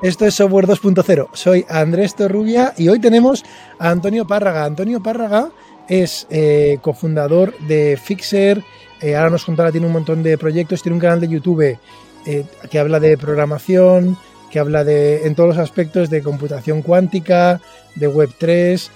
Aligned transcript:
Esto 0.00 0.26
es 0.26 0.34
Software 0.34 0.68
2.0. 0.68 1.28
Soy 1.32 1.66
Andrés 1.68 2.14
Torrubia 2.14 2.72
y 2.76 2.88
hoy 2.88 3.00
tenemos 3.00 3.44
a 3.80 3.90
Antonio 3.90 4.28
Párraga. 4.28 4.64
Antonio 4.64 5.02
Párraga 5.02 5.50
es 5.88 6.28
eh, 6.30 6.78
cofundador 6.80 7.58
de 7.66 7.98
Fixer. 8.00 8.62
Eh, 9.00 9.16
ahora 9.16 9.30
nos 9.30 9.44
contará, 9.44 9.72
tiene 9.72 9.88
un 9.88 9.92
montón 9.92 10.22
de 10.22 10.38
proyectos. 10.38 10.82
Tiene 10.82 10.94
un 10.94 11.00
canal 11.00 11.20
de 11.20 11.26
YouTube 11.26 11.78
eh, 12.26 12.44
que 12.70 12.78
habla 12.78 13.00
de 13.00 13.18
programación, 13.18 14.16
que 14.52 14.60
habla 14.60 14.84
de, 14.84 15.26
en 15.26 15.34
todos 15.34 15.48
los 15.48 15.58
aspectos 15.58 16.10
de 16.10 16.22
computación 16.22 16.82
cuántica, 16.82 17.60
de 17.96 18.08
Web3. 18.08 18.88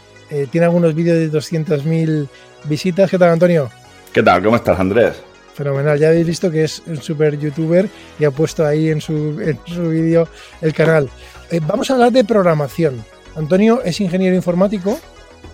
tiene 0.52 0.66
algunos 0.66 0.94
vídeos 0.94 1.18
de 1.18 1.32
200.000 1.36 2.28
visitas. 2.66 3.10
¿Qué 3.10 3.18
tal, 3.18 3.30
Antonio? 3.30 3.70
¿Qué 4.12 4.22
tal? 4.22 4.40
¿Cómo 4.40 4.54
estás, 4.54 4.78
Andrés? 4.78 5.20
Fenomenal, 5.54 5.98
ya 5.98 6.08
habéis 6.08 6.26
visto 6.26 6.50
que 6.50 6.64
es 6.64 6.82
un 6.86 7.00
super 7.00 7.38
youtuber 7.38 7.88
y 8.18 8.24
ha 8.24 8.30
puesto 8.30 8.64
ahí 8.64 8.88
en 8.88 9.00
su, 9.00 9.38
en 9.40 9.58
su 9.66 9.88
vídeo 9.88 10.26
el 10.62 10.72
canal. 10.72 11.10
Eh, 11.50 11.60
vamos 11.66 11.90
a 11.90 11.94
hablar 11.94 12.12
de 12.12 12.24
programación. 12.24 13.04
Antonio 13.36 13.82
es 13.82 14.00
ingeniero 14.00 14.34
informático 14.34 14.98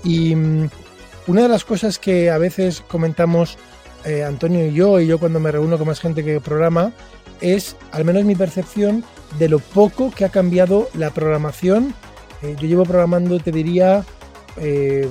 y 0.04 0.36
mm, 0.36 0.70
una 1.26 1.42
de 1.42 1.48
las 1.48 1.64
cosas 1.64 1.98
que 1.98 2.30
a 2.30 2.38
veces 2.38 2.82
comentamos 2.86 3.58
eh, 4.04 4.22
Antonio 4.22 4.64
y 4.66 4.72
yo, 4.72 5.00
y 5.00 5.08
yo 5.08 5.18
cuando 5.18 5.40
me 5.40 5.50
reúno 5.50 5.76
con 5.76 5.88
más 5.88 5.98
gente 5.98 6.24
que 6.24 6.40
programa, 6.40 6.92
es, 7.40 7.76
al 7.90 8.04
menos 8.04 8.24
mi 8.24 8.36
percepción, 8.36 9.04
de 9.38 9.48
lo 9.48 9.58
poco 9.58 10.12
que 10.12 10.24
ha 10.24 10.28
cambiado 10.28 10.88
la 10.94 11.10
programación. 11.10 11.92
Eh, 12.42 12.54
yo 12.58 12.68
llevo 12.68 12.84
programando, 12.84 13.40
te 13.40 13.50
diría, 13.50 14.04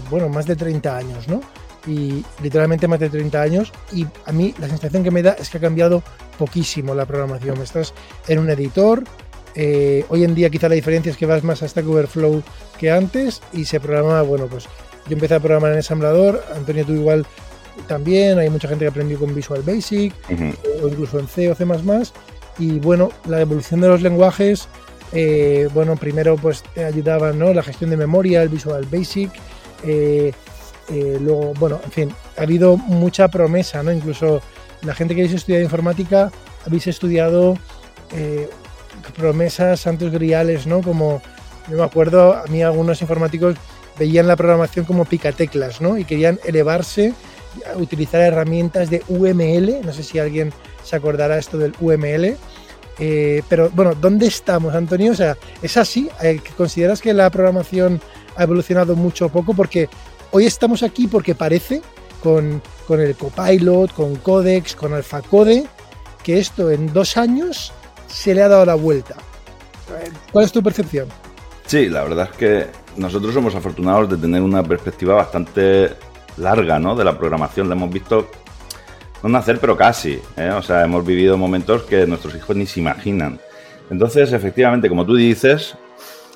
bueno, 0.09 0.29
más 0.29 0.45
de 0.45 0.55
30 0.55 0.97
años, 0.97 1.27
¿no? 1.27 1.41
Y 1.87 2.23
literalmente 2.43 2.87
más 2.87 2.99
de 2.99 3.09
30 3.09 3.41
años 3.41 3.71
y 3.93 4.05
a 4.25 4.31
mí 4.31 4.53
la 4.59 4.67
sensación 4.67 5.03
que 5.03 5.11
me 5.11 5.23
da 5.23 5.35
es 5.39 5.49
que 5.49 5.57
ha 5.57 5.61
cambiado 5.61 6.03
poquísimo 6.37 6.93
la 6.93 7.05
programación. 7.05 7.61
Estás 7.61 7.93
en 8.27 8.39
un 8.39 8.49
editor, 8.49 9.03
eh, 9.55 10.05
hoy 10.09 10.23
en 10.23 10.35
día 10.35 10.49
quizá 10.49 10.69
la 10.69 10.75
diferencia 10.75 11.11
es 11.11 11.17
que 11.17 11.25
vas 11.25 11.43
más 11.43 11.63
a 11.63 11.67
Stack 11.67 11.87
Overflow 11.87 12.43
que 12.77 12.91
antes 12.91 13.41
y 13.53 13.65
se 13.65 13.79
programa, 13.79 14.21
bueno, 14.21 14.45
pues 14.47 14.65
yo 15.07 15.13
empecé 15.13 15.35
a 15.35 15.39
programar 15.39 15.71
en 15.71 15.77
ensamblador, 15.77 16.43
Antonio 16.55 16.85
tú 16.85 16.93
igual 16.93 17.25
también, 17.87 18.37
hay 18.37 18.49
mucha 18.49 18.67
gente 18.67 18.85
que 18.85 18.89
aprendió 18.89 19.17
con 19.19 19.33
Visual 19.33 19.61
Basic 19.61 20.13
o 20.83 20.87
incluso 20.87 21.19
en 21.19 21.27
C 21.27 21.49
o 21.49 21.55
C++ 21.55 21.65
y 22.59 22.79
bueno, 22.79 23.09
la 23.27 23.41
evolución 23.41 23.81
de 23.81 23.87
los 23.87 24.01
lenguajes, 24.01 24.67
eh, 25.13 25.69
bueno, 25.73 25.95
primero 25.95 26.35
pues 26.35 26.63
te 26.73 26.83
ayudaban, 26.83 27.39
¿no? 27.39 27.53
La 27.53 27.63
gestión 27.63 27.89
de 27.89 27.97
memoria, 27.97 28.41
el 28.41 28.49
Visual 28.49 28.85
Basic, 28.91 29.31
eh, 30.89 31.17
luego, 31.21 31.53
bueno, 31.59 31.79
en 31.83 31.91
fin, 31.91 32.09
ha 32.37 32.41
habido 32.41 32.77
mucha 32.77 33.27
promesa, 33.27 33.83
¿no? 33.83 33.91
Incluso 33.91 34.41
la 34.83 34.93
gente 34.93 35.15
que 35.15 35.21
habéis 35.21 35.35
estudiado 35.35 35.63
informática, 35.63 36.31
habéis 36.65 36.87
estudiado 36.87 37.57
eh, 38.11 38.49
promesas 39.15 39.81
santos 39.81 40.11
griales, 40.11 40.65
¿no? 40.65 40.81
Como, 40.81 41.21
yo 41.69 41.77
me 41.77 41.83
acuerdo, 41.83 42.33
a 42.33 42.45
mí 42.47 42.61
algunos 42.61 43.01
informáticos 43.01 43.55
veían 43.99 44.27
la 44.27 44.35
programación 44.35 44.85
como 44.85 45.05
picateclas, 45.05 45.81
¿no? 45.81 45.97
Y 45.97 46.05
querían 46.05 46.39
elevarse, 46.45 47.13
utilizar 47.75 48.21
herramientas 48.21 48.89
de 48.89 49.03
UML, 49.07 49.85
no 49.85 49.91
sé 49.91 50.03
si 50.03 50.19
alguien 50.19 50.53
se 50.83 50.95
acordará 50.95 51.37
esto 51.37 51.57
del 51.57 51.73
UML, 51.79 52.37
eh, 52.99 53.43
pero 53.47 53.69
bueno, 53.71 53.93
¿dónde 53.93 54.27
estamos, 54.27 54.73
Antonio? 54.73 55.11
O 55.11 55.15
sea, 55.15 55.37
¿es 55.61 55.77
así? 55.77 56.09
¿Consideras 56.55 57.01
que 57.01 57.13
la 57.13 57.29
programación 57.29 58.01
ha 58.35 58.43
evolucionado 58.43 58.95
mucho 58.95 59.27
o 59.27 59.29
poco? 59.29 59.53
Porque 59.53 59.89
Hoy 60.31 60.45
estamos 60.45 60.83
aquí 60.83 61.07
porque 61.07 61.35
parece, 61.35 61.81
con, 62.21 62.61
el 62.89 63.15
Copilot, 63.15 63.93
con 63.93 64.15
Codex, 64.17 64.75
con 64.75 64.93
AlphaCode, 64.93 65.65
que 66.23 66.39
esto 66.39 66.69
en 66.69 66.91
dos 66.91 67.17
años 67.17 67.71
se 68.07 68.35
le 68.35 68.43
ha 68.43 68.47
dado 68.47 68.65
la 68.65 68.75
vuelta. 68.75 69.15
¿Cuál 70.31 70.45
es 70.45 70.51
tu 70.51 70.61
percepción? 70.61 71.07
Sí, 71.65 71.87
la 71.87 72.03
verdad 72.03 72.29
es 72.31 72.37
que 72.37 72.67
nosotros 72.97 73.33
somos 73.33 73.55
afortunados 73.55 74.09
de 74.09 74.17
tener 74.17 74.41
una 74.41 74.63
perspectiva 74.63 75.15
bastante 75.15 75.93
larga 76.37 76.79
¿no? 76.79 76.95
de 76.95 77.05
la 77.05 77.17
programación. 77.17 77.69
La 77.69 77.75
hemos 77.75 77.89
visto 77.89 78.27
no 79.23 79.29
nacer, 79.29 79.59
pero 79.59 79.77
casi. 79.77 80.19
¿eh? 80.35 80.51
O 80.51 80.61
sea, 80.61 80.83
hemos 80.83 81.05
vivido 81.05 81.37
momentos 81.37 81.83
que 81.83 82.05
nuestros 82.05 82.35
hijos 82.35 82.55
ni 82.55 82.65
se 82.65 82.81
imaginan. 82.81 83.39
Entonces, 83.89 84.33
efectivamente, 84.33 84.89
como 84.89 85.05
tú 85.05 85.15
dices, 85.15 85.75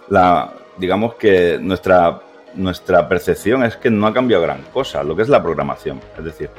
la, 0.10 0.54
digamos 0.78 1.16
que 1.16 1.60
nuestra 1.62 2.22
nuestra 2.56 3.08
percepción 3.08 3.64
es 3.64 3.76
que 3.76 3.90
no 3.90 4.08
ha 4.08 4.14
cambiado 4.14 4.44
gran 4.44 4.62
cosa, 4.74 5.04
lo 5.04 5.16
que 5.16 5.24
es 5.24 5.30
la 5.30 5.42
programación. 5.42 6.00
Es 6.18 6.24
decir, 6.24 6.50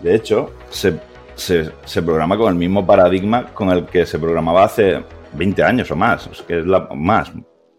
de 0.00 0.14
hecho, 0.14 0.52
se, 0.70 0.98
se, 1.34 2.02
programa 2.02 2.36
con 2.36 2.48
el 2.52 2.58
mismo 2.58 2.86
paradigma 2.86 3.46
con 3.46 3.70
el 3.70 3.86
que 3.86 4.06
se 4.06 4.18
programaba 4.18 4.64
hace 4.64 5.02
20 5.32 5.62
años 5.62 5.90
o 5.90 5.96
más, 5.96 6.28
que 6.46 6.60
es 6.60 6.66
la 6.66 6.88
más. 6.94 7.32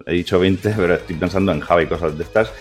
He 0.06 0.14
dicho 0.14 0.40
20, 0.40 0.74
pero 0.76 0.96
estoy 0.96 1.16
pensando 1.16 1.52
en 1.52 1.60
Java 1.60 1.84
y 1.84 1.88
cosas 1.88 2.18
de 2.18 2.24
estas 2.24 2.52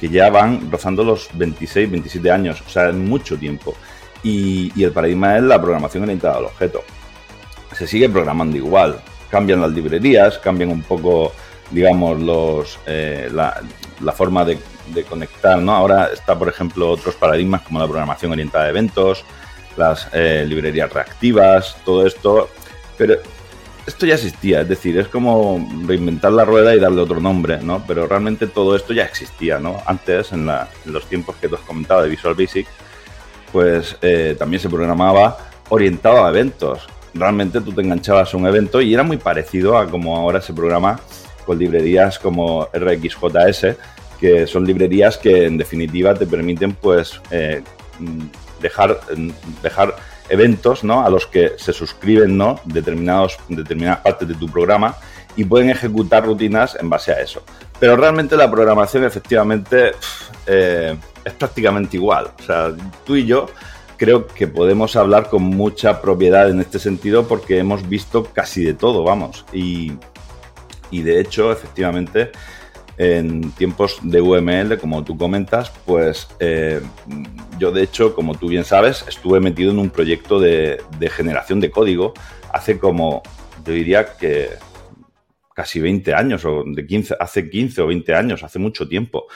que 0.00 0.08
ya 0.08 0.28
van 0.28 0.70
rozando 0.70 1.02
los 1.04 1.28
26, 1.34 1.90
27 1.90 2.30
años, 2.30 2.62
o 2.66 2.68
sea, 2.68 2.92
mucho 2.92 3.38
tiempo. 3.38 3.74
Y, 4.22 4.72
y 4.74 4.84
el 4.84 4.92
paradigma 4.92 5.36
es 5.36 5.42
la 5.42 5.60
programación 5.60 6.02
orientada 6.02 6.38
al 6.38 6.44
objeto. 6.46 6.82
Se 7.72 7.86
sigue 7.86 8.08
programando 8.08 8.56
igual, 8.56 9.00
cambian 9.30 9.60
las 9.60 9.70
librerías, 9.70 10.38
cambian 10.38 10.70
un 10.70 10.82
poco 10.82 11.32
digamos, 11.70 12.20
los, 12.20 12.78
eh, 12.86 13.28
la, 13.32 13.60
la, 14.00 14.12
forma 14.12 14.44
de, 14.44 14.58
conectar, 15.08 15.58
¿no? 15.58 15.74
Ahora 15.74 16.10
está, 16.12 16.38
por 16.38 16.48
ejemplo, 16.48 16.90
otros 16.90 17.14
paradigmas 17.14 17.62
como 17.62 17.78
la 17.78 17.86
programación 17.86 18.32
orientada 18.32 18.64
a 18.66 18.68
eventos, 18.70 19.24
las 19.76 20.08
eh, 20.12 20.44
librerías 20.46 20.92
reactivas, 20.92 21.76
todo 21.84 22.06
esto, 22.06 22.48
pero 22.96 23.16
esto 23.86 24.04
ya 24.04 24.14
existía, 24.14 24.62
es 24.62 24.68
decir, 24.68 24.98
es 24.98 25.06
como 25.06 25.64
reinventar 25.86 26.32
la 26.32 26.44
rueda 26.44 26.74
y 26.74 26.80
darle 26.80 27.00
otro 27.00 27.20
nombre, 27.20 27.58
¿no? 27.62 27.84
Pero 27.86 28.06
realmente 28.06 28.46
todo 28.48 28.74
esto 28.74 28.92
ya 28.92 29.04
existía, 29.04 29.60
¿no? 29.60 29.80
Antes, 29.86 30.32
en, 30.32 30.50
los 30.86 31.06
tiempos 31.08 31.36
que 31.36 31.48
tú 31.48 31.54
has 31.54 31.60
comentado 31.60 32.02
de 32.02 32.08
Visual 32.08 32.34
Basic, 32.34 32.66
pues 33.52 33.96
eh, 34.02 34.34
también 34.38 34.60
se 34.60 34.68
programaba 34.68 35.38
orientado 35.68 36.24
a 36.24 36.30
eventos. 36.30 36.86
Realmente 37.14 37.60
tú 37.60 37.72
te 37.72 37.80
enganchabas 37.80 38.34
a 38.34 38.36
un 38.36 38.46
evento 38.46 38.80
y 38.80 38.92
era 38.92 39.04
muy 39.04 39.18
parecido 39.18 39.78
a 39.78 39.86
como 39.86 40.16
ahora 40.16 40.40
se 40.40 40.52
programa 40.52 41.00
con 41.46 41.58
librerías 41.58 42.18
como 42.18 42.68
RxJS, 42.74 43.76
que 44.20 44.46
son 44.46 44.66
librerías 44.66 45.16
que 45.16 45.46
en 45.46 45.56
definitiva 45.56 46.14
te 46.14 46.26
permiten 46.26 46.74
pues 46.74 47.20
eh, 47.30 47.62
dejar, 48.60 49.00
dejar 49.62 49.96
eventos 50.28 50.84
¿no? 50.84 51.04
a 51.04 51.10
los 51.10 51.26
que 51.26 51.52
se 51.56 51.72
suscriben 51.72 52.36
¿no? 52.36 52.60
Determinados, 52.64 53.38
determinadas 53.48 54.00
partes 54.00 54.28
de 54.28 54.34
tu 54.34 54.48
programa 54.48 54.96
y 55.36 55.44
pueden 55.44 55.70
ejecutar 55.70 56.24
rutinas 56.24 56.76
en 56.80 56.88
base 56.88 57.12
a 57.12 57.20
eso. 57.20 57.42
Pero 57.78 57.96
realmente 57.96 58.36
la 58.36 58.50
programación 58.50 59.04
efectivamente 59.04 59.92
eh, 60.46 60.96
es 61.24 61.32
prácticamente 61.34 61.96
igual. 61.96 62.30
O 62.38 62.42
sea, 62.42 62.72
tú 63.04 63.16
y 63.16 63.26
yo 63.26 63.46
creo 63.98 64.26
que 64.26 64.46
podemos 64.46 64.96
hablar 64.96 65.28
con 65.28 65.42
mucha 65.42 66.00
propiedad 66.00 66.48
en 66.48 66.60
este 66.60 66.78
sentido 66.78 67.28
porque 67.28 67.58
hemos 67.58 67.86
visto 67.88 68.24
casi 68.24 68.64
de 68.64 68.74
todo, 68.74 69.02
vamos. 69.02 69.44
Y, 69.52 69.92
y 70.90 71.02
de 71.02 71.20
hecho, 71.20 71.52
efectivamente, 71.52 72.30
en 72.98 73.52
tiempos 73.52 73.98
de 74.02 74.20
UML, 74.20 74.78
como 74.78 75.04
tú 75.04 75.16
comentas, 75.18 75.70
pues 75.84 76.28
eh, 76.40 76.80
yo 77.58 77.70
de 77.70 77.82
hecho, 77.82 78.14
como 78.14 78.34
tú 78.34 78.48
bien 78.48 78.64
sabes, 78.64 79.04
estuve 79.08 79.40
metido 79.40 79.70
en 79.70 79.78
un 79.78 79.90
proyecto 79.90 80.40
de, 80.40 80.80
generación 81.10 81.60
de 81.60 81.70
código 81.70 82.14
hace 82.52 82.78
como, 82.78 83.22
yo 83.66 83.72
diría 83.72 84.16
que 84.16 84.50
casi 85.54 85.80
20 85.80 86.14
años, 86.14 86.44
o 86.44 86.64
de 86.66 86.86
15, 86.86 87.16
hace 87.18 87.48
15 87.48 87.82
o 87.82 87.86
20 87.86 88.14
años, 88.14 88.42
hace 88.42 88.58
mucho 88.58 88.88
tiempo, 88.88 89.26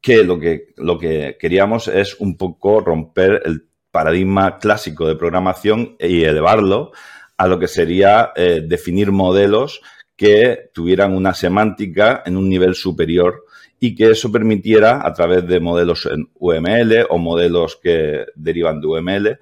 que 0.00 0.22
lo 0.22 0.38
que, 0.38 0.72
lo 0.76 0.98
que 0.98 1.36
queríamos 1.40 1.88
es 1.88 2.20
un 2.20 2.36
poco 2.36 2.80
romper 2.80 3.42
el 3.44 3.68
paradigma 3.90 4.58
clásico 4.58 5.06
de 5.08 5.16
programación 5.16 5.96
y 5.98 6.22
elevarlo 6.22 6.92
a 7.36 7.46
lo 7.46 7.58
que 7.58 7.68
sería 7.68 8.32
eh, 8.36 8.62
definir 8.64 9.10
modelos 9.12 9.80
que 10.18 10.70
tuvieran 10.74 11.14
una 11.14 11.32
semántica 11.32 12.24
en 12.26 12.36
un 12.36 12.48
nivel 12.48 12.74
superior 12.74 13.44
y 13.78 13.94
que 13.94 14.10
eso 14.10 14.32
permitiera, 14.32 15.06
a 15.06 15.12
través 15.12 15.46
de 15.46 15.60
modelos 15.60 16.06
en 16.06 16.28
UML 16.34 17.06
o 17.08 17.18
modelos 17.18 17.78
que 17.80 18.26
derivan 18.34 18.80
de 18.80 18.86
UML, 18.88 19.38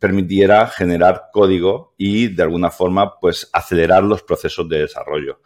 permitiera 0.00 0.66
generar 0.66 1.26
código 1.32 1.94
y 1.96 2.26
de 2.26 2.42
alguna 2.42 2.72
forma 2.72 3.20
pues 3.20 3.48
acelerar 3.52 4.02
los 4.02 4.24
procesos 4.24 4.68
de 4.68 4.80
desarrollo. 4.80 5.38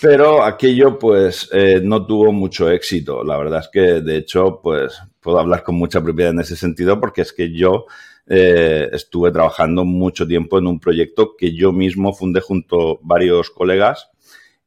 Pero 0.00 0.42
aquello 0.42 0.98
pues 0.98 1.50
eh, 1.52 1.82
no 1.84 2.06
tuvo 2.06 2.32
mucho 2.32 2.70
éxito. 2.70 3.22
La 3.22 3.36
verdad 3.36 3.60
es 3.60 3.68
que 3.70 4.00
de 4.00 4.16
hecho 4.16 4.60
pues 4.62 4.98
puedo 5.20 5.38
hablar 5.38 5.62
con 5.62 5.74
mucha 5.74 6.00
propiedad 6.00 6.32
en 6.32 6.40
ese 6.40 6.56
sentido 6.56 6.98
porque 6.98 7.20
es 7.20 7.34
que 7.34 7.52
yo 7.52 7.84
eh, 8.28 8.88
estuve 8.92 9.30
trabajando 9.32 9.84
mucho 9.84 10.26
tiempo 10.26 10.58
en 10.58 10.66
un 10.66 10.80
proyecto 10.80 11.34
que 11.36 11.54
yo 11.54 11.72
mismo 11.72 12.12
fundé 12.12 12.40
junto 12.40 12.92
a 12.92 12.98
varios 13.02 13.50
colegas 13.50 14.10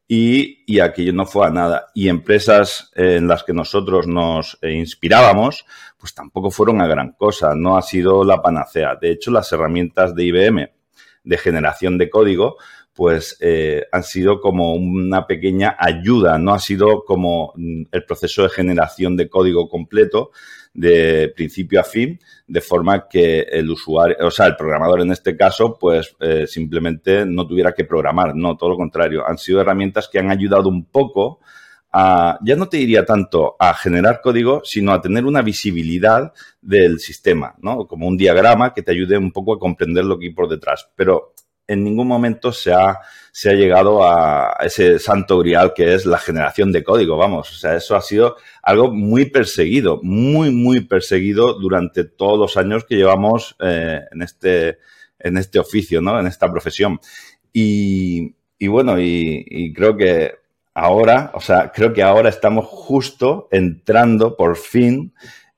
y, 0.08 0.64
y, 0.66 0.80
aquello 0.80 1.12
no 1.12 1.24
fue 1.24 1.46
a 1.46 1.50
nada. 1.50 1.86
Y 1.94 2.08
empresas 2.08 2.90
en 2.94 3.28
las 3.28 3.44
que 3.44 3.54
nosotros 3.54 4.06
nos 4.06 4.58
eh, 4.60 4.72
inspirábamos, 4.72 5.64
pues 5.96 6.14
tampoco 6.14 6.50
fueron 6.50 6.80
a 6.82 6.86
gran 6.86 7.12
cosa, 7.12 7.54
no 7.54 7.78
ha 7.78 7.82
sido 7.82 8.24
la 8.24 8.42
panacea. 8.42 8.96
De 9.00 9.10
hecho, 9.10 9.30
las 9.30 9.50
herramientas 9.52 10.14
de 10.14 10.24
IBM 10.24 10.70
de 11.24 11.38
generación 11.38 11.98
de 11.98 12.10
código, 12.10 12.56
pues 12.92 13.38
eh, 13.40 13.84
han 13.90 14.02
sido 14.02 14.40
como 14.40 14.74
una 14.74 15.26
pequeña 15.26 15.76
ayuda, 15.78 16.38
no 16.38 16.52
ha 16.52 16.58
sido 16.58 17.04
como 17.04 17.52
mm, 17.56 17.84
el 17.90 18.04
proceso 18.04 18.42
de 18.42 18.50
generación 18.50 19.16
de 19.16 19.30
código 19.30 19.68
completo 19.68 20.30
de 20.74 21.32
principio 21.34 21.80
a 21.80 21.84
fin, 21.84 22.18
de 22.46 22.60
forma 22.60 23.08
que 23.08 23.40
el 23.40 23.70
usuario, 23.70 24.16
o 24.20 24.30
sea, 24.30 24.46
el 24.46 24.56
programador 24.56 25.00
en 25.02 25.12
este 25.12 25.36
caso, 25.36 25.76
pues 25.78 26.16
eh, 26.20 26.46
simplemente 26.46 27.26
no 27.26 27.46
tuviera 27.46 27.72
que 27.72 27.84
programar, 27.84 28.34
no, 28.34 28.56
todo 28.56 28.70
lo 28.70 28.76
contrario, 28.76 29.26
han 29.26 29.38
sido 29.38 29.60
herramientas 29.60 30.08
que 30.08 30.18
han 30.18 30.30
ayudado 30.30 30.68
un 30.68 30.86
poco 30.86 31.40
a, 31.92 32.38
ya 32.42 32.56
no 32.56 32.68
te 32.68 32.78
diría 32.78 33.04
tanto 33.04 33.54
a 33.58 33.74
generar 33.74 34.20
código, 34.22 34.62
sino 34.64 34.92
a 34.92 35.02
tener 35.02 35.26
una 35.26 35.42
visibilidad 35.42 36.32
del 36.62 36.98
sistema, 37.00 37.54
¿no? 37.58 37.86
Como 37.86 38.08
un 38.08 38.16
diagrama 38.16 38.72
que 38.72 38.82
te 38.82 38.92
ayude 38.92 39.18
un 39.18 39.30
poco 39.30 39.52
a 39.52 39.58
comprender 39.58 40.04
lo 40.04 40.18
que 40.18 40.26
hay 40.26 40.32
por 40.32 40.48
detrás. 40.48 40.88
Pero 40.96 41.31
en 41.66 41.84
ningún 41.84 42.08
momento 42.08 42.52
se 42.52 42.72
ha, 42.72 42.98
se 43.30 43.50
ha 43.50 43.54
llegado 43.54 44.04
a 44.04 44.56
ese 44.60 44.98
santo 44.98 45.38
grial 45.38 45.72
que 45.74 45.94
es 45.94 46.06
la 46.06 46.18
generación 46.18 46.72
de 46.72 46.84
código, 46.84 47.16
vamos. 47.16 47.50
O 47.50 47.54
sea, 47.54 47.76
eso 47.76 47.96
ha 47.96 48.02
sido 48.02 48.36
algo 48.62 48.90
muy 48.90 49.26
perseguido, 49.26 50.00
muy, 50.02 50.50
muy 50.50 50.80
perseguido 50.80 51.54
durante 51.54 52.04
todos 52.04 52.38
los 52.38 52.56
años 52.56 52.84
que 52.84 52.96
llevamos 52.96 53.56
eh, 53.60 54.00
en, 54.10 54.22
este, 54.22 54.78
en 55.18 55.38
este 55.38 55.58
oficio, 55.58 56.00
¿no? 56.00 56.18
En 56.18 56.26
esta 56.26 56.50
profesión. 56.50 57.00
Y, 57.52 58.34
bueno, 58.60 58.98
y 58.98 59.72
creo 59.74 59.96
que 59.96 60.42
ahora, 60.74 61.32
o 61.34 61.40
sea, 61.40 61.70
creo 61.72 61.92
que 61.92 62.02
ahora 62.02 62.28
estamos 62.28 62.66
justo 62.66 63.48
entrando 63.50 64.36
por 64.36 64.56
fin 64.56 65.14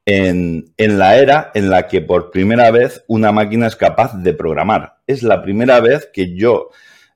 en, 0.07 0.73
la 0.77 1.19
era 1.19 1.51
en 1.55 1.71
la 1.71 1.87
que 1.87 2.01
por 2.01 2.31
primera 2.31 2.71
vez 2.71 3.05
una 3.07 3.33
máquina 3.33 3.67
es 3.67 3.77
capaz 3.77 4.15
de 4.15 4.35
programar. 4.35 4.99
Es 5.07 5.23
la 5.23 5.43
primera 5.43 5.81
vez 5.81 6.09
que 6.13 6.35
yo 6.35 6.71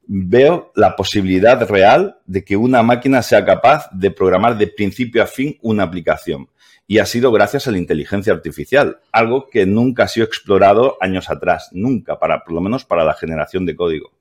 veo 0.07 0.73
la 0.75 0.97
posibilidad 0.97 1.69
real 1.69 2.19
de 2.25 2.45
que 2.45 2.57
una 2.57 2.83
máquina 2.83 3.23
sea 3.23 3.45
capaz 3.45 3.91
de 3.93 4.11
programar 4.11 4.57
de 4.57 4.69
principio 4.69 5.23
a 5.23 5.27
fin 5.27 5.59
una 5.61 5.83
aplicación. 5.85 6.49
Y 6.87 6.99
ha 6.99 7.05
sido 7.05 7.31
gracias 7.31 7.69
a 7.69 7.71
la 7.71 7.77
inteligencia 7.77 8.33
artificial, 8.33 9.01
algo 9.13 9.51
que 9.51 9.67
nunca 9.67 10.05
ha 10.05 10.09
sido 10.09 10.25
explorado 10.25 10.97
años 11.03 11.29
atrás, 11.29 11.69
nunca, 11.73 12.19
para, 12.19 12.43
por 12.43 12.55
lo 12.55 12.63
menos 12.63 12.87
para 12.87 13.05
la 13.05 13.13
generación 13.13 13.67
de 13.67 13.77
código. 13.77 14.18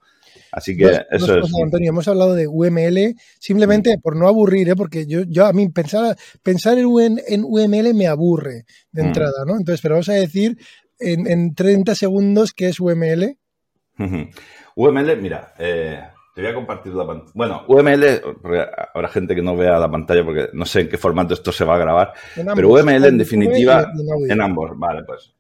Así 0.58 0.76
que 0.76 0.86
eso 1.12 1.38
es. 1.38 1.52
Antonio, 1.64 1.90
hemos 1.90 2.08
hablado 2.08 2.34
de 2.34 2.48
UML 2.48 3.14
simplemente 3.38 4.00
por 4.02 4.16
no 4.16 4.28
aburrir, 4.28 4.70
¿eh? 4.70 4.76
porque 4.76 5.06
yo, 5.06 5.22
yo 5.28 5.46
a 5.46 5.54
mí 5.54 5.70
pensar, 5.70 6.18
pensar 6.42 6.80
en, 6.80 7.22
en 7.28 7.44
UML 7.44 7.94
me 7.94 8.08
aburre 8.08 8.66
de 8.92 9.04
mm. 9.04 9.06
entrada, 9.06 9.46
¿no? 9.46 9.56
Entonces, 9.56 9.82
pero 9.82 9.94
vamos 9.94 10.10
a 10.10 10.14
decir 10.14 10.58
en, 10.98 11.28
en 11.28 11.54
30 11.54 11.94
segundos 11.94 12.54
qué 12.54 12.70
es 12.70 12.80
UML. 12.80 13.38
UML, 14.76 15.18
mira, 15.22 15.54
eh, 15.60 16.02
te 16.34 16.42
voy 16.42 16.50
a 16.50 16.56
compartir 16.56 16.92
la 16.96 17.06
pantalla. 17.06 17.32
Bueno, 17.36 17.64
UML, 17.68 18.22
habrá 18.96 19.10
gente 19.10 19.36
que 19.36 19.44
no 19.44 19.56
vea 19.56 19.78
la 19.78 19.92
pantalla 19.92 20.26
porque 20.26 20.50
no 20.54 20.66
sé 20.66 20.82
en 20.82 20.90
qué 20.90 20.98
formato 20.98 21.36
esto 21.36 21.52
se 21.52 21.66
va 21.66 21.76
a 21.76 21.78
grabar, 21.78 22.14
pero 22.56 22.70
UML 22.70 23.06
en 23.06 23.18
definitiva, 23.20 23.92
en, 24.28 24.42
ambos, 24.42 24.72
vale, 24.74 25.04
pues, 25.04 25.36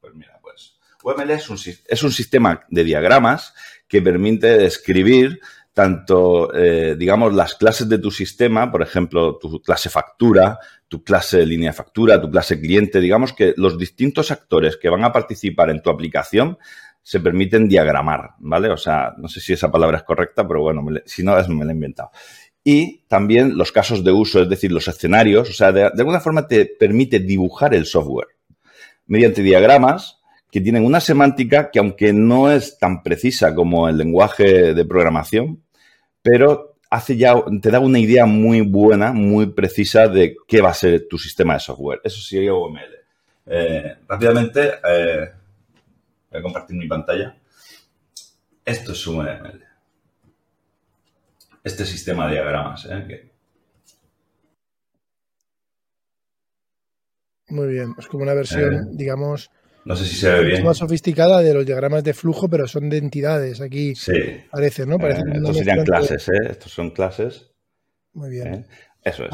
pues 0.00 0.14
mira, 0.14 0.38
pues 0.40 0.78
UML 1.02 1.30
es 1.32 1.50
un, 1.50 1.58
es 1.88 2.02
un 2.04 2.12
sistema 2.12 2.64
de 2.68 2.84
diagramas 2.84 3.52
que 3.90 4.00
permite 4.00 4.64
escribir 4.64 5.40
tanto, 5.74 6.54
eh, 6.54 6.94
digamos, 6.96 7.34
las 7.34 7.56
clases 7.56 7.88
de 7.88 7.98
tu 7.98 8.10
sistema, 8.10 8.70
por 8.70 8.82
ejemplo, 8.82 9.36
tu 9.36 9.60
clase 9.60 9.90
factura, 9.90 10.58
tu 10.86 11.02
clase 11.02 11.44
línea 11.44 11.70
de 11.70 11.76
factura, 11.76 12.20
tu 12.20 12.30
clase 12.30 12.60
cliente, 12.60 13.00
digamos 13.00 13.32
que 13.32 13.52
los 13.56 13.76
distintos 13.76 14.30
actores 14.30 14.76
que 14.76 14.88
van 14.88 15.04
a 15.04 15.12
participar 15.12 15.70
en 15.70 15.82
tu 15.82 15.90
aplicación 15.90 16.56
se 17.02 17.18
permiten 17.18 17.68
diagramar, 17.68 18.34
¿vale? 18.38 18.70
O 18.70 18.76
sea, 18.76 19.14
no 19.18 19.26
sé 19.26 19.40
si 19.40 19.54
esa 19.54 19.72
palabra 19.72 19.98
es 19.98 20.04
correcta, 20.04 20.46
pero 20.46 20.62
bueno, 20.62 20.84
si 21.04 21.24
no, 21.24 21.34
me 21.48 21.64
la 21.64 21.72
he 21.72 21.74
inventado. 21.74 22.10
Y 22.62 23.06
también 23.08 23.56
los 23.56 23.72
casos 23.72 24.04
de 24.04 24.12
uso, 24.12 24.42
es 24.42 24.48
decir, 24.48 24.70
los 24.70 24.86
escenarios, 24.86 25.50
o 25.50 25.52
sea, 25.52 25.72
de 25.72 25.84
alguna 25.84 26.20
forma 26.20 26.46
te 26.46 26.66
permite 26.66 27.18
dibujar 27.18 27.74
el 27.74 27.86
software 27.86 28.28
mediante 29.06 29.42
diagramas 29.42 30.19
que 30.50 30.60
tienen 30.60 30.84
una 30.84 31.00
semántica 31.00 31.70
que 31.70 31.78
aunque 31.78 32.12
no 32.12 32.50
es 32.50 32.78
tan 32.78 33.02
precisa 33.02 33.54
como 33.54 33.88
el 33.88 33.96
lenguaje 33.96 34.74
de 34.74 34.84
programación, 34.84 35.62
pero 36.22 36.76
hace 36.90 37.16
ya, 37.16 37.34
te 37.62 37.70
da 37.70 37.80
una 37.80 37.98
idea 37.98 38.26
muy 38.26 38.62
buena, 38.62 39.12
muy 39.12 39.46
precisa 39.46 40.08
de 40.08 40.36
qué 40.46 40.60
va 40.60 40.70
a 40.70 40.74
ser 40.74 41.06
tu 41.08 41.18
sistema 41.18 41.54
de 41.54 41.60
software. 41.60 42.00
Eso 42.02 42.20
sería 42.20 42.52
UML. 42.52 42.80
Eh, 43.46 43.96
rápidamente, 44.08 44.74
eh, 44.88 45.30
voy 46.30 46.40
a 46.40 46.42
compartir 46.42 46.76
mi 46.76 46.88
pantalla. 46.88 47.36
Esto 48.64 48.92
es 48.92 49.06
UML. 49.06 49.64
Este 51.62 51.84
sistema 51.84 52.26
de 52.26 52.32
diagramas. 52.34 52.86
Eh, 52.90 53.30
Muy 57.50 57.66
bien, 57.66 57.94
es 57.98 58.06
como 58.06 58.22
una 58.22 58.34
versión, 58.34 58.96
digamos, 58.96 59.50
no 59.84 59.96
sé 59.96 60.04
si 60.04 60.16
se 60.16 60.30
ve 60.30 60.44
bien. 60.44 60.64
más 60.64 60.78
sofisticada 60.78 61.40
de 61.40 61.54
los 61.54 61.64
diagramas 61.64 62.04
de 62.04 62.14
flujo, 62.14 62.48
pero 62.48 62.66
son 62.66 62.88
de 62.88 62.98
entidades. 62.98 63.60
Aquí 63.60 63.94
parece, 64.50 64.86
¿no? 64.86 64.98
Parece 64.98 65.20
eh, 65.20 65.32
estos 65.36 65.56
serían 65.56 65.84
clases, 65.84 66.28
¿eh? 66.28 66.50
Estos 66.50 66.72
son 66.72 66.90
clases. 66.90 67.50
Muy 68.12 68.30
bien. 68.30 68.54
¿Eh? 68.54 68.66
Eso 69.02 69.24
es. 69.24 69.30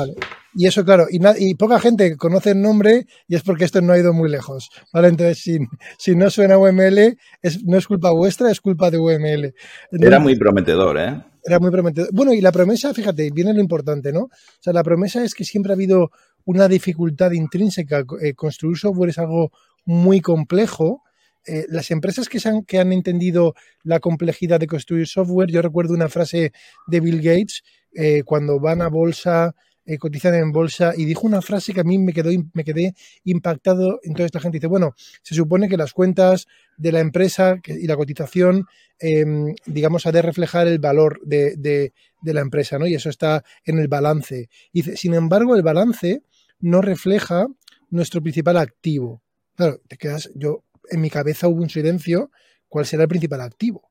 Y 0.54 0.66
eso, 0.66 0.84
claro, 0.84 1.06
y, 1.10 1.54
poca 1.56 1.80
gente 1.80 2.16
conoce 2.16 2.52
el 2.52 2.62
nombre 2.62 3.06
y 3.26 3.34
es 3.34 3.42
porque 3.42 3.64
esto 3.64 3.80
no 3.80 3.92
ha 3.92 3.98
ido 3.98 4.12
muy 4.12 4.30
lejos. 4.30 4.70
¿vale? 4.92 5.08
Entonces, 5.08 5.38
si, 5.38 5.58
si 5.98 6.14
no 6.14 6.30
suena 6.30 6.56
UML, 6.56 7.18
es, 7.42 7.64
no 7.64 7.76
es 7.76 7.86
culpa 7.86 8.10
vuestra, 8.12 8.50
es 8.50 8.60
culpa 8.60 8.90
de 8.90 8.98
UML. 8.98 9.54
era 9.90 10.18
muy 10.20 10.36
prometedor, 10.36 10.98
¿eh? 10.98 11.22
Era 11.44 11.58
muy 11.58 11.70
prometedor. 11.70 12.08
Bueno, 12.12 12.32
y 12.32 12.40
la 12.40 12.52
promesa, 12.52 12.94
fíjate, 12.94 13.30
viene 13.32 13.52
lo 13.52 13.60
importante, 13.60 14.12
¿no? 14.12 14.20
O 14.20 14.60
sea, 14.60 14.72
la 14.72 14.82
promesa 14.82 15.22
es 15.24 15.34
que 15.34 15.44
siempre 15.44 15.72
ha 15.72 15.74
habido 15.74 16.10
una 16.44 16.68
dificultad 16.68 17.32
intrínseca. 17.32 18.04
Eh, 18.22 18.34
construir 18.34 18.78
software 18.78 19.10
es 19.10 19.18
algo 19.18 19.50
muy 19.86 20.20
complejo. 20.20 21.02
Eh, 21.46 21.64
las 21.68 21.90
empresas 21.90 22.28
que, 22.28 22.38
han, 22.46 22.64
que 22.64 22.78
han 22.78 22.92
entendido 22.92 23.54
la 23.84 24.00
complejidad 24.00 24.60
de 24.60 24.66
construir 24.66 25.06
software, 25.06 25.50
yo 25.50 25.62
recuerdo 25.62 25.94
una 25.94 26.08
frase 26.08 26.52
de 26.86 27.00
Bill 27.00 27.22
Gates 27.22 27.62
eh, 27.94 28.22
cuando 28.24 28.60
van 28.60 28.82
a 28.82 28.88
bolsa, 28.88 29.54
eh, 29.86 29.98
cotizan 29.98 30.34
en 30.34 30.50
bolsa, 30.50 30.92
y 30.96 31.04
dijo 31.04 31.26
una 31.26 31.40
frase 31.40 31.72
que 31.72 31.80
a 31.80 31.84
mí 31.84 31.98
me, 31.98 32.12
quedó, 32.12 32.30
me 32.52 32.64
quedé 32.64 32.94
impactado. 33.22 34.00
Entonces 34.02 34.34
la 34.34 34.40
gente 34.40 34.58
dice, 34.58 34.66
bueno, 34.66 34.94
se 35.22 35.36
supone 35.36 35.68
que 35.68 35.76
las 35.76 35.92
cuentas 35.92 36.48
de 36.76 36.90
la 36.90 36.98
empresa 36.98 37.60
y 37.64 37.86
la 37.86 37.96
cotización, 37.96 38.66
em, 38.98 39.54
digamos, 39.66 40.04
ha 40.06 40.12
de 40.12 40.22
reflejar 40.22 40.66
el 40.66 40.80
valor 40.80 41.20
de, 41.24 41.54
de, 41.56 41.92
la 42.34 42.40
empresa, 42.40 42.76
¿no? 42.76 42.88
Y 42.88 42.94
eso 42.96 43.08
está 43.08 43.44
en 43.64 43.78
el 43.78 43.86
balance. 43.86 44.48
dice, 44.72 44.96
sin 44.96 45.14
embargo, 45.14 45.54
el 45.54 45.62
balance 45.62 46.22
no 46.58 46.82
refleja 46.82 47.46
nuestro 47.88 48.20
principal 48.20 48.56
activo. 48.56 49.22
Claro, 49.56 49.80
te 49.88 49.96
quedas, 49.96 50.30
yo, 50.34 50.64
en 50.90 51.00
mi 51.00 51.10
cabeza 51.10 51.48
hubo 51.48 51.62
un 51.62 51.70
silencio, 51.70 52.30
¿cuál 52.68 52.86
será 52.86 53.04
el 53.04 53.08
principal 53.08 53.40
activo? 53.40 53.90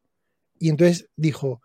Y 0.60 0.70
entonces 0.70 1.10
dijo, 1.16 1.62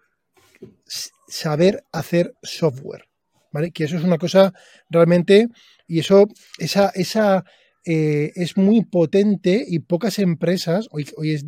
saber 1.28 1.84
hacer 1.92 2.34
software, 2.42 3.04
¿vale? 3.52 3.70
Que 3.70 3.84
eso 3.84 3.96
es 3.96 4.04
una 4.04 4.18
cosa 4.18 4.52
realmente, 4.88 5.48
y 5.86 6.00
eso, 6.00 6.26
esa, 6.58 6.90
esa 6.94 7.44
eh, 7.84 8.32
es 8.34 8.56
muy 8.56 8.84
potente 8.84 9.64
y 9.66 9.80
pocas 9.80 10.18
empresas, 10.18 10.88
hoy, 10.90 11.06
hoy, 11.16 11.38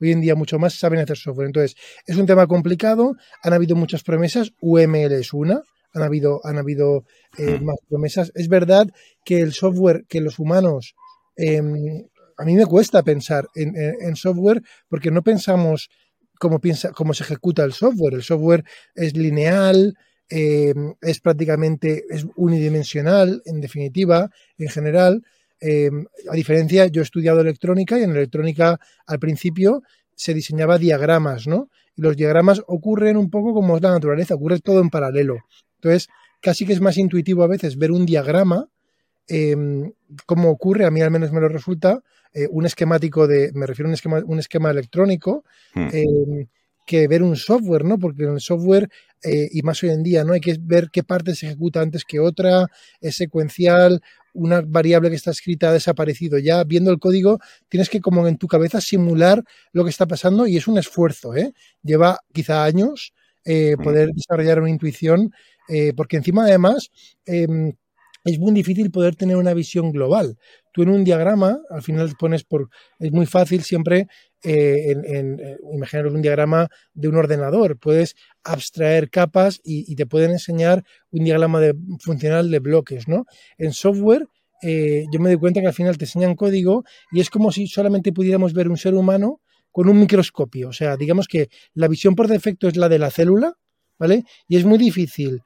hoy, 0.00 0.12
en 0.12 0.20
día 0.20 0.34
mucho 0.34 0.58
más, 0.58 0.74
saben 0.74 1.00
hacer 1.00 1.16
software. 1.16 1.46
Entonces, 1.46 1.76
es 2.06 2.16
un 2.16 2.26
tema 2.26 2.46
complicado, 2.46 3.16
han 3.42 3.52
habido 3.52 3.76
muchas 3.76 4.02
promesas, 4.02 4.52
UML 4.60 5.12
es 5.12 5.32
una, 5.32 5.62
han 5.92 6.02
habido, 6.02 6.40
han 6.44 6.58
habido 6.58 7.04
eh, 7.38 7.58
hmm. 7.58 7.64
más 7.64 7.76
promesas. 7.88 8.32
Es 8.34 8.48
verdad 8.48 8.88
que 9.24 9.40
el 9.40 9.52
software, 9.52 10.04
que 10.08 10.20
los 10.20 10.38
humanos 10.38 10.94
Em, 11.42 12.06
a 12.36 12.44
mí 12.44 12.54
me 12.54 12.66
cuesta 12.66 13.02
pensar 13.02 13.48
en, 13.54 14.14
software 14.14 14.62
porque 14.88 15.10
no 15.10 15.22
pensamos 15.22 15.88
cómo, 16.38 16.60
piensa, 16.60 16.92
cómo 16.92 17.14
se 17.14 17.24
ejecuta 17.24 17.64
el 17.64 17.72
software. 17.72 18.14
El 18.14 18.22
software 18.22 18.64
es 18.94 19.16
lineal, 19.16 19.94
em, 20.28 20.94
es 21.00 21.20
prácticamente 21.20 22.04
es 22.10 22.26
unidimensional, 22.36 23.42
en 23.46 23.60
definitiva, 23.60 24.30
en 24.58 24.68
general. 24.68 25.22
Em, 25.60 26.04
a 26.30 26.34
diferencia, 26.34 26.86
yo 26.86 27.00
he 27.00 27.04
estudiado 27.04 27.40
electrónica 27.40 27.98
y 27.98 28.02
en 28.02 28.10
electrónica 28.10 28.78
al 29.06 29.18
principio 29.18 29.82
se 30.14 30.34
diseñaba 30.34 30.76
diagramas, 30.76 31.46
¿no? 31.46 31.70
Y 31.96 32.02
los 32.02 32.16
diagramas 32.16 32.62
ocurren 32.66 33.16
un 33.16 33.30
poco 33.30 33.54
como 33.54 33.76
es 33.76 33.82
la 33.82 33.92
naturaleza, 33.92 34.34
ocurre 34.34 34.60
todo 34.60 34.80
en 34.80 34.90
paralelo. 34.90 35.38
Entonces, 35.76 36.08
casi 36.42 36.66
que 36.66 36.74
es 36.74 36.80
más 36.82 36.98
intuitivo 36.98 37.42
a 37.42 37.48
veces 37.48 37.78
ver 37.78 37.92
un 37.92 38.04
diagrama 38.04 38.68
eh, 39.30 39.56
cómo 40.26 40.50
ocurre, 40.50 40.84
a 40.84 40.90
mí 40.90 41.00
al 41.00 41.10
menos 41.10 41.32
me 41.32 41.40
lo 41.40 41.48
resulta, 41.48 42.02
eh, 42.32 42.48
un 42.50 42.66
esquemático 42.66 43.26
de, 43.26 43.50
me 43.54 43.66
refiero 43.66 43.88
a 43.88 43.90
un 43.90 43.94
esquema, 43.94 44.22
un 44.24 44.38
esquema 44.38 44.70
electrónico, 44.70 45.44
hmm. 45.74 45.88
em, 45.92 46.46
que 46.86 47.06
ver 47.06 47.22
un 47.22 47.36
software, 47.36 47.84
¿no? 47.84 47.98
Porque 47.98 48.24
en 48.24 48.34
el 48.34 48.40
software, 48.40 48.88
eh, 49.22 49.48
y 49.52 49.62
más 49.62 49.82
hoy 49.82 49.90
en 49.90 50.02
día, 50.02 50.24
¿no? 50.24 50.32
Hay 50.32 50.40
que 50.40 50.56
ver 50.60 50.90
qué 50.90 51.04
parte 51.04 51.34
se 51.36 51.46
ejecuta 51.46 51.80
antes 51.80 52.04
que 52.04 52.18
otra, 52.18 52.66
es 53.00 53.14
secuencial, 53.16 54.00
una 54.32 54.60
variable 54.60 55.10
que 55.10 55.16
está 55.16 55.30
escrita 55.30 55.70
ha 55.70 55.72
desaparecido. 55.72 56.38
Ya 56.38 56.64
viendo 56.64 56.90
el 56.90 56.98
código, 56.98 57.38
tienes 57.68 57.88
que 57.88 58.00
como 58.00 58.26
en 58.26 58.38
tu 58.38 58.48
cabeza 58.48 58.80
simular 58.80 59.44
lo 59.72 59.84
que 59.84 59.90
está 59.90 60.06
pasando 60.06 60.46
y 60.48 60.56
es 60.56 60.66
un 60.66 60.78
esfuerzo, 60.78 61.36
¿eh? 61.36 61.52
Lleva 61.82 62.18
quizá 62.32 62.64
años 62.64 63.12
eh, 63.44 63.76
mm. 63.78 63.82
poder 63.82 64.10
desarrollar 64.10 64.60
una 64.60 64.70
intuición, 64.70 65.32
porque 65.94 66.16
encima 66.16 66.42
además 66.46 66.90
em, 67.26 67.74
es 68.24 68.38
muy 68.38 68.52
difícil 68.52 68.90
poder 68.90 69.16
tener 69.16 69.36
una 69.36 69.54
visión 69.54 69.92
global. 69.92 70.36
Tú 70.72 70.82
en 70.82 70.90
un 70.90 71.04
diagrama, 71.04 71.58
al 71.70 71.82
final 71.82 72.12
pones 72.18 72.44
por, 72.44 72.68
es 72.98 73.12
muy 73.12 73.26
fácil 73.26 73.62
siempre 73.62 74.06
eh, 74.42 74.92
en, 74.92 75.40
imaginar 75.72 76.06
un 76.06 76.22
diagrama 76.22 76.68
de 76.94 77.08
un 77.08 77.16
ordenador, 77.16 77.78
puedes 77.78 78.14
abstraer 78.44 79.10
capas 79.10 79.60
y, 79.64 79.94
te 79.96 80.06
pueden 80.06 80.32
enseñar 80.32 80.84
un 81.10 81.24
diagrama 81.24 81.60
de, 81.60 81.74
funcional 82.00 82.50
de 82.50 82.58
bloques, 82.58 83.08
¿no? 83.08 83.24
En 83.58 83.72
software, 83.72 84.26
yo 84.62 85.20
me 85.20 85.30
doy 85.30 85.38
cuenta 85.38 85.60
que 85.60 85.66
al 85.66 85.72
final 85.72 85.96
te 85.96 86.04
enseñan 86.04 86.34
código 86.34 86.84
y 87.12 87.20
es 87.20 87.30
como 87.30 87.50
si 87.50 87.66
solamente 87.66 88.12
pudiéramos 88.12 88.52
ver 88.52 88.68
un 88.68 88.76
ser 88.76 88.94
humano 88.94 89.40
con 89.70 89.88
un 89.88 89.98
microscopio. 89.98 90.68
O 90.68 90.72
sea, 90.72 90.96
digamos 90.96 91.28
que 91.28 91.48
la 91.74 91.88
visión 91.88 92.14
por 92.14 92.28
defecto 92.28 92.68
es 92.68 92.76
la 92.76 92.88
de 92.88 92.98
la 92.98 93.10
célula, 93.10 93.54
¿vale? 93.98 94.24
Y 94.48 94.56
es 94.56 94.64
muy 94.64 94.78
difícil 94.78 95.40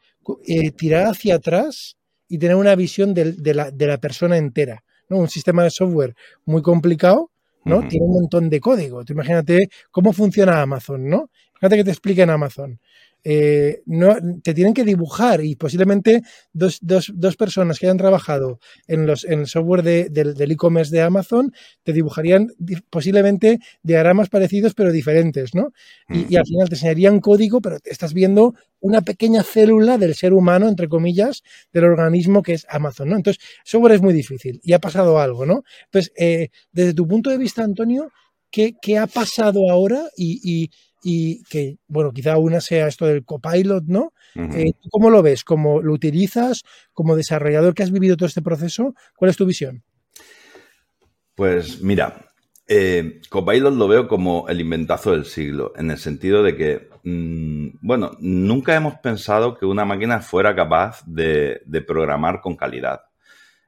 eh, 0.46 0.70
tirar 0.72 1.06
hacia 1.06 1.36
atrás 1.36 1.96
y 2.34 2.38
tener 2.38 2.56
una 2.56 2.74
visión 2.74 3.14
de, 3.14 3.54
la, 3.54 3.70
de, 3.70 3.86
la, 3.86 3.98
persona 3.98 4.36
entera. 4.36 4.82
¿no? 5.08 5.18
Un 5.18 5.28
sistema 5.28 5.62
de 5.62 5.70
software 5.70 6.16
muy 6.44 6.62
complicado, 6.62 7.30
¿no? 7.64 7.86
Tiene 7.86 8.06
un 8.06 8.12
montón 8.12 8.50
de 8.50 8.58
código. 8.58 9.04
Tú 9.04 9.12
imagínate 9.12 9.68
cómo 9.92 10.12
funciona 10.12 10.60
Amazon, 10.60 11.08
¿no? 11.08 11.30
Fíjate 11.54 11.76
que 11.76 11.84
te 11.84 11.90
explique 11.92 12.22
en 12.22 12.30
Amazon. 12.30 12.80
Eh, 13.26 13.82
no, 13.86 14.16
te 14.42 14.52
tienen 14.52 14.74
que 14.74 14.84
dibujar 14.84 15.42
y 15.42 15.56
posiblemente 15.56 16.20
dos, 16.52 16.78
dos, 16.82 17.10
dos, 17.14 17.36
personas 17.36 17.78
que 17.78 17.86
hayan 17.86 17.96
trabajado 17.96 18.60
en, 18.86 19.06
los, 19.06 19.24
en 19.24 19.40
el 19.40 19.46
software 19.46 19.82
de, 19.82 20.10
del 20.10 20.50
e-commerce 20.50 20.94
de 20.94 21.00
Amazon 21.00 21.50
te 21.82 21.94
dibujarían 21.94 22.52
posiblemente 22.90 23.60
diagramas 23.82 24.28
parecidos 24.28 24.74
pero 24.74 24.92
diferentes, 24.92 25.54
¿no? 25.54 25.72
Y, 26.10 26.36
al 26.36 26.44
final 26.44 26.68
te 26.68 26.74
enseñarían 26.74 27.20
código, 27.20 27.62
pero 27.62 27.78
estás 27.84 28.12
viendo 28.12 28.54
una 28.80 29.00
pequeña 29.00 29.42
célula 29.42 29.96
del 29.96 30.14
ser 30.14 30.34
humano, 30.34 30.68
entre 30.68 30.88
comillas, 30.88 31.42
del 31.72 31.84
organismo 31.84 32.42
que 32.42 32.52
es 32.52 32.66
Amazon, 32.68 33.08
¿no? 33.08 33.16
Entonces, 33.16 33.42
software 33.64 33.94
es 33.94 34.02
muy 34.02 34.12
difícil 34.12 34.60
y 34.62 34.74
ha 34.74 34.80
pasado 34.80 35.18
algo, 35.18 35.46
¿no? 35.46 35.64
Entonces, 35.86 36.12
eh, 36.18 36.50
desde 36.72 36.92
tu 36.92 37.08
punto 37.08 37.30
de 37.30 37.38
vista, 37.38 37.64
Antonio, 37.64 38.10
¿qué, 38.50 38.74
qué 38.82 38.98
ha 38.98 39.06
pasado 39.06 39.70
ahora 39.70 40.10
y, 40.14 40.40
y 40.44 40.70
que, 41.48 41.78
bueno, 41.86 42.12
quizá 42.12 42.38
una 42.38 42.60
sea 42.60 42.88
esto 42.88 43.06
del 43.06 43.24
copilot, 43.24 43.84
¿no? 43.84 44.12
Eh, 44.34 44.72
¿Cómo 44.90 45.10
lo 45.10 45.22
ves? 45.22 45.44
¿Cómo 45.44 45.82
lo 45.82 45.92
utilizas 45.92 46.62
como 46.92 47.14
desarrollador 47.14 47.74
que 47.74 47.82
has 47.82 47.90
vivido 47.90 48.16
todo 48.16 48.26
este 48.26 48.42
proceso? 48.42 48.94
¿Cuál 49.16 49.30
es 49.30 49.36
tu 49.36 49.44
visión? 49.44 49.82
Pues 51.34 51.82
mira, 51.82 52.32
eh, 52.66 53.20
Copilot 53.28 53.74
lo 53.74 53.88
veo 53.88 54.08
como 54.08 54.48
el 54.48 54.60
inventazo 54.60 55.12
del 55.12 55.26
siglo, 55.26 55.72
en 55.76 55.90
el 55.90 55.98
sentido 55.98 56.42
de 56.42 56.56
que, 56.56 56.88
mm, 57.02 57.78
bueno, 57.82 58.12
nunca 58.20 58.74
hemos 58.74 58.94
pensado 58.94 59.58
que 59.58 59.66
una 59.66 59.84
máquina 59.84 60.20
fuera 60.20 60.54
capaz 60.54 61.04
de, 61.06 61.60
programar 61.86 62.40
con 62.40 62.56
calidad. 62.56 63.02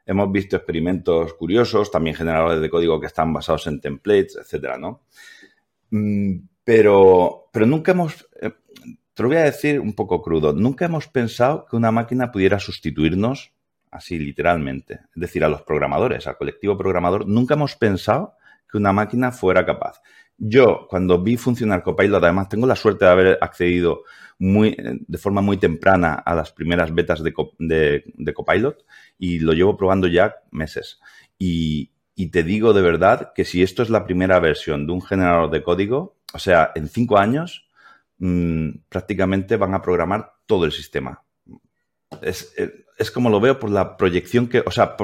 Hemos 0.07 0.33
visto 0.33 0.57
experimentos 0.57 1.35
curiosos, 1.35 1.90
también 1.90 2.16
generadores 2.16 2.61
de 2.61 2.71
código 2.71 3.00
que 3.00 3.07
están 3.09 3.33
basados 3.33 3.66
en 3.66 3.81
templates, 3.81 4.37
etcétera, 4.40 4.78
¿no? 4.78 5.02
Mm, 5.90 6.38
pero, 6.66 7.49
pero 7.52 7.64
nunca 7.64 7.92
hemos, 7.92 8.28
eh, 8.42 8.50
te 9.14 9.23
lo 9.23 9.28
voy 9.28 9.38
a 9.38 9.44
decir 9.44 9.78
un 9.78 9.94
poco 9.94 10.20
crudo, 10.20 10.52
nunca 10.52 10.87
hemos 10.87 11.06
pensado 11.06 11.64
que 11.64 11.76
una 11.76 11.92
máquina 11.92 12.32
pudiera 12.32 12.58
sustituirnos 12.58 13.52
así 13.92 14.18
literalmente. 14.18 14.94
Es 15.14 15.20
decir, 15.20 15.44
a 15.44 15.49
los 15.49 15.62
programadores, 15.62 16.26
al 16.26 16.37
colectivo 16.37 16.76
programador, 16.76 17.28
nunca 17.28 17.54
hemos 17.54 17.76
pensado 17.76 18.35
que 18.68 18.78
una 18.78 18.92
máquina 18.92 19.30
fuera 19.30 19.64
capaz. 19.64 20.02
Yo, 20.38 20.88
cuando 20.90 21.23
vi 21.23 21.37
funcionar 21.37 21.85
Copilot, 21.85 22.25
además 22.25 22.49
tengo 22.49 22.66
la 22.66 22.75
suerte 22.75 23.04
de 23.04 23.11
haber 23.12 23.38
accedido 23.40 24.02
muy, 24.40 24.76
de 24.76 25.18
forma 25.18 25.42
muy 25.42 25.58
temprana 25.58 26.14
a 26.14 26.35
las 26.35 26.50
primeras 26.50 26.92
betas 26.92 27.23
de, 27.23 27.32
Copilot 28.35 28.85
y 29.20 29.38
lo 29.38 29.52
llevo 29.52 29.76
probando 29.76 30.08
ya 30.08 30.35
meses. 30.50 30.99
Y 31.38 31.92
te 32.32 32.42
digo 32.42 32.73
de 32.73 32.82
verdad 32.82 33.32
que 33.37 33.44
si 33.44 33.62
esto 33.62 33.85
es 33.85 33.88
la 33.88 34.04
primera 34.04 34.40
versión 34.40 34.88
de 34.88 34.92
un 34.94 35.00
generador 35.00 35.49
de 35.50 35.62
código, 35.62 36.15
o 36.33 36.38
sea, 36.38 36.73
en 36.75 36.88
cinco 36.88 37.18
años 37.18 37.68
mm, 38.18 38.71
prácticamente 38.88 39.56
van 39.56 39.75
a 39.75 39.83
programar 39.83 40.33
todo 40.47 40.64
el 40.64 40.73
sistema. 40.73 41.23
Es, 42.23 42.54
como 43.12 43.30
lo 43.30 43.40
veo 43.40 43.59
por 43.59 43.71
la 43.71 43.97
proyección 43.97 44.49
que, 44.49 44.62
o 44.64 44.71
sea, 44.71 44.97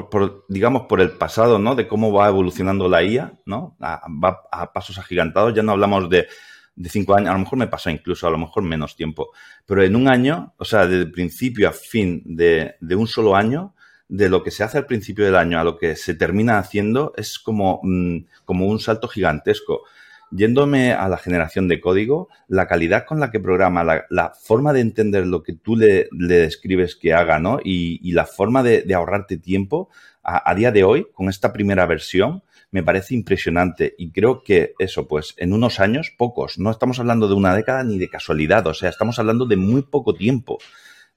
digamos, 0.47 0.83
por 0.83 1.01
el 1.01 1.11
pasado, 1.11 1.59
¿no? 1.59 1.75
De 1.75 1.87
cómo 1.87 2.11
va 2.11 2.27
evolucionando 2.27 2.89
la 2.89 3.03
IA, 3.03 3.39
¿no? 3.45 3.77
va 3.79 4.41
a 4.51 4.73
pasos 4.73 4.97
agigantados. 4.97 5.53
Ya 5.53 5.63
no 5.63 5.73
hablamos 5.73 6.09
de, 6.09 6.27
cinco 6.85 7.15
años, 7.15 7.29
a 7.29 7.33
lo 7.33 7.39
mejor 7.39 7.59
me 7.59 7.67
pasa 7.67 7.91
incluso, 7.91 8.25
a 8.27 8.31
lo 8.31 8.37
mejor 8.37 8.63
menos 8.63 8.95
tiempo. 8.95 9.31
Pero 9.65 9.83
en 9.83 9.95
un 9.95 10.07
año, 10.07 10.53
o 10.57 10.65
sea, 10.65 10.87
de 10.87 11.05
principio 11.05 11.69
a 11.69 11.71
fin 11.71 12.23
de, 12.25 12.75
de 12.79 12.95
un 12.95 13.07
solo 13.07 13.35
año, 13.35 13.75
de 14.07 14.29
lo 14.29 14.43
que 14.43 14.51
se 14.51 14.63
hace 14.63 14.77
al 14.77 14.85
principio 14.85 15.25
del 15.25 15.35
año 15.35 15.59
a 15.59 15.63
lo 15.63 15.77
que 15.77 15.95
se 15.95 16.13
termina 16.13 16.59
haciendo 16.59 17.13
es 17.17 17.39
como, 17.39 17.79
mm, 17.83 18.17
como 18.45 18.67
un 18.67 18.79
salto 18.79 19.07
gigantesco. 19.07 19.83
Yéndome 20.35 20.93
a 20.93 21.07
la 21.07 21.17
generación 21.17 21.67
de 21.67 21.79
código, 21.79 22.29
la 22.47 22.67
calidad 22.67 23.05
con 23.05 23.19
la 23.19 23.29
que 23.29 23.39
programa, 23.39 23.83
la, 23.83 24.33
forma 24.41 24.73
de 24.73 24.79
entender 24.79 25.27
lo 25.27 25.43
que 25.43 25.53
tú 25.53 25.75
le, 25.75 26.07
le 26.11 26.35
describes 26.35 26.95
que 26.95 27.13
haga, 27.13 27.39
¿no? 27.39 27.59
Y, 27.63 28.11
la 28.13 28.25
forma 28.25 28.63
de, 28.63 28.91
ahorrarte 28.93 29.37
tiempo, 29.37 29.89
a, 30.23 30.55
día 30.55 30.71
de 30.71 30.83
hoy, 30.83 31.07
con 31.13 31.29
esta 31.29 31.53
primera 31.53 31.85
versión, 31.85 32.43
me 32.71 32.81
parece 32.83 33.13
impresionante. 33.13 33.93
Y 33.97 34.11
creo 34.11 34.43
que 34.43 34.73
eso, 34.79 35.07
pues, 35.07 35.35
en 35.37 35.53
unos 35.53 35.79
años, 35.79 36.11
pocos. 36.17 36.57
No 36.57 36.71
estamos 36.71 36.99
hablando 36.99 37.27
de 37.27 37.35
una 37.35 37.55
década 37.55 37.83
ni 37.83 37.99
de 37.99 38.09
casualidad, 38.09 38.65
o 38.67 38.73
sea, 38.73 38.89
estamos 38.89 39.19
hablando 39.19 39.45
de 39.45 39.57
muy 39.57 39.83
poco 39.83 40.15
tiempo. 40.15 40.57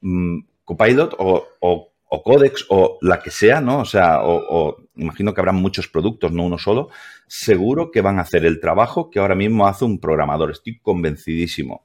Mm, 0.01 0.41
Copilot 0.65 1.15
o, 1.19 1.47
o 1.61 1.96
o 2.09 2.23
Codex 2.23 2.67
o 2.69 2.99
la 3.01 3.19
que 3.19 3.31
sea, 3.31 3.61
¿no? 3.61 3.81
O 3.81 3.85
sea, 3.85 4.21
o, 4.23 4.77
imagino 4.97 5.35
que 5.35 5.41
habrá 5.41 5.53
muchos 5.53 5.89
productos, 5.89 6.33
no 6.33 6.45
uno 6.45 6.59
solo, 6.59 6.89
seguro 7.27 7.91
que 7.91 8.01
van 8.01 8.19
a 8.19 8.23
hacer 8.23 8.45
el 8.45 8.61
trabajo 8.61 9.11
que 9.11 9.19
ahora 9.19 9.35
mismo 9.35 9.67
hace 9.67 9.85
un 9.85 9.99
programador. 9.99 10.51
Estoy 10.53 10.79
convencidísimo. 10.79 11.85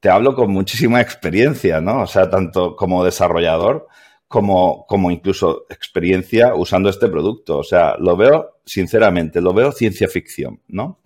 Te 0.00 0.08
hablo 0.08 0.34
con 0.34 0.50
muchísima 0.50 1.00
experiencia, 1.00 1.80
¿no? 1.80 2.02
O 2.02 2.06
sea, 2.06 2.28
tanto 2.28 2.74
como 2.76 3.04
desarrollador 3.04 3.86
como, 4.26 4.86
como 4.86 5.10
incluso 5.10 5.66
experiencia 5.70 6.54
usando 6.54 6.88
este 6.88 7.08
producto. 7.08 7.58
O 7.58 7.64
sea, 7.64 7.96
lo 7.98 8.16
veo, 8.16 8.60
sinceramente, 8.64 9.40
lo 9.40 9.52
veo 9.52 9.72
ciencia 9.72 10.08
ficción, 10.08 10.60
¿no? 10.68 11.00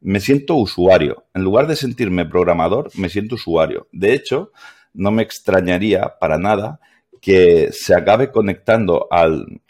Me 0.00 0.20
siento 0.20 0.54
usuario. 0.56 1.24
En 1.34 1.42
lugar 1.42 1.66
de 1.66 1.76
sentirme 1.76 2.26
programador, 2.26 2.90
me 2.96 3.08
siento 3.08 3.36
usuario. 3.36 3.88
De 3.92 4.12
hecho, 4.12 4.52
no 4.92 5.10
me 5.10 5.22
extrañaría 5.22 6.16
para 6.20 6.38
nada 6.38 6.80
que 7.20 7.70
se 7.72 7.94
acabe 7.94 8.30
conectando 8.30 9.08
al, 9.10 9.60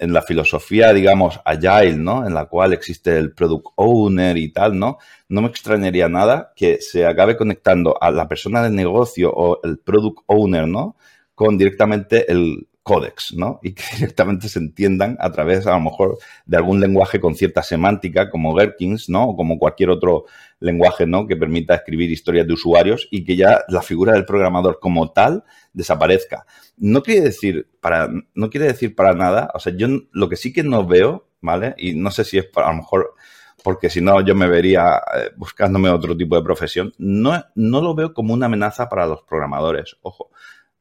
en 0.00 0.14
la 0.14 0.22
filosofía, 0.22 0.92
digamos, 0.94 1.40
agile, 1.44 1.96
¿no? 1.96 2.26
En 2.26 2.32
la 2.32 2.46
cual 2.46 2.72
existe 2.72 3.18
el 3.18 3.32
product 3.32 3.66
owner 3.76 4.36
y 4.38 4.50
tal, 4.50 4.78
¿no? 4.78 4.96
No 5.28 5.42
me 5.42 5.48
extrañaría 5.48 6.08
nada 6.08 6.52
que 6.56 6.80
se 6.80 7.04
acabe 7.06 7.36
conectando 7.36 8.02
a 8.02 8.10
la 8.10 8.26
persona 8.26 8.62
del 8.62 8.74
negocio 8.74 9.30
o 9.30 9.60
el 9.62 9.78
product 9.78 10.20
owner, 10.26 10.66
¿no? 10.66 10.96
Con 11.34 11.58
directamente 11.58 12.32
el 12.32 12.66
códex, 12.82 13.34
¿no? 13.36 13.60
Y 13.62 13.74
que 13.74 13.82
directamente 13.96 14.48
se 14.48 14.58
entiendan 14.58 15.16
a 15.20 15.30
través, 15.30 15.66
a 15.66 15.72
lo 15.72 15.80
mejor, 15.80 16.18
de 16.46 16.56
algún 16.56 16.80
lenguaje 16.80 17.20
con 17.20 17.34
cierta 17.34 17.62
semántica, 17.62 18.30
como 18.30 18.54
Gherkins, 18.54 19.08
¿no? 19.08 19.24
O 19.24 19.36
como 19.36 19.58
cualquier 19.58 19.90
otro 19.90 20.24
lenguaje, 20.60 21.06
¿no? 21.06 21.26
Que 21.26 21.36
permita 21.36 21.74
escribir 21.74 22.10
historias 22.10 22.46
de 22.46 22.54
usuarios 22.54 23.08
y 23.10 23.24
que 23.24 23.36
ya 23.36 23.62
la 23.68 23.82
figura 23.82 24.12
del 24.12 24.24
programador 24.24 24.78
como 24.80 25.12
tal 25.12 25.44
desaparezca. 25.72 26.46
No 26.76 27.02
quiere 27.02 27.20
decir 27.22 27.68
para, 27.80 28.08
no 28.34 28.50
quiere 28.50 28.66
decir 28.66 28.94
para 28.94 29.14
nada, 29.14 29.50
o 29.54 29.58
sea, 29.58 29.72
yo 29.76 29.88
lo 30.12 30.28
que 30.28 30.36
sí 30.36 30.52
que 30.52 30.62
no 30.62 30.86
veo, 30.86 31.28
¿vale? 31.40 31.74
Y 31.78 31.94
no 31.94 32.10
sé 32.10 32.24
si 32.24 32.38
es 32.38 32.46
para, 32.46 32.68
a 32.68 32.70
lo 32.72 32.78
mejor 32.78 33.14
porque 33.62 33.90
si 33.90 34.00
no 34.00 34.20
yo 34.22 34.34
me 34.34 34.48
vería 34.48 35.02
eh, 35.14 35.30
buscándome 35.36 35.90
otro 35.90 36.16
tipo 36.16 36.36
de 36.36 36.42
profesión, 36.42 36.92
no, 36.98 37.44
no 37.54 37.80
lo 37.80 37.94
veo 37.94 38.14
como 38.14 38.34
una 38.34 38.46
amenaza 38.46 38.88
para 38.88 39.06
los 39.06 39.22
programadores. 39.22 39.96
Ojo, 40.02 40.30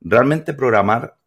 realmente 0.01 0.53
programar, 0.53 1.17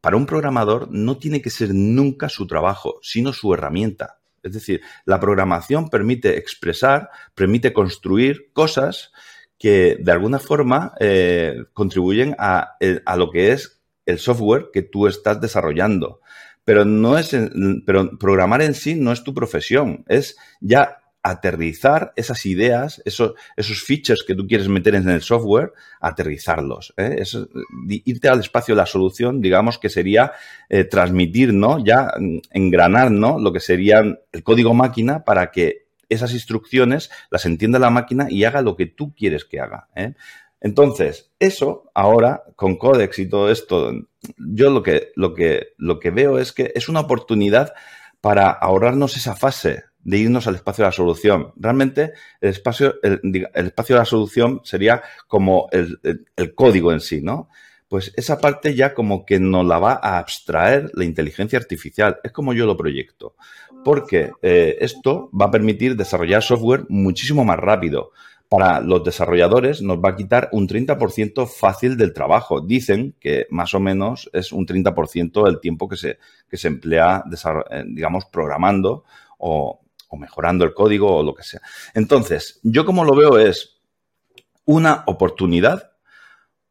para 0.00 0.16
un 0.16 0.26
programador 0.26 0.88
no 0.90 1.18
tiene 1.18 1.42
que 1.42 1.50
ser 1.50 1.74
nunca 1.74 2.28
su 2.28 2.46
trabajo, 2.46 2.98
sino 3.02 3.32
su 3.32 3.52
herramienta. 3.52 4.20
Es 4.42 4.52
decir, 4.52 4.80
la 5.04 5.20
programación 5.20 5.90
permite 5.90 6.38
expresar, 6.38 7.10
permite 7.34 7.72
construir 7.72 8.50
cosas 8.52 9.12
que 9.58 9.98
de 10.00 10.12
alguna 10.12 10.38
forma 10.38 10.94
eh, 10.98 11.64
contribuyen 11.74 12.34
a, 12.38 12.76
a, 13.04 13.16
lo 13.16 13.30
que 13.30 13.52
es 13.52 13.82
el 14.06 14.18
software 14.18 14.70
que 14.72 14.82
tú 14.82 15.06
estás 15.06 15.40
desarrollando. 15.40 16.20
Pero 16.64 16.86
no 16.86 17.18
es, 17.18 17.36
pero 17.84 18.18
programar 18.18 18.62
en 18.62 18.74
sí 18.74 18.94
no 18.94 19.12
es 19.12 19.22
tu 19.22 19.34
profesión, 19.34 20.04
es 20.08 20.36
ya 20.60 21.00
aterrizar 21.22 22.12
esas 22.16 22.46
ideas, 22.46 23.02
esos, 23.04 23.34
esos 23.56 23.82
features 23.82 24.24
que 24.26 24.34
tú 24.34 24.46
quieres 24.46 24.68
meter 24.68 24.94
en 24.94 25.08
el 25.08 25.22
software, 25.22 25.72
aterrizarlos. 26.00 26.94
¿eh? 26.96 27.22
irte 27.88 28.28
al 28.28 28.40
espacio 28.40 28.74
de 28.74 28.80
la 28.80 28.86
solución, 28.86 29.40
digamos 29.40 29.78
que 29.78 29.90
sería 29.90 30.32
eh, 30.68 30.84
transmitir, 30.84 31.52
¿no? 31.52 31.84
Ya 31.84 32.10
engranar, 32.52 33.10
¿no? 33.10 33.38
Lo 33.38 33.52
que 33.52 33.60
sería 33.60 34.02
el 34.32 34.42
código 34.42 34.72
máquina 34.72 35.24
para 35.24 35.50
que 35.50 35.86
esas 36.08 36.32
instrucciones 36.32 37.10
las 37.30 37.44
entienda 37.46 37.78
la 37.78 37.90
máquina 37.90 38.26
y 38.28 38.44
haga 38.44 38.62
lo 38.62 38.76
que 38.76 38.86
tú 38.86 39.14
quieres 39.14 39.44
que 39.44 39.60
haga. 39.60 39.88
¿eh? 39.94 40.14
Entonces, 40.60 41.30
eso 41.38 41.90
ahora, 41.94 42.44
con 42.56 42.76
Codex 42.76 43.18
y 43.18 43.28
todo 43.28 43.50
esto, 43.50 43.92
yo 44.36 44.70
lo 44.70 44.82
que, 44.82 45.12
lo 45.16 45.34
que, 45.34 45.68
lo 45.76 45.98
que 46.00 46.10
veo 46.10 46.38
es 46.38 46.52
que 46.52 46.72
es 46.74 46.88
una 46.88 47.00
oportunidad 47.00 47.72
para 48.20 48.50
ahorrarnos 48.50 49.16
esa 49.16 49.36
fase 49.36 49.84
de 50.02 50.18
irnos 50.18 50.46
al 50.46 50.54
espacio 50.54 50.84
de 50.84 50.88
la 50.88 50.92
solución. 50.92 51.52
Realmente 51.56 52.12
el 52.40 52.50
espacio, 52.50 52.96
el, 53.02 53.20
espacio 53.54 53.96
de 53.96 54.00
la 54.00 54.04
solución 54.04 54.60
sería 54.64 55.02
como 55.26 55.68
el, 55.72 56.00
código 56.54 56.92
en 56.92 57.00
sí, 57.00 57.20
¿no? 57.22 57.48
Pues 57.88 58.12
esa 58.16 58.38
parte 58.38 58.74
ya 58.74 58.94
como 58.94 59.26
que 59.26 59.40
nos 59.40 59.66
la 59.66 59.78
va 59.78 59.98
a 60.00 60.18
abstraer 60.18 60.90
la 60.94 61.04
inteligencia 61.04 61.58
artificial. 61.58 62.18
Es 62.22 62.30
como 62.30 62.52
yo 62.52 62.64
lo 62.64 62.76
proyecto. 62.76 63.34
Porque 63.84 64.30
eh, 64.42 64.76
esto 64.80 65.30
va 65.38 65.46
a 65.46 65.50
permitir 65.50 65.96
desarrollar 65.96 66.42
software 66.42 66.84
muchísimo 66.88 67.44
más 67.44 67.58
rápido 67.58 68.12
para 68.50 68.80
los 68.80 69.04
desarrolladores 69.04 69.80
nos 69.80 69.98
va 69.98 70.08
a 70.08 70.16
quitar 70.16 70.48
un 70.50 70.66
30% 70.66 71.46
fácil 71.46 71.96
del 71.96 72.12
trabajo. 72.12 72.60
Dicen 72.60 73.14
que 73.20 73.46
más 73.48 73.74
o 73.74 73.80
menos 73.80 74.28
es 74.32 74.50
un 74.50 74.66
30% 74.66 75.44
del 75.44 75.60
tiempo 75.60 75.88
que 75.88 75.96
se, 75.96 76.18
que 76.48 76.56
se 76.56 76.66
emplea, 76.66 77.22
eh, 77.70 77.84
digamos, 77.86 78.24
programando 78.26 79.04
o, 79.38 79.79
o 80.10 80.16
mejorando 80.16 80.64
el 80.64 80.74
código 80.74 81.16
o 81.16 81.22
lo 81.22 81.34
que 81.34 81.44
sea. 81.44 81.60
Entonces, 81.94 82.60
yo 82.62 82.84
como 82.84 83.04
lo 83.04 83.14
veo 83.14 83.38
es 83.38 83.80
una 84.64 85.04
oportunidad 85.06 85.92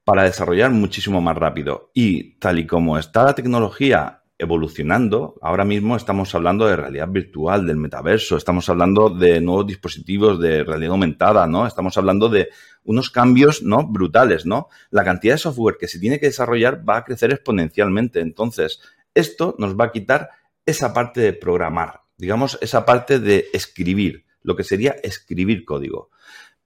para 0.04 0.24
desarrollar 0.24 0.72
muchísimo 0.72 1.22
más 1.22 1.38
rápido. 1.38 1.92
Y 1.94 2.36
tal 2.40 2.60
y 2.60 2.68
como 2.68 2.98
está 2.98 3.24
la 3.24 3.36
tecnología 3.36 4.20
evolucionando. 4.40 5.36
Ahora 5.42 5.66
mismo 5.66 5.98
estamos 5.98 6.34
hablando 6.34 6.66
de 6.66 6.78
realidad 6.78 7.10
virtual, 7.10 7.68
del 7.68 7.76
metaverso, 7.76 8.38
estamos 8.38 8.70
hablando 8.70 9.10
de 9.10 9.42
nuevos 9.42 9.68
dispositivos 9.68 10.40
de 10.40 10.64
realidad 10.64 10.92
aumentada, 10.92 11.46
¿no? 11.46 11.68
Estamos 11.68 11.98
hablando 11.98 12.30
de 12.30 12.50
unos 12.86 13.10
cambios, 13.10 13.62
¿no? 13.62 13.86
Brutales, 13.86 14.46
¿no? 14.46 14.70
La 14.92 15.04
cantidad 15.04 15.34
de 15.34 15.40
software 15.40 15.76
que 15.78 15.90
se 15.90 16.00
tiene 16.00 16.20
que 16.20 16.28
desarrollar 16.28 16.88
va 16.88 16.98
a 16.98 17.04
crecer 17.04 17.32
exponencialmente. 17.32 18.22
Entonces, 18.22 18.80
esto 19.14 19.56
nos 19.60 19.78
va 19.78 19.86
a 19.86 19.92
quitar 19.92 20.30
esa 20.66 20.94
parte 20.94 21.20
de 21.20 21.34
programar, 21.34 22.02
digamos, 22.20 22.60
esa 22.62 22.86
parte 22.86 23.20
de 23.20 23.48
escribir, 23.54 24.26
lo 24.44 24.56
que 24.56 24.64
sería 24.64 24.96
escribir 25.02 25.66
código. 25.66 26.12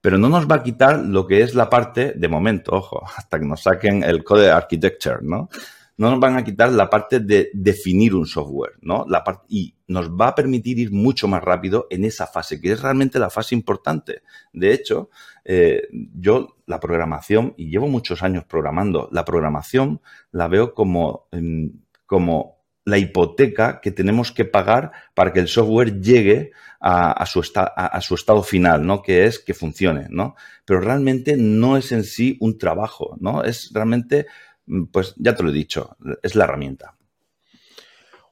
Pero 0.02 0.18
no 0.18 0.28
nos 0.28 0.46
va 0.46 0.56
a 0.56 0.62
quitar 0.62 0.98
lo 0.98 1.26
que 1.26 1.40
es 1.40 1.54
la 1.54 1.70
parte, 1.70 2.12
de 2.14 2.28
momento, 2.28 2.72
ojo, 2.72 3.02
hasta 3.16 3.38
que 3.38 3.46
nos 3.46 3.62
saquen 3.62 4.02
el 4.02 4.22
code 4.22 4.50
architecture, 4.50 5.18
¿no? 5.22 5.48
no 5.96 6.10
nos 6.10 6.20
van 6.20 6.36
a 6.36 6.44
quitar 6.44 6.72
la 6.72 6.90
parte 6.90 7.20
de 7.20 7.50
definir 7.54 8.14
un 8.14 8.26
software, 8.26 8.72
¿no? 8.80 9.04
La 9.08 9.22
parte, 9.22 9.46
y 9.48 9.74
nos 9.86 10.10
va 10.10 10.28
a 10.28 10.34
permitir 10.34 10.78
ir 10.78 10.90
mucho 10.90 11.28
más 11.28 11.42
rápido 11.42 11.86
en 11.90 12.04
esa 12.04 12.26
fase, 12.26 12.60
que 12.60 12.72
es 12.72 12.82
realmente 12.82 13.18
la 13.18 13.30
fase 13.30 13.54
importante. 13.54 14.22
De 14.52 14.72
hecho, 14.72 15.10
eh, 15.44 15.88
yo 15.92 16.56
la 16.66 16.80
programación, 16.80 17.54
y 17.56 17.70
llevo 17.70 17.86
muchos 17.86 18.22
años 18.22 18.44
programando, 18.44 19.08
la 19.12 19.24
programación 19.24 20.00
la 20.32 20.48
veo 20.48 20.74
como, 20.74 21.28
em, 21.30 21.72
como 22.06 22.53
la 22.84 22.98
hipoteca 22.98 23.80
que 23.80 23.90
tenemos 23.90 24.30
que 24.32 24.44
pagar 24.44 24.92
para 25.14 25.32
que 25.32 25.40
el 25.40 25.48
software 25.48 26.00
llegue 26.00 26.52
a, 26.80 27.24
su, 27.24 27.42
a, 27.54 28.00
su, 28.02 28.14
estado 28.14 28.42
final, 28.42 28.86
¿no? 28.86 29.00
Que 29.00 29.24
es 29.24 29.38
que 29.38 29.54
funcione, 29.54 30.06
¿no? 30.10 30.36
Pero 30.66 30.80
realmente 30.80 31.34
no 31.38 31.78
es 31.78 31.92
en 31.92 32.04
sí 32.04 32.36
un 32.40 32.58
trabajo, 32.58 33.16
¿no? 33.20 33.42
Es 33.42 33.70
realmente 33.72 34.26
Mm, 34.66 34.84
pues 34.84 35.14
ya 35.16 35.34
te 35.34 35.42
lo 35.42 35.50
he 35.50 35.52
dicho, 35.52 35.96
es 36.22 36.34
la 36.34 36.44
herramienta. 36.44 36.96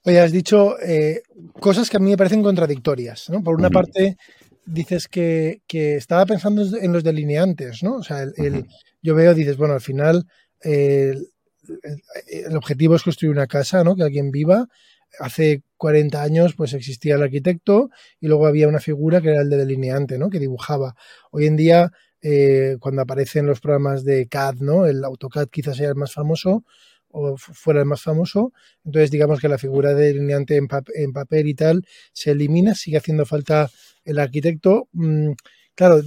Oye, 0.04 0.20
has 0.20 0.32
dicho 0.32 0.80
eh, 0.80 1.22
cosas 1.60 1.88
que 1.88 1.96
a 1.96 2.00
mí 2.00 2.10
me 2.10 2.16
parecen 2.16 2.42
contradictorias, 2.42 3.30
¿no? 3.30 3.42
Por 3.42 3.54
una 3.54 3.70
parte, 3.70 4.16
dices 4.66 5.06
que, 5.06 5.60
estaba 5.68 6.26
pensando 6.26 6.62
en 6.76 6.92
los 6.92 7.04
delineantes, 7.04 7.82
¿no? 7.82 7.96
O 7.96 8.02
sea, 8.02 8.22
el, 8.22 8.66
yo 9.00 9.14
veo, 9.14 9.34
dices, 9.34 9.56
bueno, 9.56 9.74
al 9.74 9.80
final 9.80 10.26
el, 12.28 12.56
objetivo 12.56 12.96
es 12.96 13.02
construir 13.02 13.32
una 13.32 13.46
casa, 13.46 13.84
¿no? 13.84 13.96
Que 13.96 14.02
alguien 14.02 14.30
viva. 14.30 14.68
Hace 15.20 15.62
40 15.76 16.22
años, 16.22 16.54
pues 16.54 16.72
existía 16.72 17.16
el 17.16 17.22
arquitecto 17.22 17.90
y 18.20 18.28
luego 18.28 18.46
había 18.46 18.68
una 18.68 18.80
figura 18.80 19.20
que 19.20 19.28
era 19.30 19.42
el 19.42 19.50
de 19.50 19.58
delineante, 19.58 20.18
¿no? 20.18 20.30
Que 20.30 20.38
dibujaba. 20.38 20.94
Hoy 21.30 21.46
en 21.46 21.56
día 21.56 21.92
eh, 22.22 22.76
cuando 22.78 23.02
aparecen 23.02 23.46
los 23.46 23.60
programas 23.60 24.04
de 24.04 24.28
CAD, 24.28 24.56
¿no? 24.60 24.86
El 24.86 25.04
AutoCAD 25.04 25.48
quizás 25.48 25.76
sea 25.76 25.88
el 25.88 25.96
más 25.96 26.12
famoso 26.12 26.64
o 27.10 27.36
fuera 27.36 27.80
el 27.80 27.86
más 27.86 28.00
famoso. 28.00 28.52
Entonces, 28.84 29.10
digamos 29.10 29.40
que 29.40 29.48
la 29.48 29.58
figura 29.58 29.92
de 29.94 30.06
delineante 30.14 30.56
en, 30.56 31.12
papel 31.12 31.48
y 31.48 31.54
tal 31.54 31.84
se 32.12 32.30
elimina, 32.30 32.74
sigue 32.74 32.98
haciendo 32.98 33.26
falta 33.26 33.70
el 34.04 34.18
arquitecto. 34.20 34.88
Mm, 34.92 35.32
claro, 35.74 36.00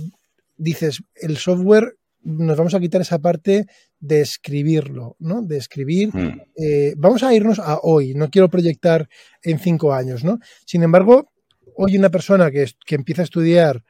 dices, 0.57 1.03
el 1.15 1.37
software 1.37 1.97
nos 2.25 2.57
vamos 2.57 2.73
a 2.73 2.79
quitar 2.79 3.01
esa 3.01 3.19
parte 3.19 3.67
de 3.99 4.21
escribirlo, 4.21 5.15
¿no? 5.19 5.41
De 5.43 5.57
escribir. 5.57 6.09
Hmm. 6.11 6.41
Eh, 6.57 6.93
vamos 6.97 7.23
a 7.23 7.33
irnos 7.33 7.59
a 7.59 7.79
hoy, 7.81 8.13
no 8.15 8.29
quiero 8.29 8.49
proyectar 8.49 9.07
en 9.43 9.59
cinco 9.59 9.93
años, 9.93 10.23
¿no? 10.23 10.39
Sin 10.65 10.83
embargo, 10.83 11.31
hoy 11.77 11.97
una 11.97 12.09
persona 12.09 12.49
que, 12.51 12.65
que 12.85 12.95
empieza 12.95 13.21
a 13.21 13.25
estudiar 13.25 13.83